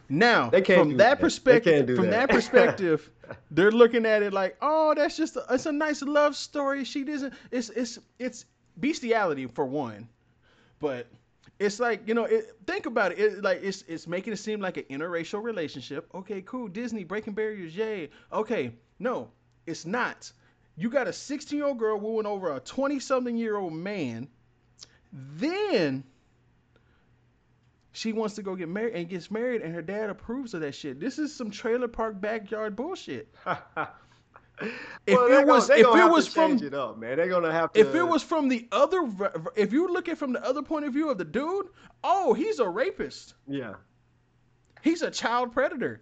Now, 0.09 0.49
from 0.49 0.91
that, 0.91 0.97
that. 0.97 1.19
Perspective, 1.19 1.95
from 1.95 2.09
that. 2.09 2.27
that 2.27 2.29
perspective, 2.29 3.09
they're 3.51 3.71
looking 3.71 4.05
at 4.05 4.23
it 4.23 4.33
like, 4.33 4.55
oh, 4.61 4.93
that's 4.95 5.17
just 5.17 5.35
a, 5.35 5.45
it's 5.51 5.65
a 5.65 5.71
nice 5.71 6.01
love 6.01 6.35
story. 6.35 6.83
She 6.83 7.03
doesn't. 7.03 7.33
It's 7.51 7.69
it's 7.69 7.99
it's 8.17 8.45
bestiality 8.79 9.47
for 9.47 9.65
one, 9.65 10.07
but 10.79 11.07
it's 11.59 11.79
like 11.79 12.07
you 12.07 12.13
know, 12.13 12.25
it, 12.25 12.55
think 12.65 12.85
about 12.85 13.11
it. 13.11 13.19
it. 13.19 13.43
Like 13.43 13.61
it's 13.63 13.83
it's 13.87 14.07
making 14.07 14.33
it 14.33 14.37
seem 14.37 14.61
like 14.61 14.77
an 14.77 14.83
interracial 14.83 15.43
relationship. 15.43 16.07
Okay, 16.13 16.41
cool. 16.41 16.67
Disney 16.67 17.03
breaking 17.03 17.33
barriers, 17.33 17.75
yay. 17.75 18.09
Okay, 18.31 18.71
no, 18.99 19.29
it's 19.65 19.85
not. 19.85 20.31
You 20.77 20.89
got 20.89 21.07
a 21.07 21.13
16 21.13 21.57
year 21.57 21.67
old 21.67 21.79
girl 21.79 21.99
wooing 21.99 22.27
over 22.27 22.55
a 22.55 22.59
20 22.59 22.99
something 22.99 23.35
year 23.35 23.57
old 23.57 23.73
man. 23.73 24.27
Then 25.11 26.03
she 27.97 28.13
wants 28.13 28.36
to 28.36 28.43
go 28.43 28.55
get 28.55 28.69
married 28.69 28.93
and 28.93 29.10
gets 29.10 29.31
married, 29.31 29.62
and 29.63 29.73
her 29.73 29.81
dad 29.81 30.12
approves 30.12 30.53
of 30.53 30.62
that 30.62 30.75
shit. 30.75 30.99
This 30.99 31.17
is 31.17 31.33
some 31.36 31.49
trailer 31.49 31.88
park 31.88 32.21
backyard 32.21 32.75
bullshit. 32.75 33.33
If 34.60 35.15
Well, 35.15 35.25
it 35.25 35.29
they 35.29 35.36
gonna- 35.36 35.45
was- 35.45 35.69
if 35.69 35.77
it 35.77 36.10
was 36.12 36.27
from- 36.27 36.57
it 36.57 36.73
up, 36.73 36.97
man, 36.97 37.17
they're 37.17 37.27
gonna 37.29 37.51
have 37.51 37.71
to. 37.73 37.79
If 37.79 37.93
it 37.93 38.01
was 38.01 38.23
from 38.23 38.49
the 38.49 38.67
other, 38.71 39.07
if 39.55 39.71
you 39.71 39.88
look 39.93 40.10
at 40.10 40.17
from 40.17 40.33
the 40.33 40.43
other 40.43 40.63
point 40.63 40.83
of 40.86 40.93
view 40.93 41.12
of 41.12 41.19
the 41.19 41.25
dude, 41.25 41.67
oh, 42.03 42.33
he's 42.33 42.57
a 42.57 42.67
rapist. 42.67 43.36
yeah, 43.47 43.75
He's 44.81 45.03
a 45.03 45.12
child 45.12 45.51
predator. 45.53 45.99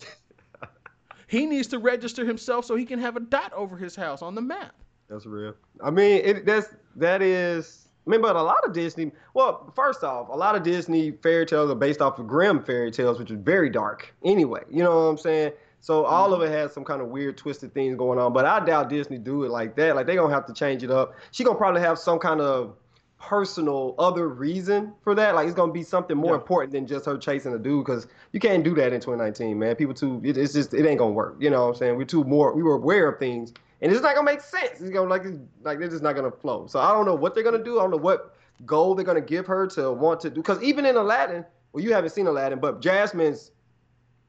he 1.27 1.45
needs 1.45 1.67
to 1.67 1.79
register 1.79 2.23
himself 2.25 2.63
so 2.63 2.77
he 2.77 2.85
can 2.85 2.97
have 2.99 3.17
a 3.17 3.19
dot 3.19 3.51
over 3.51 3.75
his 3.75 3.93
house 3.93 4.21
on 4.21 4.35
the 4.35 4.41
map. 4.41 4.73
that's 5.09 5.25
real. 5.25 5.53
I 5.83 5.91
mean, 5.91 6.21
it, 6.23 6.45
that's 6.45 6.69
that 6.95 7.21
is. 7.21 7.84
I 8.05 8.09
mean, 8.09 8.21
but 8.21 8.35
a 8.35 8.41
lot 8.41 8.63
of 8.65 8.73
Disney. 8.73 9.11
Well, 9.33 9.71
first 9.75 10.03
off, 10.03 10.29
a 10.29 10.35
lot 10.35 10.55
of 10.55 10.63
Disney 10.63 11.11
fairy 11.11 11.45
tales 11.45 11.71
are 11.71 11.75
based 11.75 12.01
off 12.01 12.19
of 12.19 12.27
Grimm 12.27 12.63
fairy 12.63 12.91
tales, 12.91 13.17
which 13.17 13.31
is 13.31 13.39
very 13.39 13.69
dark. 13.69 14.13
Anyway, 14.23 14.61
you 14.69 14.83
know 14.83 14.95
what 14.95 15.09
I'm 15.09 15.17
saying? 15.17 15.53
So 15.85 16.03
all 16.05 16.33
of 16.33 16.39
mm-hmm. 16.39 16.51
it 16.51 16.55
has 16.55 16.73
some 16.73 16.83
kind 16.83 17.01
of 17.01 17.09
weird, 17.09 17.37
twisted 17.37 17.73
things 17.73 17.95
going 17.95 18.17
on. 18.17 18.33
But 18.33 18.45
I 18.45 18.63
doubt 18.63 18.89
Disney 18.89 19.17
do 19.17 19.43
it 19.43 19.51
like 19.51 19.75
that. 19.75 19.95
Like 19.95 20.07
they 20.07 20.15
gonna 20.15 20.33
have 20.33 20.45
to 20.47 20.53
change 20.53 20.83
it 20.83 20.91
up. 20.91 21.13
She 21.31 21.43
gonna 21.43 21.57
probably 21.57 21.81
have 21.81 21.99
some 21.99 22.19
kind 22.19 22.41
of 22.41 22.75
personal 23.19 23.95
other 23.97 24.29
reason 24.29 24.93
for 25.03 25.15
that. 25.15 25.35
Like 25.35 25.47
it's 25.47 25.55
gonna 25.55 25.71
be 25.71 25.83
something 25.83 26.17
more 26.17 26.31
Yeah. 26.31 26.41
important 26.41 26.73
than 26.73 26.87
just 26.87 27.05
her 27.05 27.17
chasing 27.17 27.53
a 27.53 27.59
dude. 27.59 27.85
Because 27.85 28.07
you 28.33 28.39
can't 28.39 28.63
do 28.63 28.73
that 28.75 28.93
in 28.93 28.99
2019, 28.99 29.57
man. 29.59 29.75
People 29.75 29.93
too. 29.93 30.21
It, 30.23 30.37
it's 30.37 30.53
just 30.53 30.73
it 30.73 30.85
ain't 30.87 30.99
gonna 30.99 31.11
work. 31.11 31.37
You 31.39 31.49
know 31.51 31.61
what 31.63 31.69
I'm 31.69 31.75
saying? 31.75 31.97
We're 31.97 32.05
too 32.05 32.23
more. 32.23 32.55
We 32.55 32.63
were 32.63 32.75
aware 32.75 33.07
of 33.07 33.19
things, 33.19 33.53
and 33.81 33.91
it's 33.91 34.01
not 34.01 34.15
gonna 34.15 34.25
make 34.25 34.41
sense. 34.41 34.81
It's 34.81 34.89
gonna 34.89 35.09
like 35.09 35.23
like 35.63 35.79
they're 35.79 35.89
just 35.89 36.03
not 36.03 36.15
gonna 36.15 36.31
flow. 36.31 36.67
So 36.67 36.79
I 36.79 36.91
don't 36.93 37.05
know 37.05 37.15
what 37.15 37.35
they're 37.35 37.43
gonna 37.43 37.63
do. 37.63 37.79
I 37.79 37.83
don't 37.83 37.91
know 37.91 37.97
what 37.97 38.35
goal 38.65 38.95
they're 38.95 39.05
gonna 39.05 39.21
give 39.21 39.45
her 39.47 39.67
to 39.67 39.91
want 39.91 40.19
to 40.21 40.29
do. 40.29 40.41
Because 40.41 40.61
even 40.63 40.85
in 40.85 40.95
Aladdin, 40.95 41.45
well, 41.73 41.83
you 41.83 41.93
haven't 41.93 42.11
seen 42.11 42.27
Aladdin, 42.27 42.59
but 42.59 42.81
Jasmine's 42.81 43.51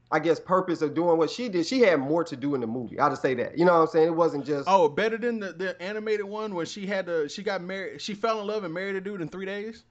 I 0.09 0.19
guess 0.19 0.39
purpose 0.39 0.81
of 0.81 0.93
doing 0.93 1.17
what 1.17 1.29
she 1.29 1.49
did, 1.49 1.65
she 1.65 1.81
had 1.81 1.99
more 1.99 2.23
to 2.23 2.37
do 2.37 2.55
in 2.55 2.61
the 2.61 2.67
movie. 2.67 2.97
I'll 2.97 3.09
just 3.09 3.21
say 3.21 3.33
that. 3.35 3.57
You 3.57 3.65
know 3.65 3.73
what 3.73 3.81
I'm 3.81 3.87
saying? 3.87 4.07
It 4.07 4.15
wasn't 4.15 4.45
just 4.45 4.65
Oh, 4.69 4.87
better 4.87 5.17
than 5.17 5.39
the, 5.39 5.51
the 5.51 5.81
animated 5.81 6.25
one 6.25 6.55
when 6.55 6.65
she 6.65 6.85
had 6.85 7.05
to, 7.07 7.27
she 7.27 7.43
got 7.43 7.61
married, 7.61 8.01
she 8.01 8.13
fell 8.13 8.39
in 8.39 8.47
love 8.47 8.63
and 8.63 8.73
married 8.73 8.95
a 8.95 9.01
dude 9.01 9.21
in 9.21 9.27
three 9.27 9.45
days. 9.45 9.83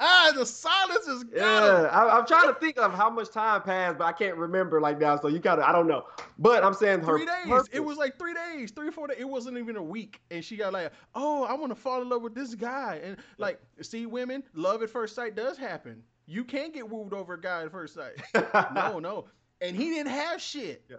ah, 0.00 0.32
the 0.36 0.44
silence 0.46 1.06
is 1.06 1.24
got 1.24 1.34
Yeah. 1.62 1.88
I, 1.90 2.18
I'm 2.18 2.26
trying 2.26 2.48
to 2.48 2.54
think 2.54 2.78
of 2.78 2.92
how 2.94 3.10
much 3.10 3.30
time 3.30 3.62
passed, 3.62 3.98
but 3.98 4.04
I 4.04 4.12
can't 4.12 4.36
remember 4.36 4.80
like 4.80 4.98
now. 5.00 5.18
So 5.18 5.28
you 5.28 5.38
gotta, 5.38 5.66
I 5.68 5.72
don't 5.72 5.86
know. 5.88 6.04
But 6.38 6.64
I'm 6.64 6.74
saying 6.74 7.00
her 7.00 7.16
Three 7.16 7.26
days. 7.26 7.46
purpose- 7.46 7.68
It 7.72 7.80
was 7.84 7.96
like 7.96 8.18
three 8.18 8.34
days, 8.34 8.70
three 8.70 8.90
four 8.90 9.06
days. 9.08 9.16
It 9.20 9.28
wasn't 9.28 9.58
even 9.58 9.76
a 9.76 9.82
week, 9.82 10.20
and 10.30 10.44
she 10.44 10.56
got 10.56 10.72
like, 10.72 10.92
"Oh, 11.14 11.44
I 11.44 11.54
want 11.54 11.70
to 11.70 11.76
fall 11.76 12.02
in 12.02 12.08
love 12.08 12.22
with 12.22 12.34
this 12.34 12.54
guy." 12.54 13.00
And 13.02 13.16
like, 13.38 13.60
see, 13.82 14.06
women, 14.06 14.42
love 14.54 14.82
at 14.82 14.90
first 14.90 15.14
sight 15.14 15.34
does 15.36 15.56
happen. 15.56 16.02
You 16.26 16.44
can't 16.44 16.72
get 16.72 16.88
wooed 16.88 17.12
over 17.12 17.34
a 17.34 17.40
guy 17.40 17.62
at 17.62 17.70
first 17.70 17.94
sight. 17.94 18.14
no, 18.74 18.98
no. 18.98 19.26
And 19.60 19.76
he 19.76 19.90
didn't 19.90 20.10
have 20.12 20.40
shit. 20.40 20.82
Yeah. 20.90 20.96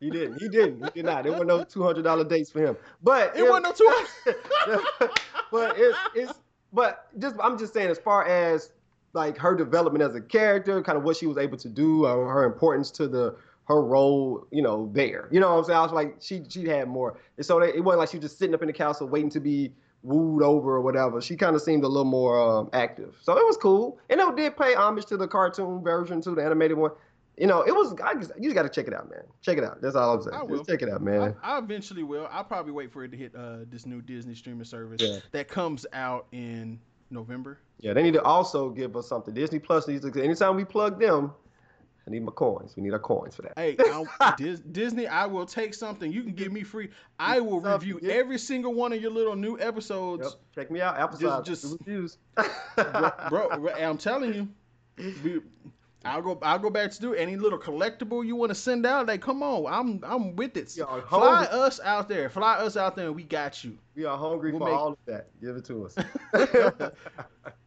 he 0.00 0.10
didn't. 0.10 0.40
He 0.40 0.48
didn't. 0.48 0.84
He 0.84 0.90
did 0.94 1.04
not. 1.06 1.24
There 1.24 1.32
were 1.32 1.44
no 1.44 1.64
two 1.64 1.82
hundred 1.82 2.02
dollar 2.02 2.24
dates 2.24 2.50
for 2.50 2.60
him. 2.60 2.76
But 3.02 3.36
It 3.36 3.48
wasn't 3.48 3.64
no 3.64 3.72
two. 3.72 4.82
but 5.52 5.78
it's 5.78 5.98
it's 6.14 6.32
but 6.72 7.06
just 7.18 7.36
I'm 7.42 7.58
just 7.58 7.72
saying 7.74 7.90
as 7.90 7.98
far 7.98 8.26
as 8.26 8.70
like 9.12 9.38
her 9.38 9.54
development 9.54 10.02
as 10.02 10.14
a 10.14 10.20
character, 10.20 10.82
kind 10.82 10.98
of 10.98 11.04
what 11.04 11.16
she 11.16 11.26
was 11.26 11.38
able 11.38 11.56
to 11.58 11.68
do, 11.68 12.04
uh, 12.04 12.14
her 12.14 12.44
importance 12.44 12.90
to 12.92 13.08
the 13.08 13.36
her 13.64 13.82
role, 13.82 14.46
you 14.50 14.62
know, 14.62 14.90
there. 14.92 15.28
You 15.30 15.40
know 15.40 15.52
what 15.52 15.58
I'm 15.58 15.64
saying? 15.64 15.78
I 15.78 15.82
was 15.82 15.92
like, 15.92 16.16
she 16.20 16.42
she 16.48 16.66
had 16.66 16.88
more, 16.88 17.18
and 17.36 17.44
so 17.44 17.60
they, 17.60 17.68
it 17.68 17.84
wasn't 17.84 18.00
like 18.00 18.10
she 18.10 18.16
was 18.16 18.30
just 18.30 18.38
sitting 18.38 18.54
up 18.54 18.62
in 18.62 18.66
the 18.66 18.72
castle 18.72 19.06
waiting 19.08 19.30
to 19.30 19.40
be 19.40 19.72
wooed 20.02 20.42
over 20.42 20.76
or 20.76 20.80
whatever. 20.80 21.20
She 21.20 21.36
kind 21.36 21.54
of 21.54 21.62
seemed 21.62 21.84
a 21.84 21.88
little 21.88 22.04
more 22.04 22.40
um, 22.40 22.70
active, 22.72 23.16
so 23.20 23.36
it 23.36 23.44
was 23.44 23.56
cool. 23.56 23.98
And 24.08 24.20
it 24.20 24.36
did 24.36 24.56
pay 24.56 24.74
homage 24.74 25.06
to 25.06 25.16
the 25.16 25.28
cartoon 25.28 25.82
version, 25.82 26.20
to 26.22 26.30
the 26.30 26.42
animated 26.44 26.78
one. 26.78 26.92
You 27.38 27.46
know, 27.46 27.62
it 27.62 27.72
was. 27.72 27.94
I 28.04 28.14
just, 28.14 28.32
you 28.36 28.44
just 28.44 28.54
got 28.54 28.62
to 28.64 28.68
check 28.68 28.86
it 28.88 28.94
out, 28.94 29.08
man. 29.10 29.22
Check 29.42 29.58
it 29.58 29.64
out. 29.64 29.80
That's 29.80 29.94
all 29.96 30.14
I'm 30.14 30.22
saying. 30.22 30.34
I 30.36 30.42
will. 30.42 30.58
Just 30.58 30.70
check 30.70 30.82
it 30.82 30.88
out, 30.88 31.02
man. 31.02 31.34
I, 31.42 31.54
I 31.54 31.58
eventually 31.58 32.02
will. 32.02 32.28
I'll 32.32 32.44
probably 32.44 32.72
wait 32.72 32.92
for 32.92 33.04
it 33.04 33.10
to 33.12 33.16
hit 33.16 33.34
uh, 33.36 33.58
this 33.70 33.86
new 33.86 34.02
Disney 34.02 34.34
streaming 34.34 34.64
service 34.64 35.00
Yeah. 35.00 35.18
that 35.32 35.48
comes 35.48 35.86
out 35.92 36.26
in 36.32 36.80
November. 37.10 37.58
Yeah, 37.80 37.92
they 37.92 38.02
need 38.02 38.14
to 38.14 38.22
also 38.22 38.70
give 38.70 38.96
us 38.96 39.08
something. 39.08 39.32
Disney 39.34 39.58
Plus 39.60 39.86
needs 39.86 40.08
to. 40.10 40.22
Anytime 40.22 40.56
we 40.56 40.64
plug 40.64 40.98
them, 40.98 41.32
I 42.06 42.10
need 42.10 42.24
my 42.24 42.32
coins. 42.32 42.74
We 42.74 42.82
need 42.82 42.92
our 42.92 42.98
coins 42.98 43.36
for 43.36 43.42
that. 43.42 43.52
Hey, 43.56 43.76
Dis, 44.38 44.60
Disney, 44.60 45.06
I 45.06 45.26
will 45.26 45.46
take 45.46 45.74
something. 45.74 46.10
You 46.10 46.22
can 46.22 46.32
give 46.32 46.50
me 46.50 46.62
free. 46.64 46.88
I 47.20 47.38
will 47.38 47.62
Something, 47.62 47.72
review 47.92 48.00
yeah. 48.02 48.14
every 48.14 48.38
single 48.38 48.74
one 48.74 48.92
of 48.92 49.00
your 49.00 49.10
little 49.12 49.36
new 49.36 49.58
episodes. 49.60 50.24
Yep. 50.24 50.32
Check 50.54 50.70
me 50.72 50.80
out. 50.80 50.98
Apple 50.98 51.18
Just- 51.18 51.44
just, 51.46 51.62
just- 51.62 51.76
reviews. 51.78 52.18
bro, 52.76 53.12
bro, 53.58 53.68
I'm 53.78 53.98
telling 53.98 54.34
you, 54.34 54.48
we, 55.22 55.40
I'll 56.04 56.22
go. 56.22 56.38
I'll 56.42 56.58
go 56.60 56.70
back 56.70 56.90
to 56.92 57.00
do 57.00 57.14
any 57.14 57.36
little 57.36 57.58
collectible 57.58 58.24
you 58.24 58.36
want 58.36 58.50
to 58.50 58.54
send 58.54 58.86
out. 58.86 59.08
Like, 59.08 59.20
come 59.20 59.42
on, 59.42 59.66
I'm 59.66 60.00
I'm 60.04 60.36
with 60.36 60.56
it. 60.56 60.70
Fly 60.70 61.00
hungry. 61.00 61.48
us 61.48 61.80
out 61.82 62.08
there. 62.08 62.30
Fly 62.30 62.54
us 62.58 62.76
out 62.76 62.94
there, 62.96 63.06
and 63.06 63.16
we 63.16 63.24
got 63.24 63.64
you. 63.64 63.76
we 63.96 64.04
are 64.04 64.16
hungry 64.16 64.52
We'll 64.52 64.60
for 64.60 64.66
make- 64.66 64.74
all 64.74 64.88
of 64.92 64.98
that. 65.06 65.28
Give 65.40 65.56
it 65.56 65.64
to 65.66 65.86
us. 65.86 65.94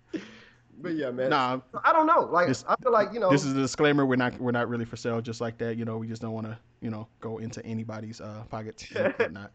but 0.82 0.94
yeah, 0.94 1.12
man. 1.12 1.30
Nah, 1.30 1.60
I 1.84 1.94
don't 1.94 2.08
know. 2.08 2.22
Like 2.22 2.48
This- 2.48 2.66
I 2.68 2.76
feel 2.82 2.92
like 2.92 3.14
you 3.14 3.20
know. 3.20 3.30
this 3.30 3.44
is 3.46 3.52
a 3.52 3.60
disclaimer. 3.60 4.06
We're 4.06 4.16
not 4.16 4.40
we're 4.40 4.52
not 4.52 4.70
really 4.70 4.86
for 4.86 4.96
sale, 4.96 5.22
just 5.22 5.42
like 5.42 5.58
that. 5.60 5.78
You 5.78 5.86
know, 5.86 5.98
we 5.98 6.08
just 6.08 6.22
don't 6.22 6.34
want 6.34 6.48
to 6.48 6.58
you 6.82 6.90
know 6.90 7.08
go 7.20 7.38
into 7.40 7.64
anybody's 7.66 8.22
uh, 8.22 8.44
pockets 8.50 8.88
and 8.96 9.14
whatnot. 9.18 9.52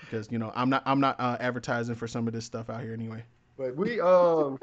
because 0.00 0.28
you 0.30 0.38
know 0.38 0.52
I'm 0.54 0.68
not 0.68 0.82
I'm 0.84 1.00
not 1.00 1.18
uh, 1.20 1.36
advertising 1.40 1.94
for 1.94 2.08
some 2.08 2.26
of 2.26 2.34
this 2.34 2.44
stuff 2.44 2.70
out 2.70 2.82
here 2.82 2.92
anyway. 2.92 3.22
But 3.56 3.76
we 3.76 4.00
um. 4.00 4.58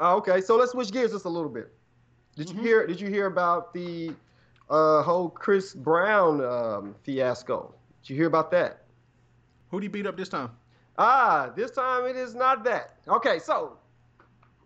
Oh, 0.00 0.16
okay, 0.18 0.40
so 0.40 0.56
let's 0.56 0.72
switch 0.72 0.90
gears 0.92 1.12
just 1.12 1.24
a 1.24 1.28
little 1.28 1.48
bit. 1.48 1.72
Did 2.36 2.50
you 2.50 2.56
Mhm. 2.56 2.60
hear? 2.62 2.86
Did 2.86 3.00
you 3.00 3.08
hear 3.08 3.26
about 3.26 3.72
the 3.72 4.14
uh, 4.70 5.02
whole 5.02 5.30
Chris 5.30 5.74
Brown 5.74 6.44
um, 6.44 6.94
fiasco? 7.02 7.74
Did 8.02 8.10
you 8.10 8.16
hear 8.16 8.26
about 8.26 8.50
that? 8.52 8.84
Who 9.70 9.80
did 9.80 9.84
he 9.84 9.88
beat 9.88 10.06
up 10.06 10.16
this 10.16 10.28
time? 10.28 10.50
Ah, 10.98 11.50
this 11.56 11.70
time 11.70 12.04
it 12.06 12.16
is 12.16 12.34
not 12.34 12.64
that. 12.64 12.96
Okay, 13.08 13.38
so 13.38 13.78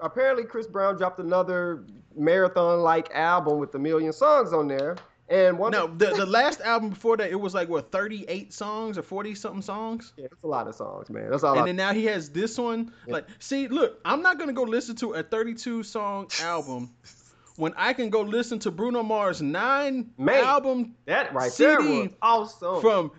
apparently 0.01 0.45
Chris 0.45 0.66
Brown 0.66 0.97
dropped 0.97 1.21
another 1.21 1.85
marathon-like 2.16 3.11
album 3.14 3.59
with 3.59 3.75
a 3.75 3.79
million 3.79 4.12
songs 4.12 4.53
on 4.53 4.66
there, 4.68 4.97
and 5.33 5.59
one. 5.59 5.73
No, 5.73 5.87
the 5.87 6.07
the 6.11 6.27
last 6.40 6.61
album 6.61 6.90
before 6.90 7.16
that 7.16 7.31
it 7.31 7.40
was 7.40 7.55
like 7.55 7.68
what 7.68 7.90
38 7.90 8.53
songs 8.53 8.99
or 8.99 9.03
40 9.03 9.35
something 9.35 9.62
songs. 9.62 10.12
yeah, 10.16 10.27
that's 10.31 10.45
a 10.45 10.47
lot 10.47 10.68
of 10.68 10.75
songs, 10.75 11.09
man. 11.11 11.31
That's 11.31 11.42
all. 11.42 11.55
And 11.55 11.62
I, 11.62 11.66
then 11.66 11.77
now 11.77 11.92
he 11.92 12.05
has 12.07 12.31
this 12.31 12.59
one. 12.59 12.92
Yeah. 13.07 13.14
Like, 13.14 13.27
see, 13.38 13.68
look, 13.68 14.01
I'm 14.05 14.23
not 14.23 14.38
gonna 14.38 14.53
go 14.53 14.62
listen 14.62 14.95
to 14.97 15.12
a 15.14 15.23
32 15.23 15.83
song 15.85 16.29
album 16.42 16.90
when 17.57 17.73
I 17.77 17.92
can 17.92 18.11
go 18.11 18.23
listen 18.23 18.59
to 18.61 18.71
Bruno 18.71 19.03
Mars 19.03 19.42
nine 19.42 20.11
Man. 20.18 20.45
album 20.45 20.95
that 21.07 21.35
right 21.35 21.53
there 21.59 21.81
CD 21.81 22.11
awesome. 22.23 22.81
from 22.81 23.12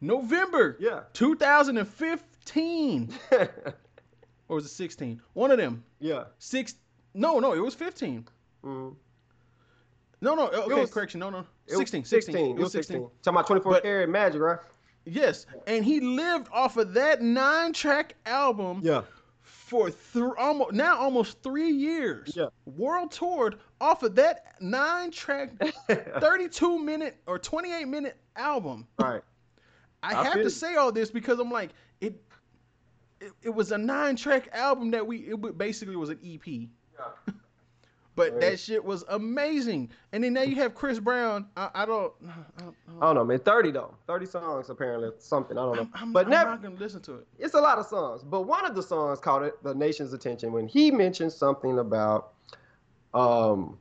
November 0.00 0.76
yeah. 0.80 1.00
2015 1.12 3.12
or 3.32 4.56
was 4.56 4.64
it 4.64 4.68
16? 4.70 5.20
One 5.34 5.50
of 5.50 5.58
them. 5.58 5.84
yeah. 5.98 6.24
Six. 6.38 6.74
No, 7.14 7.38
no, 7.40 7.52
it 7.54 7.58
was 7.60 7.74
15. 7.74 8.26
Mhm. 8.64 8.94
No, 10.20 10.34
no. 10.34 10.48
Okay, 10.48 10.74
was- 10.80 10.90
correction. 10.90 11.20
No, 11.20 11.30
no. 11.30 11.38
It 11.66 11.72
was 11.72 11.78
16, 11.78 12.04
16. 12.04 12.36
It 12.58 12.60
was 12.60 12.72
16. 12.72 12.96
16. 12.96 13.10
Talking 13.22 13.36
about 13.36 13.46
24 13.46 13.72
But- 13.72 13.82
karat 13.82 14.08
magic, 14.08 14.40
right? 14.40 14.58
Yes, 15.06 15.46
and 15.66 15.82
he 15.84 16.00
lived 16.00 16.48
off 16.52 16.76
of 16.76 16.92
that 16.92 17.22
nine-track 17.22 18.16
album 18.26 18.80
Yeah. 18.84 19.02
for 19.40 19.90
th- 19.90 20.24
almost 20.38 20.72
now 20.72 20.98
almost 20.98 21.42
three 21.42 21.70
years. 21.70 22.32
Yeah. 22.36 22.48
World 22.66 23.10
toured 23.10 23.58
off 23.80 24.02
of 24.02 24.14
that 24.16 24.56
nine 24.60 25.10
track, 25.10 25.52
32 25.88 26.78
minute 26.78 27.16
or 27.26 27.38
28 27.38 27.88
minute 27.88 28.18
album. 28.36 28.86
right. 28.98 29.22
I, 30.02 30.14
I 30.20 30.24
have 30.24 30.34
to 30.34 30.50
say 30.50 30.76
all 30.76 30.92
this 30.92 31.10
because 31.10 31.38
I'm 31.40 31.50
like 31.50 31.70
it. 32.00 32.22
It, 33.20 33.32
it 33.42 33.50
was 33.50 33.70
a 33.72 33.76
nine 33.78 34.16
track 34.16 34.48
album 34.52 34.90
that 34.92 35.06
we 35.06 35.18
it 35.18 35.58
basically 35.58 35.96
was 35.96 36.08
an 36.10 36.18
EP. 36.24 36.68
But 38.20 38.32
Right. 38.32 38.40
that 38.42 38.60
shit 38.60 38.84
was 38.84 39.02
amazing. 39.08 39.88
And 40.12 40.22
then 40.22 40.34
now 40.34 40.42
you 40.42 40.56
have 40.56 40.74
Chris 40.74 40.98
Brown. 41.00 41.46
I, 41.56 41.70
I 41.74 41.86
don't. 41.86 42.12
I, 42.58 42.60
don't- 42.60 42.74
I 43.00 43.06
don't 43.06 43.14
know, 43.14 43.24
man. 43.24 43.38
Thirty 43.38 43.70
though. 43.70 43.94
Thirty 44.06 44.26
songs 44.26 44.68
apparently. 44.68 45.08
Something 45.18 45.56
I 45.56 45.62
don't 45.62 45.76
know. 45.76 45.82
I'm, 45.82 45.90
I'm, 45.94 46.12
but 46.12 46.26
I'm 46.26 46.30
never. 46.30 46.50
not 46.50 46.62
gonna 46.62 46.74
listen 46.74 47.00
to 47.02 47.14
it. 47.14 47.26
it's 47.38 47.54
a 47.54 47.60
lot 47.60 47.78
of 47.78 47.86
songs, 47.86 48.22
but 48.22 48.42
one 48.42 48.66
of 48.66 48.74
the 48.74 48.82
songs 48.82 49.20
caught 49.20 49.42
it, 49.42 49.62
the 49.62 49.74
nation's 49.74 50.12
attention 50.12 50.52
when 50.52 50.68
he 50.68 50.90
mentioned 50.90 51.32
something 51.32 51.78
about 51.78 52.32
um, 53.14 53.78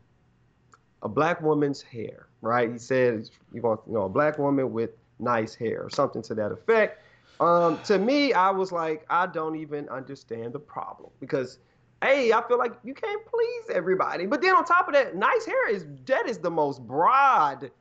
a 1.04 1.10
black 1.10 1.42
woman's 1.42 1.82
hair. 1.82 2.28
Right? 2.42 2.72
He 2.72 2.78
said 2.78 3.30
you 3.52 3.62
want 3.62 3.82
you 3.88 3.94
know 3.96 4.04
a 4.04 4.10
black 4.10 4.38
woman 4.40 4.72
with 4.72 4.92
nice 5.20 5.54
hair 5.54 5.84
or 5.84 5.90
something 5.90 6.22
to 6.22 6.36
that 6.36 6.54
effect. 6.54 7.04
Um, 7.42 7.78
to 7.84 7.98
me, 8.00 8.32
I 8.32 8.52
was 8.52 8.72
like, 8.72 9.06
I 9.10 9.26
don't 9.26 9.58
even 9.58 9.90
understand 9.90 10.54
the 10.54 10.60
problem 10.60 11.10
because. 11.20 11.60
Hey, 12.02 12.32
I 12.32 12.42
feel 12.48 12.58
like 12.58 12.74
you 12.84 12.94
can't 12.94 13.22
please 13.26 13.76
everybody. 13.76 14.26
But 14.26 14.42
then 14.42 14.56
on 14.56 14.64
top 14.64 14.88
of 14.88 14.94
that, 14.94 15.16
nice 15.16 15.46
hair 15.46 15.70
is 15.70 15.86
that 16.06 16.28
is 16.28 16.38
the 16.38 16.50
most 16.50 16.86
broad 16.86 17.72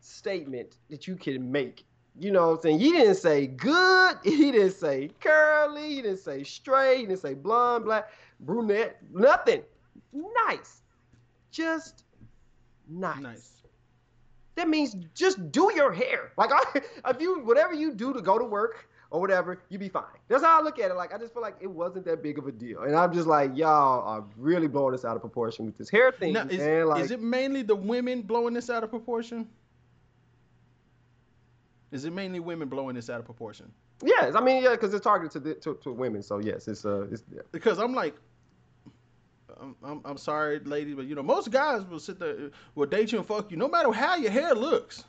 statement 0.00 0.76
that 0.88 1.06
you 1.06 1.16
can 1.16 1.50
make. 1.50 1.84
You 2.18 2.32
know 2.32 2.48
what 2.48 2.56
I'm 2.56 2.62
saying? 2.62 2.78
He 2.80 2.92
didn't 2.92 3.16
say 3.16 3.46
good. 3.46 4.16
He 4.24 4.50
didn't 4.50 4.72
say 4.72 5.10
curly. 5.20 5.94
He 5.96 6.02
didn't 6.02 6.18
say 6.18 6.42
straight. 6.42 7.00
He 7.00 7.06
didn't 7.06 7.20
say 7.20 7.34
blonde, 7.34 7.84
black, 7.84 8.10
brunette. 8.40 8.98
Nothing. 9.12 9.62
Nice. 10.46 10.82
Just 11.50 12.04
nice. 12.88 13.20
Nice. 13.20 13.62
That 14.56 14.68
means 14.68 14.96
just 15.14 15.52
do 15.52 15.70
your 15.74 15.92
hair. 15.92 16.32
Like 16.36 16.50
I, 16.52 16.82
if 17.10 17.20
you 17.20 17.40
whatever 17.40 17.74
you 17.74 17.92
do 17.94 18.12
to 18.12 18.20
go 18.20 18.38
to 18.38 18.44
work 18.44 18.88
or 19.10 19.20
whatever, 19.20 19.60
you'd 19.68 19.80
be 19.80 19.88
fine. 19.88 20.04
That's 20.28 20.42
how 20.42 20.60
I 20.60 20.62
look 20.62 20.78
at 20.78 20.90
it. 20.90 20.94
Like 20.94 21.12
I 21.12 21.18
just 21.18 21.32
feel 21.32 21.42
like 21.42 21.56
it 21.60 21.70
wasn't 21.70 22.04
that 22.06 22.22
big 22.22 22.38
of 22.38 22.46
a 22.46 22.52
deal. 22.52 22.82
And 22.82 22.94
I'm 22.96 23.12
just 23.12 23.26
like, 23.26 23.56
y'all 23.56 24.06
are 24.06 24.24
really 24.36 24.68
blowing 24.68 24.92
this 24.92 25.04
out 25.04 25.16
of 25.16 25.22
proportion 25.22 25.66
with 25.66 25.76
this 25.76 25.90
hair 25.90 26.12
thing. 26.12 26.34
Now, 26.34 26.46
is, 26.46 26.58
man. 26.58 26.86
Like, 26.86 27.04
is 27.04 27.10
it 27.10 27.20
mainly 27.20 27.62
the 27.62 27.76
women 27.76 28.22
blowing 28.22 28.54
this 28.54 28.70
out 28.70 28.84
of 28.84 28.90
proportion? 28.90 29.48
Is 31.90 32.04
it 32.04 32.12
mainly 32.12 32.38
women 32.38 32.68
blowing 32.68 32.94
this 32.94 33.10
out 33.10 33.18
of 33.18 33.24
proportion? 33.24 33.72
yes, 34.04 34.34
I 34.34 34.40
mean, 34.40 34.62
yeah, 34.62 34.70
because 34.70 34.94
it's 34.94 35.04
targeted 35.04 35.32
to, 35.32 35.40
the, 35.40 35.54
to 35.56 35.74
to 35.82 35.92
women. 35.92 36.22
So 36.22 36.38
yes, 36.38 36.68
it's 36.68 36.84
uh, 36.84 37.06
it's 37.10 37.22
yeah. 37.32 37.42
Because 37.52 37.78
I'm 37.78 37.94
like, 37.94 38.14
I'm, 39.60 39.76
I'm, 39.82 40.00
I'm 40.04 40.16
sorry, 40.16 40.60
ladies, 40.60 40.94
but 40.94 41.06
you 41.06 41.14
know, 41.14 41.22
most 41.22 41.50
guys 41.50 41.84
will 41.84 42.00
sit 42.00 42.18
there, 42.18 42.50
will 42.74 42.86
date 42.86 43.12
you 43.12 43.18
and 43.18 43.26
fuck 43.26 43.50
you, 43.50 43.56
no 43.56 43.68
matter 43.68 43.92
how 43.92 44.16
your 44.16 44.30
hair 44.30 44.54
looks. 44.54 45.04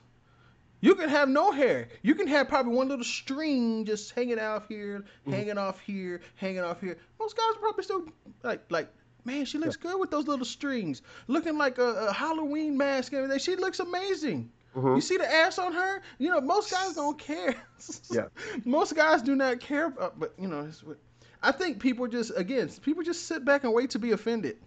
You 0.81 0.95
can 0.95 1.09
have 1.09 1.29
no 1.29 1.51
hair. 1.51 1.87
You 2.01 2.15
can 2.15 2.27
have 2.27 2.47
probably 2.47 2.73
one 2.75 2.89
little 2.89 3.05
string 3.05 3.85
just 3.85 4.11
hanging 4.15 4.39
out 4.39 4.65
here, 4.67 5.05
hanging 5.29 5.57
off 5.57 5.79
here, 5.79 6.21
hanging 6.35 6.61
off 6.61 6.81
here. 6.81 6.97
Most 7.19 7.37
guys 7.37 7.53
probably 7.59 7.83
still 7.83 8.05
like, 8.43 8.63
like, 8.69 8.89
man, 9.23 9.45
she 9.45 9.57
looks 9.59 9.75
good 9.77 9.99
with 9.99 10.09
those 10.11 10.27
little 10.27 10.45
strings, 10.45 11.01
looking 11.27 11.57
like 11.57 11.77
a, 11.77 12.07
a 12.09 12.13
Halloween 12.13 12.77
mask 12.77 13.13
and 13.13 13.23
everything. 13.23 13.39
She 13.39 13.55
looks 13.55 13.79
amazing. 13.79 14.51
Mhm. 14.75 14.95
You 14.95 15.01
see 15.01 15.17
the 15.17 15.31
ass 15.31 15.59
on 15.59 15.73
her? 15.73 16.01
You 16.17 16.29
know, 16.29 16.41
most 16.41 16.71
guys 16.71 16.93
don't 16.95 17.17
care. 17.19 17.55
Yeah. 18.11 18.27
Most 18.65 18.95
guys 18.95 19.21
do 19.21 19.35
not 19.35 19.59
care, 19.59 19.87
about, 19.87 20.19
but 20.19 20.33
you 20.39 20.47
know, 20.47 20.61
it's, 20.61 20.83
what- 20.83 20.97
I 21.43 21.51
think 21.51 21.79
people 21.79 22.07
just 22.07 22.31
again, 22.35 22.69
people 22.83 23.03
just 23.03 23.25
sit 23.27 23.43
back 23.43 23.63
and 23.63 23.73
wait 23.73 23.89
to 23.91 23.99
be 23.99 24.11
offended. 24.11 24.57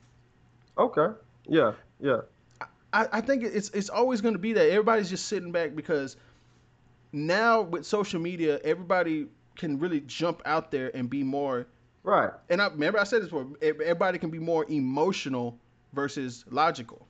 Okay. 0.78 1.06
Yeah. 1.48 1.72
Yeah. 2.00 2.20
I, 2.94 3.08
I 3.12 3.20
think 3.20 3.42
it's 3.42 3.70
it's 3.70 3.90
always 3.90 4.20
going 4.20 4.34
to 4.34 4.38
be 4.38 4.52
that 4.52 4.70
everybody's 4.70 5.10
just 5.10 5.26
sitting 5.26 5.50
back 5.50 5.74
because 5.74 6.16
now 7.12 7.62
with 7.62 7.84
social 7.84 8.20
media, 8.20 8.60
everybody 8.64 9.26
can 9.56 9.78
really 9.78 10.00
jump 10.00 10.40
out 10.46 10.70
there 10.70 10.96
and 10.96 11.10
be 11.10 11.22
more. 11.22 11.66
Right. 12.04 12.30
And 12.48 12.62
I 12.62 12.68
remember 12.68 13.00
I 13.00 13.04
said 13.04 13.22
this 13.22 13.30
before. 13.30 13.48
Everybody 13.60 14.18
can 14.18 14.30
be 14.30 14.38
more 14.38 14.64
emotional 14.70 15.58
versus 15.92 16.44
logical. 16.50 17.06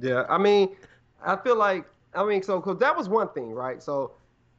Yeah. 0.00 0.24
I 0.28 0.38
mean, 0.38 0.76
I 1.24 1.36
feel 1.36 1.56
like 1.56 1.86
I 2.14 2.24
mean, 2.24 2.42
so 2.42 2.60
cause 2.60 2.78
that 2.78 2.96
was 2.96 3.08
one 3.08 3.28
thing, 3.28 3.52
right? 3.52 3.80
So 3.80 4.12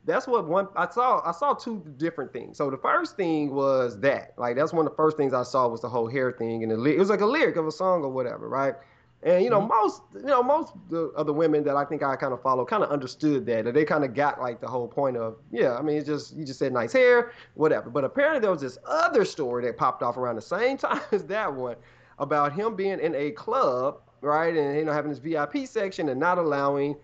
that's 0.05 0.25
what 0.25 0.47
one 0.47 0.69
I 0.75 0.89
saw. 0.89 1.21
I 1.27 1.33
saw 1.33 1.53
two 1.53 1.83
different 1.97 2.31
things. 2.31 2.57
So 2.57 2.69
the 2.69 2.77
first 2.77 3.17
thing 3.17 3.53
was 3.53 3.99
that, 3.99 4.33
like, 4.37 4.55
that's 4.55 4.73
one 4.73 4.85
of 4.85 4.91
the 4.91 4.95
first 4.95 5.17
things 5.17 5.33
I 5.33 5.43
saw 5.43 5.67
was 5.67 5.81
the 5.81 5.89
whole 5.89 6.07
hair 6.07 6.31
thing, 6.31 6.63
and 6.63 6.71
the, 6.71 6.83
it 6.85 6.97
was 6.97 7.09
like 7.09 7.21
a 7.21 7.25
lyric 7.25 7.55
of 7.55 7.67
a 7.67 7.71
song 7.71 8.03
or 8.03 8.09
whatever, 8.09 8.49
right? 8.49 8.75
And 9.23 9.43
you 9.43 9.49
know, 9.49 9.59
mm-hmm. 9.59 9.69
most 9.69 10.01
you 10.15 10.23
know 10.23 10.41
most 10.41 10.73
of 10.89 11.27
the 11.27 11.33
women 11.33 11.63
that 11.63 11.75
I 11.75 11.85
think 11.85 12.01
I 12.01 12.15
kind 12.15 12.33
of 12.33 12.41
follow 12.41 12.65
kind 12.65 12.83
of 12.83 12.89
understood 12.89 13.45
that, 13.45 13.65
that 13.65 13.73
they 13.73 13.85
kind 13.85 14.03
of 14.03 14.15
got 14.15 14.41
like 14.41 14.59
the 14.59 14.67
whole 14.67 14.87
point 14.87 15.15
of, 15.15 15.37
yeah, 15.51 15.75
I 15.75 15.81
mean, 15.81 15.97
it's 15.97 16.07
just 16.07 16.35
you 16.35 16.43
just 16.43 16.57
said 16.57 16.73
nice 16.73 16.93
hair, 16.93 17.31
whatever. 17.53 17.89
But 17.89 18.03
apparently 18.03 18.39
there 18.39 18.51
was 18.51 18.61
this 18.61 18.79
other 18.87 19.23
story 19.25 19.63
that 19.65 19.77
popped 19.77 20.01
off 20.01 20.17
around 20.17 20.37
the 20.37 20.41
same 20.41 20.77
time 20.77 21.01
as 21.11 21.25
that 21.25 21.53
one 21.53 21.75
about 22.17 22.53
him 22.53 22.75
being 22.75 22.99
in 22.99 23.13
a 23.15 23.31
club, 23.31 23.99
right, 24.21 24.55
and 24.55 24.77
you 24.77 24.85
know 24.85 24.91
having 24.91 25.11
this 25.11 25.19
VIP 25.19 25.67
section 25.67 26.09
and 26.09 26.19
not 26.19 26.37
allowing 26.37 26.95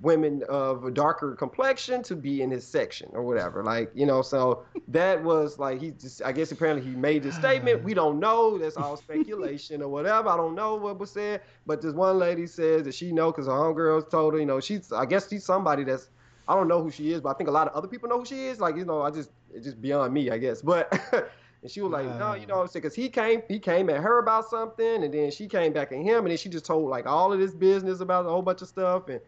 women 0.00 0.42
of 0.48 0.84
a 0.84 0.90
darker 0.90 1.34
complexion 1.34 2.02
to 2.02 2.14
be 2.14 2.42
in 2.42 2.50
his 2.50 2.66
section 2.66 3.08
or 3.12 3.22
whatever. 3.22 3.64
Like, 3.64 3.90
you 3.94 4.04
know, 4.04 4.20
so 4.20 4.64
that 4.88 5.22
was 5.22 5.58
like 5.58 5.80
he 5.80 5.92
just 5.92 6.22
I 6.22 6.32
guess 6.32 6.52
apparently 6.52 6.88
he 6.88 6.96
made 6.96 7.22
this 7.22 7.34
statement. 7.34 7.82
We 7.82 7.94
don't 7.94 8.20
know. 8.20 8.58
That's 8.58 8.76
all 8.76 8.96
speculation 8.96 9.82
or 9.82 9.88
whatever. 9.88 10.28
I 10.28 10.36
don't 10.36 10.54
know 10.54 10.74
what 10.74 10.98
was 10.98 11.10
said. 11.10 11.40
But 11.64 11.80
this 11.80 11.94
one 11.94 12.18
lady 12.18 12.46
says 12.46 12.84
that 12.84 12.94
she 12.94 13.12
know 13.12 13.30
because 13.30 13.46
her 13.46 13.52
homegirls 13.52 14.10
told 14.10 14.34
her, 14.34 14.40
you 14.40 14.46
know, 14.46 14.60
she's 14.60 14.92
I 14.92 15.06
guess 15.06 15.28
she's 15.28 15.44
somebody 15.44 15.84
that's 15.84 16.08
I 16.48 16.54
don't 16.54 16.68
know 16.68 16.82
who 16.82 16.90
she 16.90 17.12
is, 17.12 17.20
but 17.20 17.30
I 17.30 17.34
think 17.34 17.48
a 17.48 17.52
lot 17.52 17.66
of 17.66 17.74
other 17.74 17.88
people 17.88 18.08
know 18.08 18.18
who 18.18 18.24
she 18.24 18.46
is. 18.46 18.60
Like, 18.60 18.76
you 18.76 18.84
know, 18.84 19.02
I 19.02 19.10
just 19.10 19.30
it's 19.52 19.64
just 19.64 19.80
beyond 19.80 20.12
me, 20.12 20.30
I 20.30 20.38
guess. 20.38 20.62
But 20.62 20.92
and 21.62 21.70
she 21.70 21.80
was 21.80 21.90
like, 21.90 22.06
no, 22.18 22.34
you 22.34 22.46
know, 22.46 22.62
I 22.62 22.66
said 22.66 22.82
because 22.82 22.94
he 22.94 23.08
came 23.08 23.42
he 23.48 23.58
came 23.58 23.88
at 23.88 24.00
her 24.00 24.18
about 24.18 24.48
something, 24.48 25.02
and 25.02 25.12
then 25.12 25.30
she 25.30 25.48
came 25.48 25.72
back 25.72 25.90
at 25.90 25.98
him, 25.98 26.18
and 26.18 26.28
then 26.28 26.36
she 26.36 26.50
just 26.50 26.66
told 26.66 26.90
like 26.90 27.06
all 27.06 27.32
of 27.32 27.38
this 27.38 27.54
business 27.54 28.00
about 28.00 28.26
a 28.26 28.28
whole 28.28 28.42
bunch 28.42 28.62
of 28.62 28.68
stuff, 28.68 29.08
and 29.08 29.20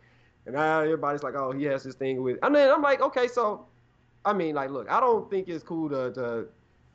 and 0.47 0.55
now 0.55 0.81
everybody's 0.81 1.23
like, 1.23 1.35
oh, 1.35 1.53
he 1.53 1.65
has 1.65 1.83
this 1.85 1.95
thing 1.95 2.23
with. 2.23 2.39
And 2.43 2.55
then 2.55 2.71
I'm 2.73 2.83
like, 2.83 3.01
okay, 3.01 3.29
so, 3.29 3.67
I 4.25 4.33
mean, 4.33 4.55
like, 4.55 4.71
look, 4.71 4.91
I 4.91 5.01
don't 5.01 5.31
think 5.31 5.49
it's 5.49 5.65
cool 5.65 5.89
to 5.91 6.13
to 6.13 6.47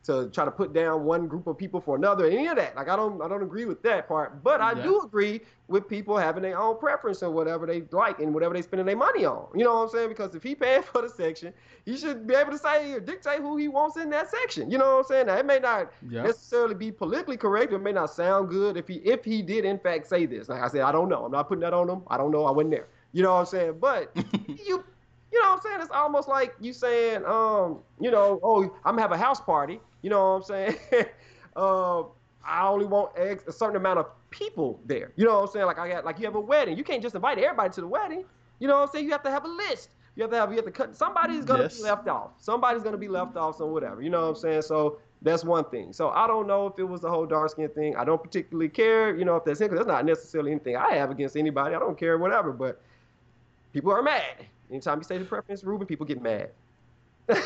to 0.04 0.30
try 0.32 0.44
to 0.46 0.52
put 0.52 0.74
down 0.74 1.06
one 1.06 1.28
group 1.28 1.48
of 1.48 1.58
people 1.58 1.80
for 1.80 1.96
another, 1.96 2.26
any 2.26 2.48
of 2.48 2.58
that. 2.58 2.76
Like, 2.76 2.90
I 2.90 2.96
don't 2.96 3.22
I 3.22 3.28
don't 3.28 3.42
agree 3.44 3.66
with 3.66 3.82
that 3.84 4.08
part. 4.08 4.44
But 4.44 4.60
I 4.62 4.74
Yeah. 4.74 4.82
do 4.84 5.02
agree 5.02 5.42
with 5.68 5.88
people 5.88 6.18
having 6.18 6.44
their 6.44 6.60
own 6.60 6.78
preference 6.78 7.22
and 7.22 7.34
whatever 7.34 7.66
they 7.66 7.84
like 7.92 8.20
and 8.20 8.34
whatever 8.34 8.54
they 8.54 8.62
spending 8.62 8.86
their 8.86 8.98
money 8.98 9.26
on. 9.26 9.48
You 9.56 9.64
know 9.64 9.76
what 9.76 9.84
I'm 9.84 9.90
saying? 9.90 10.10
Because 10.10 10.36
if 10.36 10.44
he 10.44 10.56
paying 10.64 10.84
for 10.84 11.02
the 11.02 11.10
section, 11.10 11.54
he 11.86 11.96
should 11.98 12.28
be 12.28 12.36
able 12.36 12.52
to 12.52 12.58
say 12.58 12.92
or 12.94 13.00
dictate 13.00 13.40
who 13.40 13.56
he 13.56 13.68
wants 13.70 13.96
in 13.98 14.10
that 14.10 14.30
section. 14.30 14.70
You 14.70 14.78
know 14.78 14.92
what 14.92 14.98
I'm 15.00 15.04
saying? 15.06 15.28
Now, 15.28 15.38
it 15.38 15.46
may 15.46 15.60
not 15.60 15.92
Yeah. 16.02 16.24
necessarily 16.24 16.76
be 16.76 16.92
politically 16.92 17.38
correct. 17.38 17.72
It 17.72 17.80
may 17.80 17.94
not 17.94 18.10
sound 18.10 18.50
good 18.50 18.76
if 18.78 18.88
he 18.88 18.96
if 18.96 19.24
he 19.24 19.42
did 19.42 19.64
in 19.66 19.80
fact 19.80 20.08
say 20.08 20.26
this. 20.26 20.50
Like 20.50 20.62
I 20.62 20.68
said, 20.68 20.82
I 20.82 20.92
don't 20.92 21.08
know. 21.10 21.26
I'm 21.26 21.32
not 21.32 21.48
putting 21.48 21.62
that 21.62 21.74
on 21.74 21.90
him. 21.90 22.04
I 22.08 22.18
don't 22.18 22.32
know. 22.32 22.46
I 22.46 22.52
wasn't 22.52 22.72
there. 22.72 22.88
You 23.14 23.24
know 23.24 23.34
what 23.34 23.40
I'm 23.42 23.46
saying? 23.46 23.78
But 23.80 24.12
you 24.16 24.84
you 25.32 25.42
know 25.42 25.50
what 25.50 25.56
I'm 25.56 25.62
saying? 25.62 25.82
It's 25.82 25.92
almost 25.92 26.28
like 26.28 26.54
you 26.60 26.74
saying, 26.74 27.26
um, 27.26 27.80
you 28.00 28.12
know, 28.12 28.40
oh, 28.44 28.64
I'm 28.86 28.94
gonna 28.96 29.02
have 29.02 29.12
a 29.12 29.18
house 29.18 29.42
party. 29.42 29.80
You 30.02 30.10
know 30.12 30.34
what 30.34 30.36
I'm 30.38 30.44
saying? 30.44 30.76
uh, 31.56 32.04
I 32.46 32.68
only 32.68 32.86
want 32.86 33.12
X, 33.18 33.44
a 33.48 33.54
certain 33.54 33.78
amount 33.78 34.00
of 34.00 34.08
people 34.30 34.82
there. 34.86 35.14
You 35.16 35.26
know 35.26 35.36
what 35.36 35.42
I'm 35.44 35.48
saying? 35.48 35.66
Like 35.66 35.80
I 35.80 35.90
got 35.90 36.06
like 36.06 36.20
you 36.20 36.26
have 36.26 36.36
a 36.36 36.42
wedding. 36.42 36.78
You 36.78 36.84
can't 36.84 37.02
just 37.02 37.16
invite 37.16 37.40
everybody 37.40 37.70
to 37.74 37.82
the 37.82 37.88
wedding. 37.88 38.26
You 38.60 38.68
know 38.68 38.76
what 38.76 38.84
I'm 38.84 38.90
saying? 38.90 39.06
You 39.06 39.12
have 39.12 39.24
to 39.24 39.32
have 39.32 39.46
a 39.46 39.50
list. 39.50 39.90
You 40.16 40.24
have 40.24 40.32
to 40.32 40.38
have 40.38 40.50
you 40.52 40.58
have 40.58 40.66
to 40.66 40.72
cut 40.72 40.96
somebody's 40.96 41.46
gonna 41.46 41.64
Yes. 41.64 41.78
be 41.78 41.84
left 41.84 42.08
off. 42.08 42.32
Somebody's 42.40 42.84
gonna 42.84 42.98
be 42.98 43.08
left 43.08 43.38
off, 43.38 43.58
so 43.58 43.66
whatever. 43.68 44.02
You 44.02 44.10
know 44.10 44.22
what 44.24 44.30
I'm 44.30 44.36
saying? 44.36 44.62
So 44.64 45.00
that's 45.22 45.44
one 45.44 45.66
thing. 45.66 45.94
So 45.94 46.10
I 46.10 46.28
don't 46.28 46.48
know 46.48 46.68
if 46.68 46.78
it 46.78 46.84
was 46.84 47.02
the 47.02 47.10
whole 47.10 47.26
dark 47.26 47.50
skin 47.50 47.70
thing. 47.70 47.96
I 47.96 48.04
don't 48.04 48.22
particularly 48.22 48.70
care, 48.70 49.16
you 49.18 49.26
know, 49.26 49.38
if 49.38 49.46
that's 49.46 49.62
it, 49.62 49.72
because 49.72 49.80
that's 49.86 49.88
not 49.88 50.06
necessarily 50.06 50.52
anything 50.52 50.76
I 50.76 50.94
have 50.96 51.10
against 51.12 51.38
anybody. 51.38 51.76
I 51.76 51.80
don't 51.80 51.98
care, 51.98 52.18
whatever. 52.18 52.52
But 52.52 52.82
people 53.74 53.92
are 53.92 54.02
mad. 54.02 54.46
Anytime 54.70 55.00
you 55.00 55.04
say 55.04 55.18
the 55.18 55.26
preference, 55.26 55.64
Ruben, 55.64 55.86
people 55.86 56.06
get 56.06 56.22
mad. 56.22 56.52
and 57.28 57.38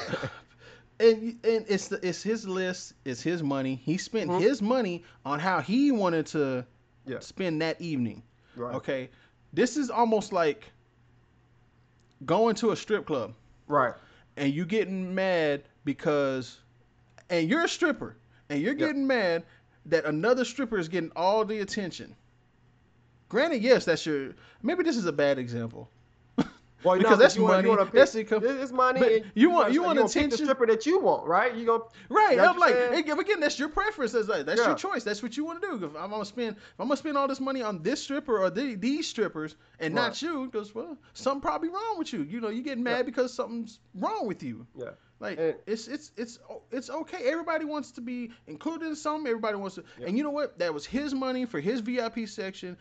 and 1.00 1.40
it's 1.68 1.88
the, 1.88 2.00
it's 2.08 2.22
his 2.24 2.48
list, 2.48 2.94
it's 3.06 3.22
his 3.22 3.42
money. 3.44 3.76
He 3.76 3.98
spent 3.98 4.30
Mhm. 4.30 4.42
his 4.42 4.62
money 4.62 5.04
on 5.26 5.40
how 5.40 5.60
he 5.62 5.92
wanted 5.92 6.26
to 6.28 6.66
Yeah. 7.06 7.20
spend 7.20 7.62
that 7.62 7.80
evening. 7.82 8.24
Right. 8.56 8.76
Okay, 8.76 9.10
this 9.54 9.78
is 9.78 9.90
almost 9.90 10.34
like 10.34 10.72
going 12.26 12.56
to 12.56 12.72
a 12.72 12.76
strip 12.76 13.06
club 13.06 13.34
Right. 13.68 13.94
and 14.38 14.52
you 14.54 14.66
getting 14.66 15.14
mad 15.14 15.64
because, 15.86 16.60
and 17.30 17.48
you're 17.50 17.66
a 17.66 17.70
stripper 17.70 18.16
and 18.50 18.62
you're 18.62 18.74
getting 18.74 19.06
mad 19.06 19.44
that 19.86 20.06
another 20.06 20.44
stripper 20.44 20.78
is 20.80 20.88
getting 20.90 21.12
all 21.16 21.46
the 21.46 21.60
attention. 21.60 22.16
Granted, 23.30 23.62
yes, 23.62 23.86
that's 23.86 24.06
your. 24.06 24.34
Maybe 24.64 24.84
this 24.84 24.98
is 24.98 25.06
a 25.06 25.12
bad 25.12 25.38
example. 25.38 25.90
Well, 26.84 26.96
no, 26.96 27.02
because 27.02 27.18
that's 27.20 27.36
you 27.36 27.42
money. 27.44 27.64
you 27.64 27.70
wanna 27.70 27.86
pick- 27.86 27.94
that's 27.94 28.16
income. 28.16 28.44
It's 28.46 28.72
money. 28.72 29.00
But 29.00 29.24
you 29.36 29.50
want- 29.50 29.74
you 29.74 29.82
say- 29.82 29.86
want 29.86 29.98
gonna 29.98 30.08
pick 30.08 30.14
the 30.14 30.20
attention? 30.20 30.46
stripper 30.46 30.68
that 30.68 30.86
you 30.86 31.00
want, 31.00 31.28
right? 31.28 31.54
You 31.56 31.66
go 31.66 31.90
Right. 32.10 32.40
I'm 32.40 32.58
like, 32.58 32.74
saying? 32.76 33.10
again, 33.10 33.40
that's 33.40 33.58
your 33.58 33.70
preference. 33.70 34.12
That's 34.12 34.28
like 34.28 34.46
that's 34.46 34.62
Yeah. 34.62 34.68
your 34.68 34.76
choice. 34.76 35.04
That's 35.04 35.24
what 35.24 35.36
you 35.38 35.44
want 35.46 35.62
to 35.62 35.68
do. 35.80 35.86
If 35.86 35.96
I'm 35.96 36.12
gonna 36.12 36.24
spend, 36.26 36.56
I'm 36.80 36.88
gonna 36.88 36.98
spend 36.98 37.18
all 37.18 37.28
this 37.28 37.40
money 37.40 37.62
on 37.62 37.82
this 37.82 38.04
stripper 38.04 38.38
or 38.40 38.50
the, 38.50 38.76
these 38.76 39.08
strippers 39.08 39.56
and 39.80 39.94
not 39.96 40.10
Right. 40.10 40.22
you, 40.22 40.46
because 40.46 40.74
well, 40.76 40.98
something 41.14 41.42
probably 41.42 41.70
wrong 41.70 41.98
with 41.98 42.14
you. 42.14 42.22
You 42.24 42.42
know, 42.42 42.50
you 42.50 42.62
get 42.62 42.78
mad 42.78 42.98
Yeah. 42.98 43.04
because 43.04 43.34
something's 43.34 43.80
wrong 43.96 44.28
with 44.28 44.44
you. 44.44 44.68
Yeah. 44.76 44.92
Like 45.20 45.40
And- 45.40 45.56
it's 45.66 45.88
it's 45.88 46.12
it's 46.16 46.38
it's 46.72 46.92
okay. 46.92 47.24
Everybody 47.24 47.66
wants 47.66 47.90
to 47.94 48.02
be 48.02 48.30
included 48.46 48.88
in 48.88 48.96
something. 48.96 49.28
Everybody 49.28 49.58
wants 49.58 49.74
to, 49.76 49.84
Yeah. 50.00 50.06
and 50.10 50.16
you 50.18 50.24
know 50.24 50.30
what? 50.30 50.60
That 50.60 50.76
was 50.76 50.86
his 50.86 51.16
money 51.16 51.48
for 51.48 51.60
his 51.60 51.80
VIP 51.82 52.28
section. 52.28 52.78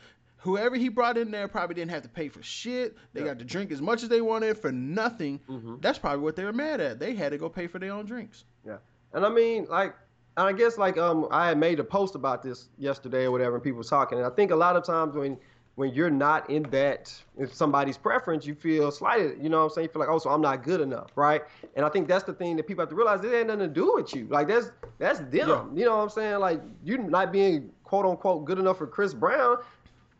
Whoever 0.46 0.76
he 0.76 0.88
brought 0.88 1.18
in 1.18 1.30
there 1.30 1.48
probably 1.48 1.74
didn't 1.74 1.90
have 1.90 2.02
to 2.04 2.08
pay 2.08 2.28
for 2.28 2.42
shit. 2.42 2.96
They 3.12 3.20
Yeah. 3.20 3.26
got 3.26 3.38
to 3.40 3.44
drink 3.44 3.72
as 3.72 3.82
much 3.82 4.02
as 4.04 4.08
they 4.08 4.20
wanted 4.20 4.56
for 4.56 4.70
nothing. 4.72 5.40
Mhm. 5.48 5.82
That's 5.82 5.98
probably 5.98 6.20
what 6.22 6.36
they 6.36 6.44
were 6.44 6.52
mad 6.52 6.80
at. 6.80 6.98
They 7.00 7.14
had 7.14 7.32
to 7.32 7.38
go 7.38 7.48
pay 7.48 7.66
for 7.66 7.78
their 7.80 7.92
own 7.92 8.06
drinks. 8.06 8.44
Yeah, 8.64 8.76
and 9.12 9.26
I 9.26 9.28
mean, 9.28 9.66
like, 9.68 9.94
and 10.36 10.46
I 10.46 10.52
guess 10.52 10.78
like 10.78 10.96
um, 10.98 11.26
I 11.30 11.48
had 11.48 11.58
made 11.58 11.80
a 11.80 11.84
post 11.84 12.14
about 12.14 12.42
this 12.42 12.68
yesterday 12.78 13.24
or 13.24 13.30
whatever, 13.32 13.56
and 13.56 13.64
people 13.64 13.78
was 13.78 13.88
talking. 13.90 14.18
And 14.18 14.26
I 14.26 14.30
think 14.30 14.50
a 14.52 14.56
lot 14.56 14.76
of 14.76 14.84
times 14.84 15.14
when 15.14 15.36
when 15.74 15.92
you're 15.92 16.08
not 16.08 16.48
in 16.48 16.62
that, 16.70 17.14
if 17.36 17.52
somebody's 17.54 17.98
preference, 17.98 18.46
you 18.46 18.54
feel 18.54 18.90
slighted. 18.90 19.36
You 19.42 19.50
know 19.50 19.58
what 19.58 19.64
I'm 19.64 19.70
saying? 19.72 19.88
You 19.88 19.92
feel 19.92 20.00
like, 20.00 20.08
oh, 20.08 20.16
so 20.16 20.30
I'm 20.30 20.40
not 20.40 20.62
good 20.62 20.80
enough, 20.80 21.10
right? 21.16 21.42
And 21.74 21.84
I 21.84 21.90
think 21.90 22.08
that's 22.08 22.24
the 22.24 22.32
thing 22.32 22.56
that 22.56 22.66
people 22.66 22.80
have 22.80 22.88
to 22.88 22.94
realize. 22.94 23.22
It 23.22 23.34
ain't 23.34 23.48
nothing 23.48 23.60
to 23.60 23.68
do 23.68 23.92
with 23.94 24.14
you. 24.14 24.26
Like 24.30 24.48
that's 24.48 24.70
that's 24.98 25.18
them. 25.18 25.32
Yeah. 25.32 25.64
You 25.74 25.84
know 25.84 25.96
what 25.98 26.04
I'm 26.04 26.08
saying? 26.08 26.38
Like 26.38 26.62
you 26.82 26.96
not 26.96 27.30
being 27.30 27.72
quote 27.84 28.06
unquote 28.06 28.46
good 28.46 28.58
enough 28.58 28.78
for 28.78 28.86
Chris 28.86 29.12
Brown. 29.12 29.58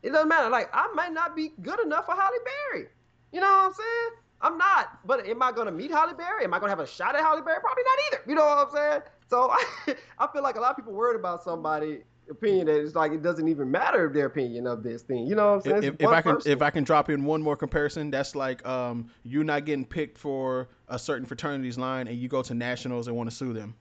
It 0.07 0.13
doesn't 0.13 0.29
matter. 0.29 0.49
Like 0.49 0.71
I 0.73 0.91
might 0.95 1.13
not 1.13 1.35
be 1.35 1.53
good 1.63 1.81
enough 1.81 2.07
for 2.07 2.15
Halle 2.15 2.39
Berry. 2.45 2.87
You 3.33 3.41
know 3.41 3.47
what 3.47 3.67
I'm 3.67 3.73
saying? 3.75 4.11
I'm 4.41 4.57
not. 4.57 5.01
But 5.05 5.27
am 5.27 5.43
I 5.43 5.51
gonna 5.51 5.73
meet 5.73 5.91
Halle 5.91 6.15
Berry? 6.15 6.45
Am 6.45 6.55
I 6.55 6.61
gonna 6.61 6.71
have 6.71 6.81
a 6.81 6.87
shot 6.87 7.17
at 7.17 7.23
Halle 7.23 7.43
Berry? 7.43 7.61
Probably 7.61 7.83
not 7.83 7.99
either. 8.07 8.23
You 8.29 8.37
know 8.37 8.45
what 8.45 8.69
I'm 8.69 8.73
saying? 8.73 9.03
So 9.29 9.51
I, 9.51 9.97
I 10.19 10.29
feel 10.33 10.43
like 10.43 10.57
a 10.57 10.61
lot 10.61 10.71
of 10.71 10.77
people 10.77 10.93
worried 10.93 11.19
about 11.19 11.43
somebody 11.43 12.03
opinion 12.31 12.67
that 12.67 12.81
it's 12.81 12.95
like 12.95 13.13
it 13.13 13.23
doesn't 13.23 13.49
even 13.49 13.71
matter 13.71 14.09
their 14.09 14.27
opinion 14.27 14.67
of 14.67 14.83
this 14.83 15.03
thing. 15.03 15.27
You 15.27 15.35
know 15.35 15.57
what 15.57 15.67
I'm 15.67 15.81
saying? 15.81 15.95
if, 15.95 16.01
if 16.01 16.09
I 16.09 16.23
can 16.23 16.37
person. 16.37 16.53
if 16.53 16.63
I 16.63 16.71
can 16.71 16.85
drop 16.85 17.11
in 17.11 17.25
one 17.25 17.43
more 17.43 17.57
comparison, 17.57 18.11
that's 18.11 18.37
like 18.37 18.67
um 18.67 19.11
you 19.25 19.43
not 19.43 19.65
getting 19.65 19.85
picked 19.85 20.19
for 20.19 20.69
a 20.89 20.99
certain 20.99 21.27
fraternity's 21.27 21.79
line 21.79 22.07
and 22.07 22.17
you 22.17 22.29
go 22.29 22.43
to 22.43 22.55
nationals 22.55 23.09
and 23.09 23.17
want 23.17 23.29
to 23.29 23.35
sue 23.35 23.53
them. 23.53 23.75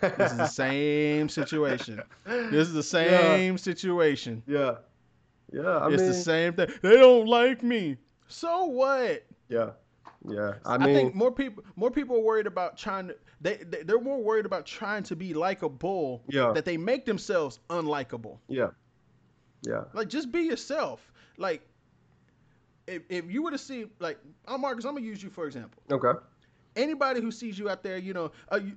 This 0.00 0.30
is 0.30 0.38
the 0.38 0.46
same 0.62 1.28
situation. 1.28 2.00
This 2.24 2.68
is 2.68 2.74
the 2.74 2.82
same 2.82 3.58
situation. 3.58 4.42
yeah, 4.46 4.76
yeah. 5.52 5.78
I 5.78 5.88
it's 5.88 6.02
mean, 6.02 6.06
the 6.10 6.14
same 6.14 6.52
thing. 6.54 6.68
They 6.82 6.96
don't 6.96 7.26
like 7.26 7.62
me. 7.62 7.96
So 8.28 8.64
what? 8.66 9.24
yeah, 9.48 9.70
yeah. 10.28 10.54
I 10.64 10.74
I, 10.74 10.78
mean, 10.78 10.94
think 10.94 11.14
more 11.14 11.30
people 11.32 11.64
more 11.76 11.90
people 11.90 12.16
are 12.16 12.20
worried 12.20 12.46
about 12.46 12.76
trying 12.78 13.08
to 13.08 13.16
they, 13.40 13.56
they 13.56 13.82
they're 13.82 14.00
more 14.00 14.22
worried 14.22 14.46
about 14.46 14.64
trying 14.66 15.02
to 15.04 15.16
be 15.16 15.34
likable 15.34 16.22
Yeah. 16.28 16.52
that 16.52 16.64
they 16.64 16.76
make 16.76 17.04
themselves 17.04 17.58
unlikable. 17.68 18.38
yeah, 18.48 18.70
yeah, 19.66 19.84
Like 19.92 20.08
just 20.08 20.32
be 20.32 20.42
yourself. 20.42 21.12
Like 21.36 21.62
if, 22.86 23.02
if 23.08 23.30
you 23.30 23.42
were 23.42 23.50
to 23.50 23.58
see 23.58 23.86
like 23.98 24.18
I'm 24.46 24.60
Marcus, 24.60 24.84
I'm 24.84 24.94
gonna 24.94 25.06
use 25.06 25.22
you 25.22 25.30
for 25.30 25.46
example. 25.46 25.82
okay, 25.90 26.18
Anybody 26.74 27.20
who 27.20 27.30
sees 27.30 27.58
you 27.58 27.68
out 27.68 27.82
there, 27.82 27.98
you 27.98 28.14
know, 28.14 28.32
uh, 28.50 28.56
you, 28.56 28.72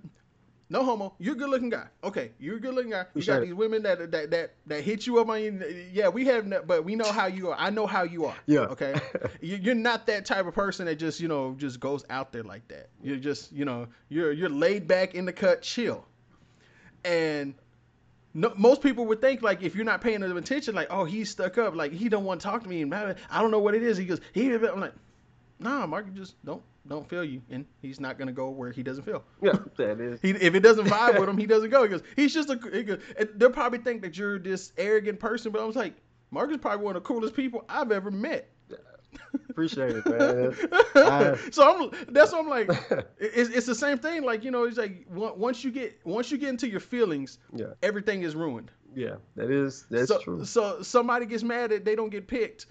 no 0.69 0.84
homo, 0.84 1.13
you're 1.19 1.36
a 1.36 1.38
good 1.38 1.49
looking 1.49 1.69
guy. 1.69 1.86
Okay, 2.04 2.32
you're 2.39 2.58
a 2.58 2.60
good 2.60 2.73
looking 2.73 2.91
guy. 2.91 2.97
You 2.99 3.01
Appreciate 3.04 3.34
got 3.36 3.43
it. 3.43 3.45
these 3.45 3.54
women 3.54 3.84
that 3.84 4.12
that 4.12 4.32
that 4.32 4.54
that 4.65 4.82
hit 4.84 5.06
you 5.06 5.19
up 5.19 5.30
on 5.30 5.41
you. 5.41 5.88
Yeah, 5.93 6.08
we 6.10 6.25
have, 6.25 6.47
no- 6.47 6.63
but 6.65 6.84
we 6.84 6.95
know 6.95 7.12
how 7.12 7.28
you 7.28 7.49
are. 7.51 7.56
I 7.58 7.69
know 7.69 7.86
how 7.86 8.04
you 8.04 8.25
are. 8.25 8.36
Yeah. 8.47 8.62
Okay. 8.62 8.99
You- 9.41 9.58
You're 9.58 9.75
not 9.75 10.08
that 10.08 10.25
type 10.25 10.45
of 10.47 10.54
person 10.56 10.86
that 10.88 10.95
just 10.95 11.19
you 11.19 11.28
know 11.28 11.54
just 11.58 11.80
goes 11.80 12.04
out 12.10 12.32
there 12.32 12.43
like 12.43 12.67
that. 12.69 12.89
You're 13.04 13.17
just 13.17 13.51
you 13.51 13.65
know 13.65 13.88
you're 14.10 14.32
you're 14.32 14.49
laid 14.49 14.88
back 14.88 15.13
in 15.15 15.25
the 15.25 15.34
cut, 15.34 15.62
chill. 15.62 16.04
And 17.04 17.54
no, 18.34 18.51
most 18.58 18.82
people 18.82 19.06
would 19.06 19.21
think 19.21 19.41
like 19.41 19.62
if 19.62 19.75
you're 19.75 19.86
not 19.86 20.01
paying 20.01 20.19
them 20.21 20.36
attention, 20.36 20.73
like 20.75 20.88
oh 20.89 21.06
he's 21.06 21.30
stuck 21.30 21.58
up, 21.58 21.75
like 21.75 21.91
he 21.91 22.10
don't 22.10 22.25
want 22.25 22.41
to 22.41 22.45
talk 22.47 22.63
to 22.63 22.69
me, 22.69 22.82
and. 22.82 22.93
I 22.93 23.41
don't 23.41 23.51
know 23.51 23.60
what 23.60 23.75
it 23.75 23.84
is. 23.84 23.97
He 23.97 24.06
goes 24.06 24.19
he. 24.34 24.51
I'm 24.51 24.80
like, 24.80 24.93
nah, 25.60 25.86
Mark, 25.86 26.08
you 26.08 26.12
just 26.13 26.43
don't 26.43 26.62
don't 26.87 27.07
feel 27.09 27.23
you, 27.23 27.41
and 27.49 27.65
he's 27.81 27.99
not 27.99 28.17
gonna 28.19 28.31
go 28.31 28.49
where 28.49 28.71
he 28.71 28.83
doesn't 28.83 29.03
feel. 29.03 29.23
yeah. 29.41 29.53
That 29.77 29.99
is. 29.99 30.19
He, 30.21 30.31
if 30.31 30.53
it 30.55 30.59
doesn't 30.61 30.85
vibe 30.87 31.19
with 31.19 31.27
him, 31.29 31.37
he 31.37 31.45
doesn't 31.45 31.69
go. 31.69 31.83
He 31.83 31.89
goes, 31.89 32.03
he's 32.15 32.33
just 32.33 32.49
a. 32.49 32.59
He 32.71 32.83
goes, 32.83 32.99
they'll 33.35 33.49
probably 33.49 33.79
think 33.79 34.01
that 34.03 34.17
you're 34.17 34.37
this 34.39 34.71
arrogant 34.77 35.19
person, 35.19 35.51
but 35.51 35.61
I 35.61 35.65
was 35.65 35.75
like, 35.75 35.95
Mark 36.31 36.51
is 36.51 36.57
probably 36.57 36.85
one 36.85 36.95
of 36.95 37.03
the 37.03 37.07
coolest 37.07 37.35
people 37.35 37.65
I've 37.69 37.91
ever 37.91 38.11
met. 38.11 38.49
Appreciate 39.49 39.95
it, 39.95 40.05
man. 40.05 40.53
I- 40.95 41.37
so 41.51 41.91
I'm 41.93 42.13
that's 42.13 42.33
what 42.33 42.41
I'm 42.41 42.49
like. 42.49 42.69
It's, 43.17 43.49
it's 43.49 43.65
the 43.65 43.75
same 43.75 43.97
thing. 43.97 44.23
Like 44.23 44.43
you 44.43 44.51
know, 44.51 44.65
it's 44.65 44.77
like 44.77 45.05
once 45.09 45.63
you 45.63 45.71
get 45.71 45.99
once 46.05 46.29
you 46.31 46.37
get 46.37 46.49
into 46.49 46.67
your 46.67 46.81
feelings, 46.81 47.37
yeah, 47.55 47.67
everything 47.81 48.23
is 48.23 48.35
ruined. 48.35 48.71
yeah. 48.93 49.15
That 49.37 49.49
is. 49.51 49.85
That's 49.89 50.09
so, 50.09 50.19
true. 50.19 50.43
So 50.45 50.81
somebody 50.81 51.25
gets 51.25 51.43
mad 51.43 51.71
that 51.71 51.85
they 51.85 51.95
don't 51.95 52.09
get 52.09 52.27
picked. 52.27 52.65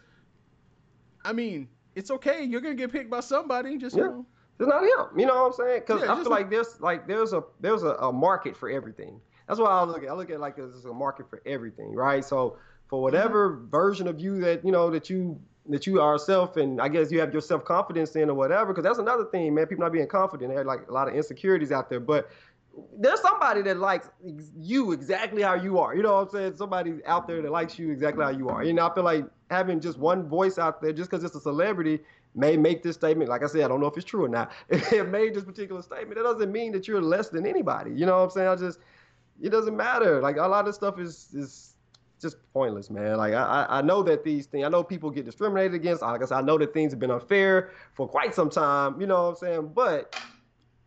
I 1.25 1.33
mean, 1.33 1.69
it's 1.95 2.11
okay. 2.11 2.45
You're 2.45 2.61
gonna 2.61 2.75
get 2.75 2.93
picked 2.93 3.11
by 3.11 3.21
somebody. 3.21 3.79
Just 3.79 3.97
Yeah. 3.97 4.05
you 4.05 4.11
know. 4.11 4.27
It's 4.59 4.69
not 4.69 4.83
him. 4.83 5.19
You 5.19 5.27
know 5.27 5.35
what 5.35 5.47
I'm 5.47 5.53
saying? 5.53 5.81
Because 5.81 6.03
Yeah, 6.03 6.13
I 6.13 6.17
feel 6.17 6.31
like 6.31 6.49
there's 6.49 6.81
like 6.81 7.07
there's 7.09 7.33
a 7.33 7.43
there's 7.61 7.83
a, 7.83 7.95
a 7.95 8.13
market 8.13 8.57
for 8.57 8.71
everything. 8.71 9.21
That's 9.49 9.59
why 9.59 9.69
I 9.69 9.83
look 9.85 10.03
at 10.03 10.09
I 10.09 10.13
look 10.13 10.31
at 10.31 10.37
it 10.37 10.41
like 10.41 10.57
there's 10.57 10.85
a 10.85 10.93
market 10.93 11.29
for 11.29 11.43
everything, 11.45 11.93
right? 11.93 12.25
So 12.25 12.57
for 12.87 12.97
mm-hmm. 12.97 13.03
whatever 13.03 13.61
version 13.71 14.07
of 14.07 14.21
you 14.21 14.41
that 14.41 14.65
you 14.65 14.71
know 14.71 14.91
that 14.91 15.11
you 15.11 15.41
that 15.69 15.87
you 15.87 16.01
are 16.01 16.19
self 16.19 16.57
and 16.57 16.81
I 16.81 16.89
guess 16.89 17.11
you 17.11 17.21
have 17.21 17.33
your 17.33 17.43
self 17.43 17.65
confidence 17.65 18.15
in 18.17 18.31
or 18.31 18.35
whatever, 18.35 18.67
because 18.67 18.85
that's 18.85 18.99
another 18.99 19.25
thing, 19.25 19.55
man. 19.55 19.67
People 19.67 19.85
not 19.85 19.93
being 19.93 20.07
confident. 20.07 20.51
They 20.51 20.57
have 20.57 20.67
like 20.67 20.89
a 20.89 20.93
lot 20.93 21.09
of 21.09 21.15
insecurities 21.15 21.73
out 21.73 21.89
there, 21.91 22.01
but 22.01 22.31
there's 22.99 23.21
somebody 23.21 23.63
that 23.63 23.79
likes 23.79 24.09
you 24.57 24.93
exactly 24.93 25.43
how 25.43 25.55
you 25.55 25.79
are. 25.79 25.95
You 25.95 26.03
know 26.03 26.15
what 26.15 26.23
I'm 26.23 26.31
saying? 26.31 26.57
Somebody 26.57 26.95
out 27.07 27.27
there 27.27 27.43
that 27.43 27.51
likes 27.51 27.79
you 27.79 27.91
exactly 27.91 28.25
how 28.25 28.31
you 28.31 28.49
are. 28.49 28.65
You 28.65 28.73
know, 28.73 28.87
I 28.87 28.95
feel 28.95 29.05
like 29.05 29.25
having 29.51 29.81
just 29.81 29.99
one 29.99 30.29
voice 30.29 30.59
out 30.59 30.81
there, 30.81 30.93
just 30.93 31.11
because 31.11 31.25
it's 31.25 31.35
a 31.35 31.41
celebrity, 31.41 32.01
may 32.35 32.57
make 32.57 32.83
this 32.83 32.97
statement. 32.97 33.31
Like 33.31 33.43
I 33.43 33.47
said, 33.47 33.63
I 33.63 33.69
don't 33.69 33.81
know 33.81 33.87
if 33.87 33.97
it's 33.97 34.07
true 34.07 34.25
or 34.25 34.29
not. 34.29 34.53
it 34.69 35.09
made 35.09 35.35
this 35.35 35.45
particular 35.45 35.83
statement. 35.83 36.19
It 36.19 36.23
doesn't 36.23 36.51
mean 36.51 36.73
that 36.73 36.89
you're 36.89 37.03
less 37.03 37.29
than 37.29 37.47
anybody. 37.47 37.93
You 37.93 38.07
know 38.07 38.19
what 38.19 38.25
I'm 38.25 38.31
saying? 38.31 38.49
I 38.49 38.57
just, 38.57 38.79
it 39.41 39.51
doesn't 39.51 39.77
matter. 39.77 40.21
Like 40.21 40.37
a 40.37 40.47
lot 40.47 40.67
of 40.69 40.75
stuff 40.75 40.99
is 40.99 41.29
is 41.35 41.75
just 42.21 42.37
pointless, 42.53 42.91
man. 42.91 43.17
Like 43.17 43.35
I, 43.35 43.67
I 43.69 43.83
know 43.83 44.03
that 44.03 44.25
these 44.25 44.47
things, 44.47 44.65
I 44.65 44.69
know 44.69 44.83
people 44.83 45.11
get 45.11 45.25
discriminated 45.25 45.75
against. 45.75 46.03
Like 46.03 46.23
I 46.23 46.27
said, 46.27 46.39
I 46.39 46.41
know 46.41 46.59
that 46.59 46.73
things 46.73 46.93
have 46.93 46.99
been 46.99 47.11
unfair 47.11 47.71
for 47.93 48.09
quite 48.09 48.35
some 48.35 48.51
time. 48.51 49.01
You 49.01 49.07
know 49.07 49.25
what 49.25 49.29
I'm 49.31 49.37
saying? 49.37 49.73
But 49.75 50.17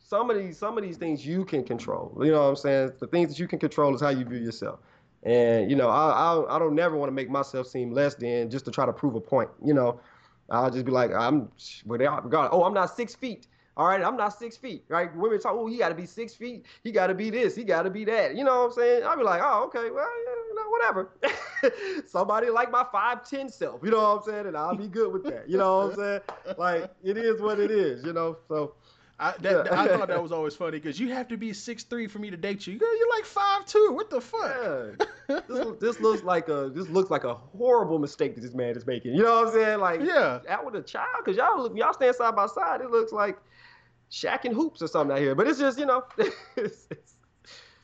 some 0.08 0.30
of 0.30 0.38
these 0.38 0.58
some 0.58 0.78
of 0.78 0.84
these 0.84 0.98
things 0.98 1.26
you 1.26 1.43
can 1.43 1.63
control. 1.63 2.17
You 2.24 2.32
know 2.32 2.43
what 2.43 2.50
I'm 2.50 2.56
saying? 2.56 2.93
The 3.00 3.08
things 3.08 3.30
that 3.30 3.39
you 3.39 3.48
can 3.48 3.60
control 3.60 3.93
is 3.93 4.02
how 4.02 4.10
you 4.10 4.24
view 4.24 4.39
yourself. 4.39 4.80
And 5.24 5.70
you 5.70 5.76
know, 5.76 5.89
I 5.89 6.10
I, 6.10 6.56
I 6.56 6.60
don't 6.60 6.76
never 6.76 6.96
want 6.96 7.10
to 7.10 7.13
make 7.13 7.30
myself 7.30 7.67
seem 7.67 7.91
less 7.91 8.15
than 8.15 8.50
just 8.50 8.65
to 8.65 8.72
try 8.72 8.86
to 8.86 8.93
prove 8.93 9.15
a 9.15 9.22
point. 9.22 9.50
You 9.63 9.74
know, 9.74 10.00
I'll 10.50 10.72
just 10.72 10.86
be 10.86 10.91
like, 10.91 11.12
I'm 11.12 11.50
without 11.86 12.24
regard. 12.24 12.50
Oh, 12.54 12.63
I'm 12.63 12.74
not 12.74 12.96
six 12.96 13.15
feet. 13.15 13.48
All 13.76 13.88
right, 13.88 14.02
I'm 14.02 14.17
not 14.17 14.30
six 14.30 14.58
feet. 14.58 14.86
Right? 14.88 15.13
Women 15.15 15.39
talk, 15.39 15.54
oh, 15.56 15.67
he 15.67 15.78
got 15.78 15.89
to 15.89 15.96
be 15.96 16.08
six 16.08 16.34
feet. 16.34 16.65
He 16.84 16.91
got 16.91 17.08
to 17.08 17.13
be 17.13 17.30
this. 17.30 17.56
He 17.56 17.63
got 17.63 17.84
to 17.84 17.91
be 17.91 18.06
that. 18.06 18.36
You 18.36 18.43
know 18.43 18.62
what 18.62 18.65
I'm 18.65 18.72
saying? 18.72 19.04
I'll 19.04 19.17
be 19.17 19.24
like, 19.24 19.41
oh, 19.43 19.65
okay, 19.65 19.91
well, 19.91 20.08
you 20.50 20.56
know, 20.56 20.70
whatever. 20.70 21.10
Somebody 22.08 22.50
like 22.50 22.72
my 22.72 22.86
five 22.91 23.30
ten 23.30 23.50
self. 23.50 23.82
You 23.84 23.91
know 23.91 23.98
what 23.98 24.17
I'm 24.20 24.24
saying? 24.24 24.48
And 24.48 24.58
I'll 24.58 24.76
be 24.76 24.88
good 24.88 25.12
with 25.12 25.26
that. 25.26 25.50
You 25.50 25.58
know 25.58 25.80
what 25.80 25.89
I'm 25.89 25.96
saying? 25.96 26.22
Like 26.58 26.91
it 27.04 27.17
is 27.17 27.41
what 27.41 27.60
it 27.60 27.72
is. 27.72 28.06
You 28.06 28.13
know. 28.13 28.38
So 28.48 28.74
I, 29.19 29.34
that, 29.39 29.73
I 29.73 29.88
thought 29.88 30.10
that 30.10 30.21
was 30.27 30.32
always 30.32 30.56
funny 30.56 30.77
because 30.77 30.99
you 30.99 31.12
have 31.12 31.27
to 31.30 31.38
be 31.38 31.51
six 31.51 31.84
three 31.84 32.06
for 32.08 32.19
me 32.19 32.30
to 32.30 32.38
date 32.38 32.67
you. 32.67 32.77
Girl, 32.77 32.97
you're 32.97 33.10
like 33.10 33.25
five 33.25 33.65
two. 33.65 33.91
What 33.93 34.10
the 34.12 34.21
fuck? 34.21 35.08
yeah, 35.27 35.39
this, 35.49 35.67
this 35.80 35.99
looks 35.99 36.21
like 36.23 36.49
a 36.49 36.69
this 36.73 36.88
looks 36.89 37.10
like 37.10 37.23
a 37.23 37.34
horrible 37.34 37.97
mistake 37.97 38.36
that 38.36 38.41
this 38.41 38.53
man 38.53 38.75
is 38.75 38.86
making. 38.86 39.15
You 39.15 39.23
know 39.23 39.41
what 39.41 39.47
I'm 39.47 39.53
saying? 39.53 39.80
Like 39.80 40.01
Yeah. 40.03 40.39
out 40.47 40.65
with 40.65 40.75
a 40.75 40.84
child 40.84 41.08
because 41.25 41.36
y'all 41.36 41.60
look 41.62 41.75
y'all 41.75 41.93
stand 41.93 42.15
side 42.15 42.36
by 42.36 42.45
side. 42.45 42.82
It 42.82 42.91
looks 42.91 43.12
like 43.12 43.38
Shaq 44.12 44.45
and 44.45 44.53
hoops 44.53 44.82
or 44.84 44.88
something 44.88 45.15
out 45.15 45.21
here. 45.21 45.34
But 45.34 45.47
it's 45.47 45.58
just 45.60 45.80
you 45.80 45.86
know. 45.88 46.03
it's, 46.56 46.88
it's, 46.91 47.15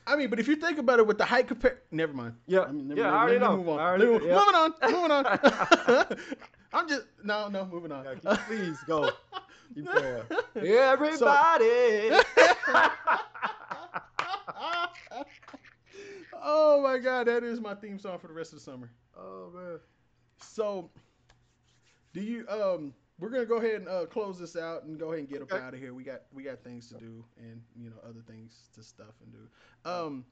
I 0.05 0.15
mean, 0.17 0.29
but 0.29 0.39
if 0.39 0.47
you 0.47 0.55
think 0.57 0.77
about 0.77 0.99
it 0.99 1.07
with 1.07 1.17
the 1.17 1.25
height 1.25 1.47
compare, 1.47 1.79
never 1.89 2.13
mind. 2.13 2.35
Yeah, 2.45 2.61
I 2.61 2.71
mean, 2.73 2.93
yeah, 2.95 3.09
I 3.11 3.21
already 3.23 3.39
let 3.39 3.49
know. 3.49 3.57
Move 3.57 3.69
on. 3.69 3.79
I 3.79 3.83
already- 3.83 4.25
yeah. 4.27 4.35
Moving 4.35 4.55
on. 4.55 4.73
Moving 4.91 5.11
on. 5.11 6.17
I'm 6.73 6.89
just 6.89 7.05
no, 7.23 7.47
no. 7.47 7.65
Moving 7.65 7.91
on. 7.91 8.05
please 8.47 8.77
go. 8.85 9.09
Everybody. 10.55 12.11
oh 16.41 16.81
my 16.81 16.97
god, 16.99 17.27
that 17.27 17.43
is 17.43 17.59
my 17.59 17.73
theme 17.75 17.99
song 17.99 18.19
for 18.19 18.27
the 18.27 18.33
rest 18.33 18.53
of 18.53 18.59
the 18.59 18.63
summer. 18.63 18.89
oh 19.17 19.51
man. 19.53 19.79
So, 20.41 20.89
do 22.13 22.21
you 22.21 22.45
um? 22.49 22.93
We're 23.19 23.29
gonna 23.29 23.45
go 23.45 23.57
ahead 23.57 23.75
and 23.75 23.87
uh, 23.87 24.05
close 24.07 24.39
this 24.39 24.55
out 24.57 24.83
and 24.83 24.99
go 24.99 25.09
ahead 25.09 25.19
and 25.19 25.29
get 25.29 25.41
up 25.41 25.53
out 25.53 25.73
of 25.73 25.79
here. 25.79 25.93
We 25.93 26.03
got 26.03 26.23
we 26.33 26.43
got 26.43 26.63
things 26.63 26.89
to 26.89 26.95
do 26.95 27.23
and 27.37 27.61
you 27.75 27.89
know 27.89 27.97
other 28.03 28.21
things 28.27 28.69
to 28.75 28.83
stuff 28.83 29.13
and 29.23 29.31
do. 29.31 29.89
Um, 29.89 30.25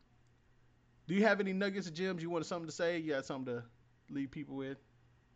do 1.08 1.14
you 1.14 1.24
have 1.24 1.40
any 1.40 1.54
nuggets 1.54 1.88
or 1.88 1.92
gems 1.92 2.22
you 2.24 2.30
want 2.30 2.46
something 2.46 2.68
to 2.68 2.72
say? 2.72 2.98
You 2.98 3.14
got 3.14 3.26
something 3.26 3.54
to 3.56 3.64
leave 4.10 4.32
people 4.32 4.56
with? 4.56 4.78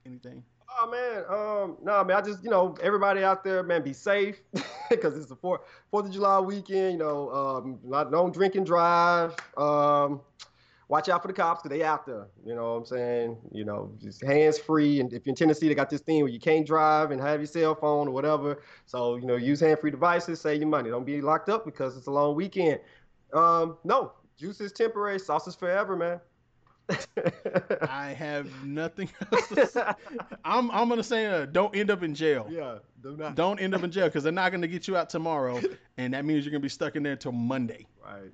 Anything? 0.05 0.43
Oh 0.67 0.89
man, 0.89 1.23
um, 1.29 1.77
no 1.83 2.03
man, 2.03 2.17
I 2.17 2.21
just 2.21 2.43
you 2.43 2.49
know 2.49 2.75
everybody 2.81 3.23
out 3.23 3.43
there, 3.43 3.63
man, 3.63 3.83
be 3.83 3.93
safe 3.93 4.41
because 4.89 5.15
it's 5.17 5.27
the 5.27 5.35
Fourth 5.35 5.61
Fourth 5.91 6.07
of 6.07 6.11
July 6.11 6.39
weekend. 6.39 6.93
You 6.93 6.97
know, 6.99 7.29
um, 7.31 7.79
not 7.83 8.11
don't 8.11 8.33
drink 8.33 8.55
and 8.55 8.65
drive. 8.65 9.35
Um, 9.57 10.21
watch 10.87 11.07
out 11.09 11.21
for 11.21 11.27
the 11.27 11.33
cops 11.33 11.61
because 11.61 11.77
they 11.77 11.83
out 11.83 12.05
there. 12.05 12.27
You 12.45 12.55
know 12.55 12.73
what 12.73 12.79
I'm 12.79 12.85
saying? 12.85 13.37
You 13.51 13.63
know, 13.65 13.91
just 14.01 14.23
hands 14.23 14.57
free. 14.57 14.99
And 14.99 15.13
if 15.13 15.25
you're 15.25 15.31
in 15.31 15.35
Tennessee, 15.35 15.67
they 15.67 15.75
got 15.75 15.89
this 15.89 16.01
thing 16.01 16.21
where 16.21 16.31
you 16.31 16.39
can't 16.39 16.65
drive 16.65 17.11
and 17.11 17.21
have 17.21 17.39
your 17.39 17.47
cell 17.47 17.75
phone 17.75 18.07
or 18.07 18.11
whatever. 18.11 18.63
So 18.85 19.15
you 19.17 19.25
know, 19.25 19.35
use 19.35 19.59
hand 19.59 19.79
free 19.79 19.91
devices, 19.91 20.41
save 20.41 20.61
your 20.61 20.69
money. 20.69 20.89
Don't 20.89 21.05
be 21.05 21.21
locked 21.21 21.49
up 21.49 21.65
because 21.65 21.95
it's 21.95 22.07
a 22.07 22.11
long 22.11 22.35
weekend. 22.35 22.79
Um, 23.33 23.77
no, 23.83 24.13
juice 24.37 24.61
is 24.61 24.71
temporary, 24.71 25.19
sauce 25.19 25.47
is 25.47 25.55
forever, 25.55 25.95
man. 25.95 26.19
I 27.89 28.09
have 28.17 28.47
nothing 28.63 29.09
else 29.31 29.47
to 29.49 29.67
say. 29.67 29.83
I'm 30.43 30.69
I'm 30.71 30.89
gonna 30.89 31.03
say 31.03 31.25
uh, 31.25 31.45
don't 31.45 31.75
end 31.75 31.89
up 31.89 32.03
in 32.03 32.13
jail. 32.13 32.47
yeah, 32.49 32.77
do 33.01 33.17
not. 33.17 33.35
Don't 33.35 33.59
end 33.59 33.73
up 33.73 33.83
in 33.83 33.91
jail 33.91 34.05
because 34.05 34.23
they're 34.23 34.31
not 34.31 34.51
gonna 34.51 34.67
get 34.67 34.87
you 34.87 34.95
out 34.95 35.09
tomorrow, 35.09 35.61
and 35.97 36.13
that 36.13 36.25
means 36.25 36.45
you're 36.45 36.51
gonna 36.51 36.59
be 36.61 36.69
stuck 36.69 36.95
in 36.95 37.03
there 37.03 37.15
till 37.15 37.31
Monday. 37.31 37.85
Right. 38.03 38.31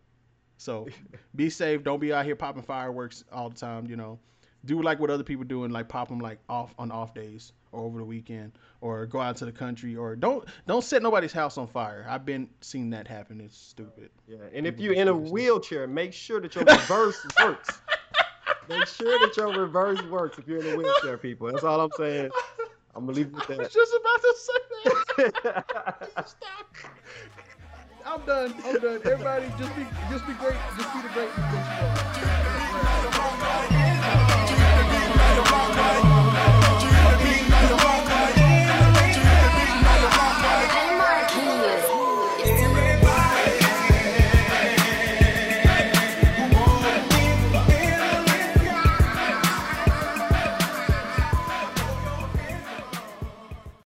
So 0.57 0.87
be 1.35 1.49
safe. 1.49 1.83
Don't 1.83 1.99
be 1.99 2.13
out 2.13 2.25
here 2.25 2.35
popping 2.35 2.63
fireworks 2.63 3.23
all 3.31 3.49
the 3.49 3.55
time. 3.57 3.85
You 3.87 3.95
know, 3.95 4.19
do 4.65 4.81
like 4.81 4.99
what 4.99 5.09
other 5.09 5.23
people 5.23 5.45
do 5.45 5.63
and 5.63 5.73
like 5.73 5.87
pop 5.87 6.09
them 6.09 6.19
like 6.19 6.39
off 6.49 6.73
on 6.77 6.91
off 6.91 7.13
days 7.13 7.53
or 7.71 7.83
over 7.85 7.99
the 7.99 8.05
weekend, 8.05 8.51
or 8.81 9.05
go 9.05 9.21
out 9.21 9.37
to 9.37 9.45
the 9.45 9.51
country, 9.51 9.95
or 9.95 10.15
don't 10.15 10.45
don't 10.67 10.83
set 10.83 11.01
nobody's 11.01 11.31
house 11.31 11.57
on 11.57 11.67
fire. 11.67 12.05
I've 12.07 12.25
been 12.25 12.49
seeing 12.59 12.89
that 12.89 13.07
happen. 13.07 13.39
It's 13.39 13.57
stupid. 13.57 14.09
Yeah, 14.27 14.37
and 14.53 14.67
if 14.67 14.77
you're 14.79 14.93
in 14.93 15.07
a 15.07 15.13
wheelchair, 15.15 15.87
make 15.87 16.11
sure 16.11 16.41
that 16.41 16.53
your 16.53 16.65
reverse 16.65 17.25
works. 17.39 17.79
Make 18.71 18.87
sure 18.87 19.19
that 19.19 19.35
your 19.37 19.53
reverse 19.53 20.01
works 20.03 20.37
if 20.39 20.47
you're 20.47 20.59
in 20.59 20.73
a 20.73 20.77
wheelchair, 20.77 21.17
people. 21.17 21.51
That's 21.51 21.63
all 21.63 21.81
I'm 21.81 21.91
saying. 21.97 22.31
I'm 22.95 23.05
gonna 23.05 23.17
leave 23.17 23.27
it 23.27 23.49
I 23.49 23.55
was 23.57 23.73
just 23.73 23.93
about 23.93 24.21
to 24.21 24.35
say 24.37 24.53
that. 24.83 25.33
that. 25.43 26.27
Stop. 26.27 26.75
I'm 28.05 28.25
done. 28.25 28.53
I'm 28.65 28.79
done. 28.79 29.01
Everybody, 29.05 29.47
just 29.57 29.75
be, 29.75 29.85
just 30.09 30.27
be 30.27 30.33
great. 30.33 30.57
Just 30.77 30.93
be 30.93 31.01
the 31.01 31.09
great. 31.13 31.29